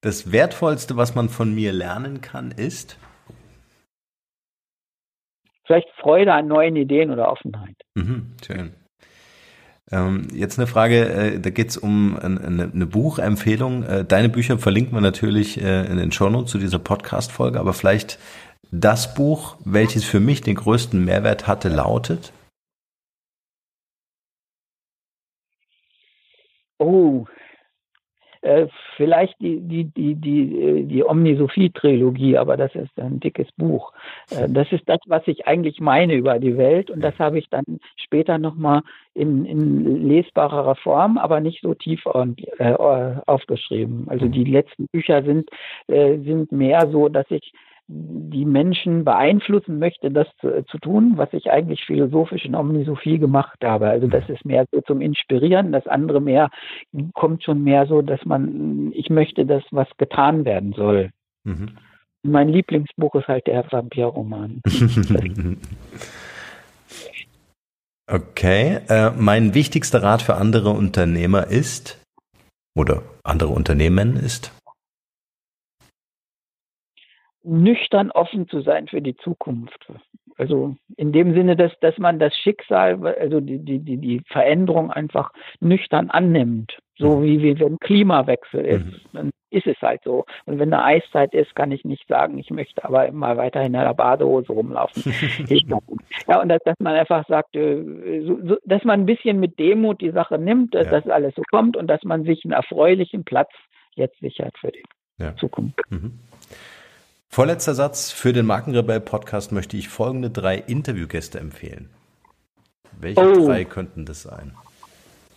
Das 0.00 0.32
Wertvollste, 0.32 0.96
was 0.96 1.14
man 1.14 1.28
von 1.28 1.54
mir 1.54 1.72
lernen 1.72 2.20
kann, 2.20 2.50
ist? 2.50 2.98
Vielleicht 5.64 5.88
Freude 5.90 6.32
an 6.32 6.48
neuen 6.48 6.74
Ideen 6.74 7.10
oder 7.10 7.30
Offenheit. 7.30 7.76
Mhm, 7.94 8.34
schön. 8.44 8.74
Ähm, 9.92 10.28
jetzt 10.32 10.58
eine 10.58 10.66
Frage, 10.66 11.08
äh, 11.08 11.38
da 11.38 11.50
geht 11.50 11.68
es 11.68 11.76
um 11.76 12.16
eine, 12.16 12.86
Buchempfehlung. 12.86 13.82
Äh, 13.82 14.04
deine 14.06 14.30
Bücher 14.30 14.58
verlinken 14.58 14.94
wir 14.94 15.02
natürlich 15.02 15.60
äh, 15.60 15.84
in 15.84 15.98
den 15.98 16.10
Shownotes 16.10 16.50
zu 16.50 16.58
dieser 16.58 16.78
Podcast-Folge, 16.78 17.60
aber 17.60 17.74
vielleicht 17.74 18.18
das 18.70 19.14
Buch, 19.14 19.56
welches 19.66 20.04
für 20.04 20.18
mich 20.18 20.40
den 20.40 20.54
größten 20.54 21.04
Mehrwert 21.04 21.46
hatte, 21.46 21.68
lautet? 21.68 22.32
Oh, 26.78 27.26
äh, 28.42 28.66
vielleicht 28.96 29.40
die, 29.40 29.60
die, 29.60 29.84
die, 29.84 30.16
die, 30.16 30.60
äh, 30.60 30.82
die 30.82 31.04
Omnisophie-Trilogie, 31.04 32.36
aber 32.36 32.56
das 32.56 32.74
ist 32.74 32.98
ein 32.98 33.20
dickes 33.20 33.46
Buch. 33.56 33.92
Äh, 34.32 34.48
das 34.48 34.72
ist 34.72 34.88
das, 34.88 34.98
was 35.06 35.22
ich 35.28 35.46
eigentlich 35.46 35.80
meine 35.80 36.14
über 36.14 36.40
die 36.40 36.56
Welt 36.56 36.90
und 36.90 37.02
das 37.02 37.16
habe 37.20 37.38
ich 37.38 37.48
dann 37.50 37.62
später 37.94 38.38
nochmal 38.38 38.82
in, 39.14 39.44
in 39.44 40.08
lesbarer 40.08 40.74
Form, 40.74 41.18
aber 41.18 41.40
nicht 41.40 41.62
so 41.62 41.74
tief 41.74 42.04
aufgeschrieben. 42.06 44.08
Also 44.08 44.26
die 44.26 44.44
letzten 44.44 44.88
Bücher 44.88 45.22
sind, 45.22 45.48
sind 45.86 46.50
mehr 46.50 46.88
so, 46.90 47.08
dass 47.08 47.30
ich 47.30 47.52
die 47.94 48.44
Menschen 48.44 49.04
beeinflussen 49.04 49.78
möchte, 49.78 50.10
das 50.10 50.26
zu, 50.40 50.64
zu, 50.64 50.78
tun, 50.78 51.12
was 51.16 51.32
ich 51.32 51.50
eigentlich 51.50 51.84
philosophisch 51.84 52.44
in 52.44 52.54
Omnisophie 52.54 53.18
gemacht 53.18 53.58
habe. 53.62 53.88
Also 53.88 54.06
das 54.06 54.28
ist 54.28 54.44
mehr 54.44 54.66
so 54.72 54.80
zum 54.80 55.00
Inspirieren, 55.00 55.72
das 55.72 55.86
andere 55.86 56.20
mehr 56.20 56.50
kommt 57.12 57.44
schon 57.44 57.62
mehr 57.62 57.86
so, 57.86 58.00
dass 58.00 58.24
man, 58.24 58.92
ich 58.94 59.10
möchte, 59.10 59.44
dass 59.44 59.62
was 59.70 59.88
getan 59.98 60.44
werden 60.44 60.72
soll. 60.72 61.10
Mhm. 61.44 61.70
Mein 62.22 62.48
Lieblingsbuch 62.48 63.14
ist 63.16 63.28
halt 63.28 63.46
der 63.46 63.70
Vampirroman. 63.70 64.62
okay, 68.06 68.78
äh, 68.88 69.10
mein 69.10 69.54
wichtigster 69.54 70.02
Rat 70.02 70.22
für 70.22 70.36
andere 70.36 70.70
Unternehmer 70.70 71.48
ist 71.48 72.00
oder 72.74 73.02
andere 73.24 73.50
Unternehmen 73.50 74.16
ist? 74.16 74.52
Nüchtern 77.44 78.10
offen 78.10 78.48
zu 78.48 78.60
sein 78.60 78.88
für 78.88 79.02
die 79.02 79.16
Zukunft. 79.16 79.86
Also 80.38 80.76
in 80.96 81.12
dem 81.12 81.34
Sinne, 81.34 81.56
dass, 81.56 81.72
dass 81.80 81.98
man 81.98 82.18
das 82.18 82.34
Schicksal, 82.36 83.06
also 83.18 83.40
die, 83.40 83.58
die, 83.58 83.78
die 83.78 84.22
Veränderung 84.26 84.90
einfach 84.90 85.32
nüchtern 85.60 86.10
annimmt. 86.10 86.78
So 86.96 87.16
mhm. 87.16 87.22
wie, 87.24 87.42
wie 87.42 87.60
wenn 87.60 87.78
Klimawechsel 87.78 88.64
ist, 88.64 88.84
mhm. 88.84 89.00
dann 89.12 89.30
ist 89.50 89.66
es 89.66 89.80
halt 89.82 90.00
so. 90.04 90.24
Und 90.46 90.58
wenn 90.58 90.72
eine 90.72 90.84
Eiszeit 90.84 91.34
ist, 91.34 91.54
kann 91.54 91.72
ich 91.72 91.84
nicht 91.84 92.06
sagen, 92.08 92.38
ich 92.38 92.50
möchte 92.50 92.84
aber 92.84 93.06
immer 93.06 93.36
weiterhin 93.36 93.74
in 93.74 93.80
der 93.80 93.94
Badehose 93.94 94.52
rumlaufen. 94.52 95.12
ja, 96.28 96.40
und 96.40 96.48
dass, 96.48 96.62
dass, 96.64 96.78
man 96.80 96.94
einfach 96.94 97.26
sagt, 97.28 97.54
äh, 97.54 98.22
so, 98.26 98.38
so, 98.46 98.56
dass 98.64 98.84
man 98.84 99.00
ein 99.00 99.06
bisschen 99.06 99.40
mit 99.40 99.58
Demut 99.58 100.00
die 100.00 100.10
Sache 100.10 100.38
nimmt, 100.38 100.74
dass 100.74 100.86
ja. 100.86 100.92
das 100.92 101.08
alles 101.08 101.34
so 101.34 101.42
kommt 101.50 101.76
und 101.76 101.88
dass 101.88 102.02
man 102.04 102.24
sich 102.24 102.44
einen 102.44 102.52
erfreulichen 102.52 103.24
Platz 103.24 103.50
jetzt 103.94 104.18
sichert 104.20 104.56
für 104.58 104.72
die 104.72 104.82
ja. 105.18 105.36
Zukunft. 105.36 105.78
Mhm. 105.90 106.18
Vorletzter 107.34 107.74
Satz. 107.74 108.10
Für 108.10 108.34
den 108.34 108.44
Markenrebell-Podcast 108.44 109.52
möchte 109.52 109.78
ich 109.78 109.88
folgende 109.88 110.28
drei 110.28 110.58
Interviewgäste 110.58 111.40
empfehlen. 111.40 111.88
Welche 113.00 113.22
oh. 113.22 113.46
drei 113.46 113.64
könnten 113.64 114.04
das 114.04 114.20
sein? 114.20 114.54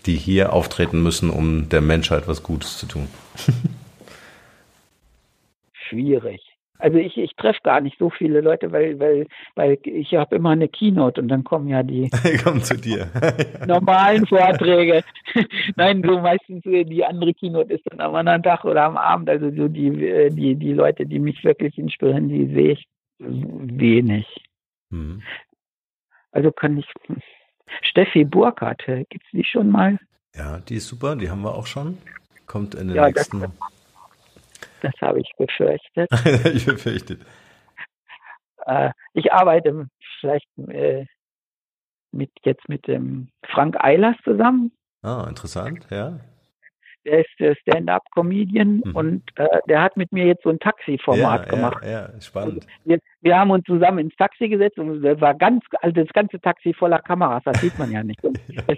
Die 0.05 0.17
hier 0.17 0.51
auftreten 0.51 1.01
müssen, 1.01 1.29
um 1.29 1.69
der 1.69 1.79
Menschheit 1.79 2.27
was 2.27 2.43
Gutes 2.43 2.79
zu 2.79 2.85
tun. 2.87 3.07
Schwierig. 5.87 6.54
Also 6.77 6.97
ich, 6.97 7.17
ich 7.17 7.35
treffe 7.35 7.59
gar 7.63 7.81
nicht 7.81 7.97
so 7.97 8.09
viele 8.09 8.41
Leute, 8.41 8.71
weil, 8.71 8.99
weil, 8.99 9.27
weil 9.55 9.77
ich 9.83 10.13
habe 10.15 10.35
immer 10.35 10.51
eine 10.51 10.67
Keynote 10.67 11.21
und 11.21 11.29
dann 11.29 11.43
kommen 11.43 11.69
ja 11.69 11.83
die 11.83 12.09
kommen 12.43 12.61
zu 12.61 12.77
dir. 12.77 13.09
normalen 13.67 14.25
Vorträge. 14.25 15.03
Nein, 15.75 16.03
so 16.05 16.19
meistens 16.19 16.65
äh, 16.65 16.83
die 16.83 17.05
andere 17.05 17.33
Keynote 17.33 17.73
ist 17.73 17.83
dann 17.89 18.01
am 18.01 18.15
anderen 18.15 18.43
Tag 18.43 18.65
oder 18.65 18.83
am 18.83 18.97
Abend. 18.97 19.29
Also 19.29 19.51
so 19.51 19.67
die, 19.67 19.87
äh, 20.05 20.29
die, 20.29 20.55
die 20.55 20.73
Leute, 20.73 21.05
die 21.05 21.19
mich 21.19 21.43
wirklich 21.43 21.77
inspirieren, 21.77 22.27
die 22.27 22.47
sehe 22.53 22.71
ich 22.73 22.87
wenig. 23.19 24.27
Mhm. 24.89 25.21
Also 26.31 26.51
kann 26.51 26.77
ich 26.77 26.85
Steffi 27.81 28.25
Burkhardt, 28.25 28.87
äh, 28.87 29.05
gibt 29.09 29.25
es 29.25 29.31
die 29.31 29.43
schon 29.43 29.71
mal? 29.71 29.97
Ja, 30.35 30.59
die 30.59 30.75
ist 30.75 30.87
super, 30.87 31.15
die 31.15 31.29
haben 31.29 31.41
wir 31.41 31.55
auch 31.55 31.67
schon. 31.67 31.97
Kommt 32.45 32.75
in 32.75 32.89
den 32.89 32.97
ja, 32.97 33.07
nächsten 33.07 33.41
das, 33.41 33.51
das 34.85 34.93
habe 35.01 35.19
ich 35.19 35.31
befürchtet. 35.37 36.09
ich 36.53 36.65
befürchtet. 36.65 37.25
Äh, 38.65 38.91
ich 39.13 39.31
arbeite 39.33 39.87
vielleicht 40.19 40.47
äh, 40.69 41.05
mit 42.11 42.31
jetzt 42.43 42.67
mit 42.69 42.87
dem 42.87 43.29
Frank 43.45 43.75
Eilers 43.83 44.15
zusammen. 44.23 44.71
Ah, 45.01 45.25
interessant, 45.27 45.85
ja. 45.91 46.19
Der 47.05 47.19
ist 47.19 47.59
Stand-up-Comedian 47.61 48.81
mhm. 48.83 48.95
und 48.95 49.23
äh, 49.35 49.59
der 49.69 49.83
hat 49.83 49.95
mit 49.95 50.11
mir 50.11 50.25
jetzt 50.25 50.41
so 50.43 50.49
ein 50.49 50.59
Taxi-Format 50.59 51.45
ja, 51.45 51.51
gemacht. 51.51 51.83
Ja, 51.83 52.09
ja, 52.09 52.21
spannend. 52.21 52.65
Wir, 52.83 52.99
wir, 53.25 53.37
haben 53.37 53.51
uns 53.51 53.65
zusammen 53.65 53.99
ins 53.99 54.15
Taxi 54.15 54.47
gesetzt 54.47 54.77
und 54.77 55.03
es 55.03 55.21
war 55.21 55.33
ganz, 55.33 55.63
also 55.81 55.93
das 56.01 56.13
ganze 56.13 56.39
Taxi 56.39 56.73
voller 56.73 56.99
Kameras, 56.99 57.43
das 57.43 57.59
sieht 57.59 57.77
man 57.79 57.91
ja 57.91 58.03
nicht. 58.03 58.21
Das 58.67 58.77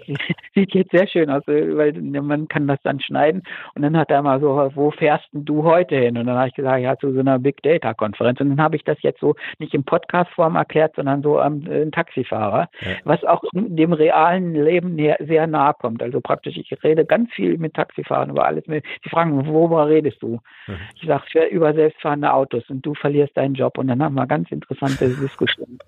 sieht 0.54 0.74
jetzt 0.74 0.90
sehr 0.90 1.06
schön 1.06 1.30
aus, 1.30 1.42
weil 1.46 1.92
man 1.92 2.48
kann 2.48 2.66
das 2.66 2.78
dann 2.82 3.00
schneiden. 3.00 3.42
Und 3.74 3.82
dann 3.82 3.96
hat 3.96 4.10
er 4.10 4.22
mal 4.22 4.40
so, 4.40 4.70
wo 4.74 4.90
fährst 4.90 5.28
du 5.32 5.62
heute 5.62 5.96
hin? 5.96 6.18
Und 6.18 6.26
dann 6.26 6.36
habe 6.36 6.48
ich 6.48 6.54
gesagt, 6.54 6.82
ja, 6.82 6.96
zu 6.98 7.12
so 7.12 7.20
einer 7.20 7.38
Big 7.38 7.62
Data-Konferenz. 7.62 8.40
Und 8.40 8.50
dann 8.50 8.60
habe 8.60 8.76
ich 8.76 8.84
das 8.84 8.98
jetzt 9.02 9.20
so 9.20 9.34
nicht 9.58 9.74
in 9.74 9.84
Podcast-Form 9.84 10.56
erklärt, 10.56 10.94
sondern 10.96 11.22
so 11.22 11.38
am 11.38 11.64
äh, 11.66 11.90
Taxifahrer, 11.90 12.68
ja. 12.80 12.88
was 13.04 13.22
auch 13.24 13.42
dem 13.52 13.92
realen 13.92 14.54
Leben 14.54 14.96
sehr 14.96 15.46
nahe 15.46 15.74
kommt. 15.74 16.02
Also 16.02 16.20
praktisch, 16.20 16.56
ich 16.56 16.72
rede 16.82 17.04
ganz 17.04 17.32
viel 17.32 17.56
mit 17.58 17.74
Taxifahrern 17.74 18.30
über 18.30 18.46
alles. 18.46 18.64
Die 18.64 19.08
fragen, 19.08 19.46
worüber 19.46 19.88
redest 19.88 20.22
du? 20.22 20.40
Mhm. 20.66 20.76
Ich 20.96 21.06
sage, 21.06 21.46
über 21.50 21.72
selbstfahrende 21.72 22.32
Autos 22.32 22.68
und 22.68 22.84
du 22.84 22.94
verlierst 22.94 23.36
deinen 23.36 23.54
Job. 23.54 23.78
Und 23.78 23.88
dann 23.88 24.02
haben 24.02 24.14
wir 24.14 24.26
ganz 24.26 24.37
interessante 24.50 25.08
Diskussionen. 25.08 25.78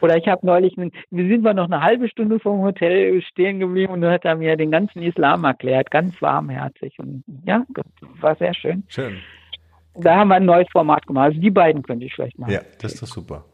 Oder 0.00 0.16
ich 0.16 0.28
habe 0.28 0.46
neulich, 0.46 0.76
wir 0.76 0.92
sind 1.28 1.42
wir 1.42 1.54
noch 1.54 1.64
eine 1.64 1.82
halbe 1.82 2.08
Stunde 2.08 2.38
vom 2.38 2.62
Hotel 2.62 3.20
stehen 3.22 3.58
geblieben 3.58 3.92
und 3.92 4.00
dann 4.00 4.12
hat 4.12 4.24
er 4.24 4.36
mir 4.36 4.56
den 4.56 4.70
ganzen 4.70 5.02
Islam 5.02 5.44
erklärt, 5.44 5.90
ganz 5.90 6.20
warmherzig. 6.22 6.98
Und 6.98 7.24
ja, 7.44 7.64
war 8.20 8.36
sehr 8.36 8.54
schön. 8.54 8.84
Schön. 8.88 9.18
Da 9.94 10.16
haben 10.16 10.28
wir 10.28 10.36
ein 10.36 10.44
neues 10.44 10.68
Format 10.70 11.06
gemacht. 11.06 11.30
Also 11.30 11.40
die 11.40 11.50
beiden 11.50 11.82
könnte 11.82 12.06
ich 12.06 12.14
vielleicht 12.14 12.38
machen. 12.38 12.52
Ja, 12.52 12.60
das 12.80 12.94
ist 12.94 13.02
doch 13.02 13.08
super. 13.08 13.44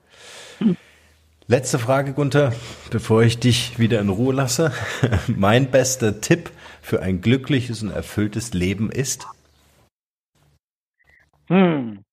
Letzte 1.47 1.79
Frage, 1.79 2.13
Gunther, 2.13 2.53
bevor 2.91 3.23
ich 3.23 3.39
dich 3.39 3.79
wieder 3.79 4.01
in 4.01 4.09
Ruhe 4.09 4.35
lasse. 4.35 4.73
Mein 5.27 5.71
bester 5.71 6.21
Tipp 6.21 6.51
für 6.81 7.03
ein 7.03 7.21
glückliches 7.21 7.83
und 7.83 7.91
erfülltes 7.91 8.55
Leben 8.55 8.91
ist? 8.91 9.27
Hm. 11.49 12.05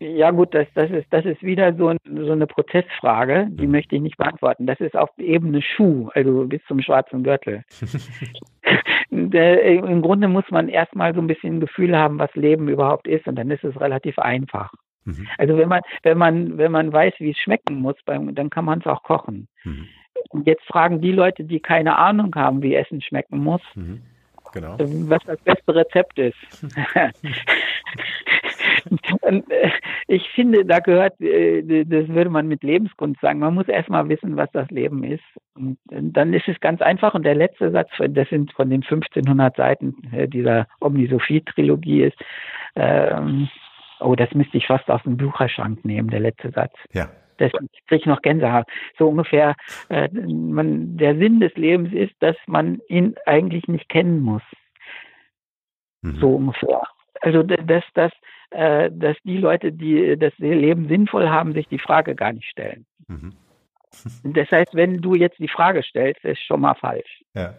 Ja 0.00 0.30
gut, 0.32 0.54
das, 0.54 0.66
das, 0.74 0.90
ist, 0.90 1.06
das 1.10 1.24
ist 1.24 1.42
wieder 1.42 1.74
so, 1.74 1.94
so 2.04 2.32
eine 2.32 2.46
Prozessfrage, 2.46 3.46
die 3.48 3.66
möchte 3.66 3.96
ich 3.96 4.02
nicht 4.02 4.18
beantworten. 4.18 4.66
Das 4.66 4.78
ist 4.80 4.94
auf 4.94 5.08
Ebene 5.16 5.62
Schuh, 5.62 6.10
also 6.14 6.46
bis 6.46 6.60
zum 6.68 6.82
schwarzen 6.82 7.22
Gürtel. 7.22 7.64
Im 9.10 10.02
Grunde 10.02 10.28
muss 10.28 10.44
man 10.50 10.68
erstmal 10.68 11.14
so 11.14 11.20
ein 11.20 11.26
bisschen 11.26 11.56
ein 11.56 11.60
Gefühl 11.60 11.96
haben, 11.96 12.18
was 12.18 12.34
Leben 12.34 12.68
überhaupt 12.68 13.08
ist 13.08 13.26
und 13.26 13.36
dann 13.36 13.50
ist 13.50 13.64
es 13.64 13.80
relativ 13.80 14.18
einfach. 14.18 14.72
Mhm. 15.04 15.26
Also 15.38 15.56
wenn 15.56 15.68
man, 15.68 15.80
wenn 16.02 16.18
man, 16.18 16.58
wenn 16.58 16.72
man 16.72 16.92
weiß, 16.92 17.14
wie 17.18 17.30
es 17.30 17.38
schmecken 17.38 17.76
muss, 17.76 17.96
dann 18.04 18.50
kann 18.50 18.66
man 18.66 18.80
es 18.80 18.86
auch 18.86 19.02
kochen. 19.02 19.48
Mhm. 19.64 19.88
Und 20.28 20.46
jetzt 20.46 20.64
fragen 20.64 21.00
die 21.00 21.12
Leute, 21.12 21.44
die 21.44 21.60
keine 21.60 21.96
Ahnung 21.96 22.34
haben, 22.34 22.62
wie 22.62 22.74
Essen 22.74 23.00
schmecken 23.00 23.38
muss, 23.38 23.62
mhm. 23.74 24.02
genau. 24.52 24.76
was 24.78 25.22
das 25.24 25.40
beste 25.40 25.74
Rezept 25.74 26.18
ist. 26.18 26.36
Äh, 29.22 29.42
ich 30.08 30.28
finde, 30.30 30.64
da 30.64 30.80
gehört, 30.80 31.20
äh, 31.20 31.84
das 31.84 32.08
würde 32.08 32.30
man 32.30 32.48
mit 32.48 32.62
Lebenskunst 32.62 33.20
sagen, 33.20 33.38
man 33.38 33.54
muss 33.54 33.68
erstmal 33.68 34.08
wissen, 34.08 34.36
was 34.36 34.50
das 34.52 34.70
Leben 34.70 35.04
ist. 35.04 35.24
Und 35.54 35.78
dann 35.88 36.32
ist 36.32 36.48
es 36.48 36.58
ganz 36.60 36.80
einfach. 36.80 37.14
Und 37.14 37.24
der 37.24 37.34
letzte 37.34 37.70
Satz, 37.70 37.90
das 37.98 38.28
sind 38.28 38.52
von 38.52 38.70
den 38.70 38.82
1500 38.82 39.56
Seiten 39.56 39.94
äh, 40.12 40.28
dieser 40.28 40.66
Omnisophie-Trilogie 40.80 42.04
ist, 42.04 42.18
ähm, 42.76 43.48
oh, 44.00 44.14
das 44.14 44.32
müsste 44.32 44.56
ich 44.58 44.66
fast 44.66 44.90
aus 44.90 45.02
dem 45.02 45.16
Bücherschrank 45.16 45.84
nehmen, 45.84 46.08
der 46.08 46.20
letzte 46.20 46.50
Satz. 46.50 46.74
Ja. 46.92 47.10
Das 47.38 47.50
kriege 47.50 48.00
ich 48.00 48.06
noch 48.06 48.22
Gänsehaut. 48.22 48.66
So 48.98 49.08
ungefähr, 49.08 49.54
äh, 49.88 50.08
man, 50.08 50.96
der 50.96 51.16
Sinn 51.16 51.40
des 51.40 51.54
Lebens 51.54 51.92
ist, 51.92 52.14
dass 52.20 52.36
man 52.46 52.80
ihn 52.88 53.14
eigentlich 53.26 53.66
nicht 53.68 53.88
kennen 53.88 54.20
muss. 54.20 54.42
Mhm. 56.02 56.16
So 56.16 56.36
ungefähr. 56.36 56.82
Also 57.20 57.42
dass, 57.42 57.84
dass, 57.94 58.12
äh, 58.52 58.90
dass 58.92 59.16
die 59.24 59.38
Leute, 59.38 59.72
die 59.72 60.16
das 60.18 60.32
Leben 60.38 60.88
sinnvoll 60.88 61.28
haben, 61.28 61.52
sich 61.52 61.68
die 61.68 61.78
Frage 61.78 62.14
gar 62.14 62.32
nicht 62.32 62.48
stellen. 62.48 62.86
Mhm. 63.08 63.32
Das 64.22 64.50
heißt, 64.50 64.74
wenn 64.74 65.02
du 65.02 65.14
jetzt 65.14 65.38
die 65.38 65.48
Frage 65.48 65.82
stellst, 65.82 66.24
ist 66.24 66.42
schon 66.46 66.62
mal 66.62 66.74
falsch. 66.74 67.22
Ja. 67.34 67.52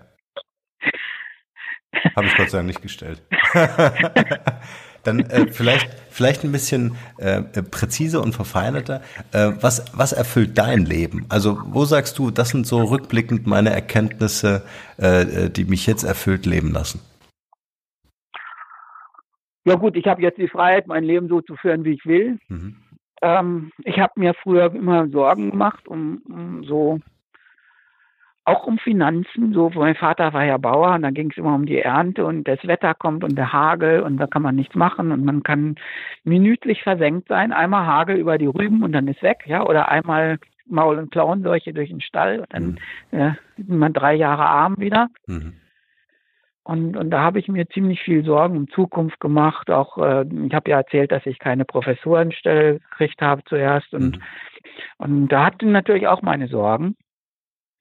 Habe 2.16 2.26
ich 2.26 2.36
Gott 2.36 2.50
sei 2.50 2.58
Dank 2.58 2.68
nicht 2.68 2.82
gestellt. 2.82 3.22
Dann 5.04 5.20
äh, 5.20 5.48
vielleicht, 5.52 5.94
vielleicht 6.10 6.44
ein 6.44 6.52
bisschen 6.52 6.96
äh, 7.18 7.42
präziser 7.42 8.22
und 8.24 8.34
verfeinerter. 8.34 9.02
Äh, 9.32 9.52
was, 9.60 9.86
was 9.96 10.14
erfüllt 10.14 10.58
dein 10.58 10.86
Leben? 10.86 11.26
Also 11.30 11.60
wo 11.66 11.86
sagst 11.86 12.18
du, 12.18 12.32
das 12.32 12.50
sind 12.50 12.66
so 12.66 12.84
rückblickend 12.84 13.46
meine 13.46 13.70
Erkenntnisse, 13.70 14.66
äh, 14.98 15.50
die 15.50 15.66
mich 15.66 15.86
jetzt 15.86 16.04
erfüllt 16.04 16.46
leben 16.46 16.72
lassen? 16.72 17.02
Ja 19.66 19.76
gut, 19.76 19.96
ich 19.96 20.08
habe 20.08 20.22
jetzt 20.22 20.38
die 20.38 20.48
Freiheit, 20.48 20.88
mein 20.88 21.04
Leben 21.04 21.28
so 21.28 21.42
zu 21.42 21.56
führen, 21.56 21.86
wie 21.86 21.94
ich 21.94 22.06
will. 22.06 22.38
Mhm. 22.50 22.76
Ähm, 23.22 23.72
ich 23.84 24.00
habe 24.00 24.20
mir 24.20 24.34
früher 24.34 24.74
immer 24.74 25.08
Sorgen 25.08 25.52
gemacht 25.52 25.88
um, 25.88 26.22
um 26.28 26.64
so 26.66 27.00
auch 28.46 28.68
um 28.68 28.78
Finanzen. 28.78 29.54
So, 29.54 29.72
mein 29.74 29.96
Vater 29.96 30.34
war 30.34 30.44
ja 30.44 30.58
Bauer 30.58 30.96
und 30.96 31.04
da 31.04 31.12
ging 31.12 31.32
es 31.32 31.38
immer 31.38 31.56
um 31.56 31.66
die 31.66 31.80
Ernte 31.80 32.26
und 32.26 32.48
das 32.48 32.66
Wetter 32.68 32.94
kommt 32.94 33.24
und 33.24 33.38
der 33.38 33.54
Hagel 33.54 34.02
und 34.02 34.18
da 34.18 34.28
kann 34.28 34.42
man 34.42 34.56
nichts 34.56 34.76
machen 34.76 35.12
und 35.12 35.24
man 35.24 35.44
kann 35.44 35.76
minütlich 36.24 36.84
versenkt 36.84 37.30
sein. 37.30 37.54
Einmal 37.54 37.86
Hagel 37.86 38.18
über 38.18 38.38
die 38.38 38.48
Rüben 38.48 38.84
und 38.84 38.92
dann 38.92 39.08
ist 39.08 39.22
weg, 39.24 39.44
ja, 39.46 39.66
oder 39.66 39.90
einmal 39.90 40.40
Maul- 40.66 40.98
und 40.98 41.12
Klauenseuche 41.12 41.74
durch 41.74 41.90
den 41.90 42.02
Stall 42.02 42.40
und 42.40 42.54
dann 42.54 42.80
mhm. 43.12 43.18
äh, 43.18 43.32
ist 43.58 43.70
man 43.70 43.94
drei 43.94 44.16
Jahre 44.16 44.46
arm 44.46 44.78
wieder. 44.78 45.08
Mhm. 45.28 45.54
Und, 46.66 46.96
und 46.96 47.10
da 47.10 47.22
habe 47.22 47.40
ich 47.40 47.50
mir 47.50 47.68
ziemlich 47.70 48.02
viel 48.02 48.24
Sorgen 48.24 48.56
um 48.56 48.70
Zukunft 48.70 49.20
gemacht. 49.20 49.70
Auch 49.70 49.98
äh, 49.98 50.26
ich 50.46 50.54
habe 50.54 50.72
ja 50.72 50.78
erzählt, 50.78 51.12
dass 51.12 51.26
ich 51.26 51.40
keine 51.40 51.66
Professorenstelle 51.66 52.80
gekriegt 52.80 53.22
habe 53.22 53.44
zuerst. 53.46 53.94
Und, 53.94 54.18
mhm. 54.18 54.24
und 54.98 55.28
da 55.28 55.46
hatte 55.48 55.66
natürlich 55.66 56.08
auch 56.08 56.22
meine 56.22 56.48
Sorgen. 56.48 56.96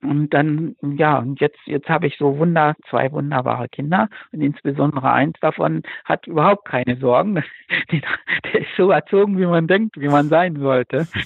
Und 0.03 0.35
dann, 0.35 0.75
ja, 0.83 1.19
und 1.19 1.41
jetzt, 1.41 1.61
jetzt 1.65 1.89
habe 1.89 2.09
ich 2.09 2.17
so 2.19 2.37
wunder, 2.37 2.75
zwei 2.91 3.13
wunderbare 3.13 3.69
Kinder 3.69 4.09
und 4.33 4.41
insbesondere 4.41 5.13
eins 5.13 5.39
davon 5.41 5.83
hat 6.05 6.27
überhaupt 6.27 6.65
keine 6.65 6.97
Sorgen. 6.97 7.37
Der 7.93 8.61
ist 8.61 8.77
so 8.77 8.91
erzogen, 8.91 9.39
wie 9.39 9.47
man 9.47 9.69
denkt, 9.69 10.01
wie 10.01 10.09
man 10.09 10.29
sein 10.29 10.57
sollte. 10.57 11.07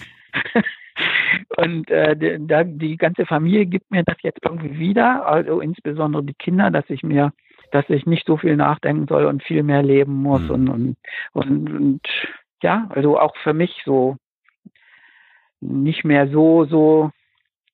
Und 1.57 1.91
äh, 1.91 2.17
die, 2.17 2.79
die 2.79 2.97
ganze 2.97 3.27
Familie 3.27 3.67
gibt 3.67 3.91
mir 3.91 4.03
das 4.03 4.17
jetzt 4.23 4.41
irgendwie 4.43 4.79
wieder, 4.79 5.27
also 5.27 5.61
insbesondere 5.61 6.25
die 6.25 6.35
Kinder, 6.35 6.71
dass 6.71 6.89
ich 6.89 7.03
mir, 7.03 7.33
dass 7.71 7.89
ich 7.89 8.07
nicht 8.07 8.27
so 8.27 8.37
viel 8.37 8.57
nachdenken 8.57 9.07
soll 9.09 9.27
und 9.27 9.43
viel 9.43 9.63
mehr 9.63 9.83
leben 9.83 10.15
muss 10.15 10.43
mhm. 10.43 10.51
und, 10.51 10.69
und, 10.69 10.97
und, 11.33 11.71
und 11.71 12.01
ja, 12.63 12.87
also 12.91 13.19
auch 13.19 13.37
für 13.39 13.53
mich 13.53 13.83
so 13.85 14.17
nicht 15.61 16.05
mehr 16.05 16.29
so, 16.29 16.65
so 16.65 17.11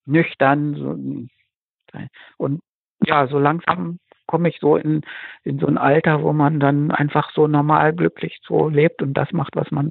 nüchtern. 0.07 0.75
So, 0.75 2.03
und 2.39 2.61
ja, 3.05 3.27
so 3.27 3.39
langsam 3.39 3.99
komme 4.27 4.49
ich 4.49 4.59
so 4.61 4.77
in, 4.77 5.03
in 5.45 5.59
so 5.59 5.67
ein 5.67 5.79
Alter, 5.79 6.23
wo 6.23 6.33
man 6.33 6.61
dann 6.61 6.91
einfach 6.91 7.33
so 7.35 7.47
normal 7.47 7.93
glücklich 7.93 8.41
so 8.47 8.69
lebt 8.69 9.03
und 9.03 9.15
das 9.15 9.31
macht, 9.33 9.57
was 9.57 9.71
man 9.71 9.91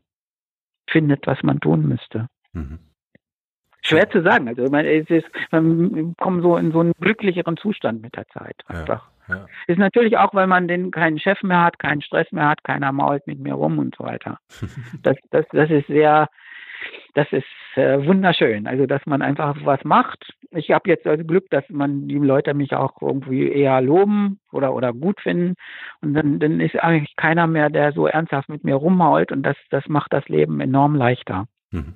findet, 0.90 1.28
was 1.28 1.42
man 1.44 1.60
tun 1.60 1.88
müsste. 1.88 2.28
Mhm. 2.54 2.80
Schwer 3.84 4.10
zu 4.10 4.22
sagen. 4.22 4.48
Also 4.48 4.64
man, 4.70 4.86
es 4.86 5.10
ist, 5.10 5.28
man 5.52 6.16
kommt 6.18 6.44
so 6.44 6.58
in 6.58 6.72
so 6.72 6.80
einen 6.80 6.94
glücklicheren 7.00 7.58
Zustand 7.58 8.02
mit 8.02 8.16
der 8.16 8.28
Zeit 8.28 8.56
einfach. 8.68 9.11
Ja. 9.28 9.46
Ist 9.68 9.80
natürlich 9.80 10.18
auch, 10.18 10.34
weil 10.34 10.48
man 10.48 10.68
den 10.68 10.92
keinen 10.92 11.20
Chef 11.20 11.42
mehr 11.44 11.62
hat, 11.62 11.80
keinen 11.80 12.02
Stress 12.02 12.32
mehr 12.32 12.50
hat, 12.50 12.64
keiner 12.64 12.92
mault 12.92 13.26
mit 13.28 13.40
mir 13.40 13.54
rum 13.54 13.80
und 13.80 13.96
so 13.96 14.04
weiter. 14.04 14.40
das, 15.04 15.18
das, 15.30 15.46
das 15.52 15.70
ist 15.70 15.88
sehr, 15.88 16.28
das 17.14 17.28
ist 17.32 17.46
äh, 17.76 18.06
wunderschön. 18.06 18.68
Also, 18.68 18.86
dass 18.86 19.06
man 19.06 19.22
einfach 19.22 19.56
was 19.64 19.84
macht. 19.84 20.34
Ich 20.52 20.72
habe 20.72 20.90
jetzt 20.90 21.08
also 21.08 21.24
Glück, 21.24 21.50
dass 21.50 21.64
man 21.70 22.08
die 22.08 22.18
Leute 22.18 22.54
mich 22.54 22.74
auch 22.74 23.02
irgendwie 23.02 23.50
eher 23.50 23.82
loben 23.82 24.40
oder 24.52 24.74
oder 24.74 24.94
gut 24.94 25.22
finden. 25.22 25.56
Und 26.02 26.14
dann, 26.14 26.40
dann 26.40 26.60
ist 26.60 26.76
eigentlich 26.78 27.16
keiner 27.16 27.48
mehr, 27.48 27.70
der 27.70 27.94
so 27.94 28.08
ernsthaft 28.08 28.50
mit 28.50 28.64
mir 28.64 28.76
rummault 28.76 29.32
und 29.32 29.44
das, 29.44 29.56
das 29.70 29.88
macht 29.88 30.14
das 30.14 30.28
Leben 30.28 30.60
enorm 30.60 30.96
leichter. 30.96 31.46
Mhm. 31.72 31.96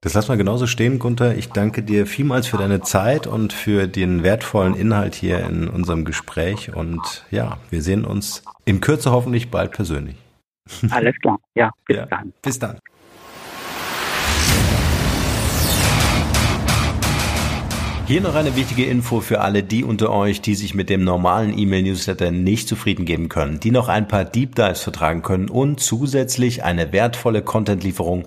Das 0.00 0.14
lassen 0.14 0.28
wir 0.28 0.36
genauso 0.36 0.68
stehen, 0.68 1.00
Gunther. 1.00 1.36
Ich 1.36 1.48
danke 1.48 1.82
dir 1.82 2.06
vielmals 2.06 2.46
für 2.46 2.56
deine 2.56 2.82
Zeit 2.82 3.26
und 3.26 3.52
für 3.52 3.88
den 3.88 4.22
wertvollen 4.22 4.76
Inhalt 4.76 5.16
hier 5.16 5.40
in 5.40 5.66
unserem 5.66 6.04
Gespräch. 6.04 6.72
Und 6.72 7.26
ja, 7.32 7.58
wir 7.70 7.82
sehen 7.82 8.04
uns 8.04 8.44
in 8.64 8.80
Kürze 8.80 9.10
hoffentlich 9.10 9.50
bald 9.50 9.72
persönlich. 9.72 10.14
Alles 10.90 11.16
klar. 11.20 11.40
Ja, 11.56 11.72
bis 11.84 11.96
ja, 11.96 12.06
dann. 12.06 12.32
Bis 12.42 12.60
dann. 12.60 12.78
Hier 18.06 18.20
noch 18.22 18.36
eine 18.36 18.56
wichtige 18.56 18.86
Info 18.86 19.20
für 19.20 19.42
alle 19.42 19.62
die 19.62 19.84
unter 19.84 20.10
euch, 20.10 20.40
die 20.40 20.54
sich 20.54 20.74
mit 20.74 20.88
dem 20.88 21.04
normalen 21.04 21.58
E-Mail-Newsletter 21.58 22.30
nicht 22.30 22.66
zufrieden 22.66 23.04
geben 23.04 23.28
können, 23.28 23.60
die 23.60 23.70
noch 23.70 23.88
ein 23.88 24.08
paar 24.08 24.24
Deep 24.24 24.54
Dives 24.54 24.80
vertragen 24.80 25.20
können 25.20 25.50
und 25.50 25.80
zusätzlich 25.80 26.64
eine 26.64 26.90
wertvolle 26.92 27.42
Content-Lieferung 27.42 28.26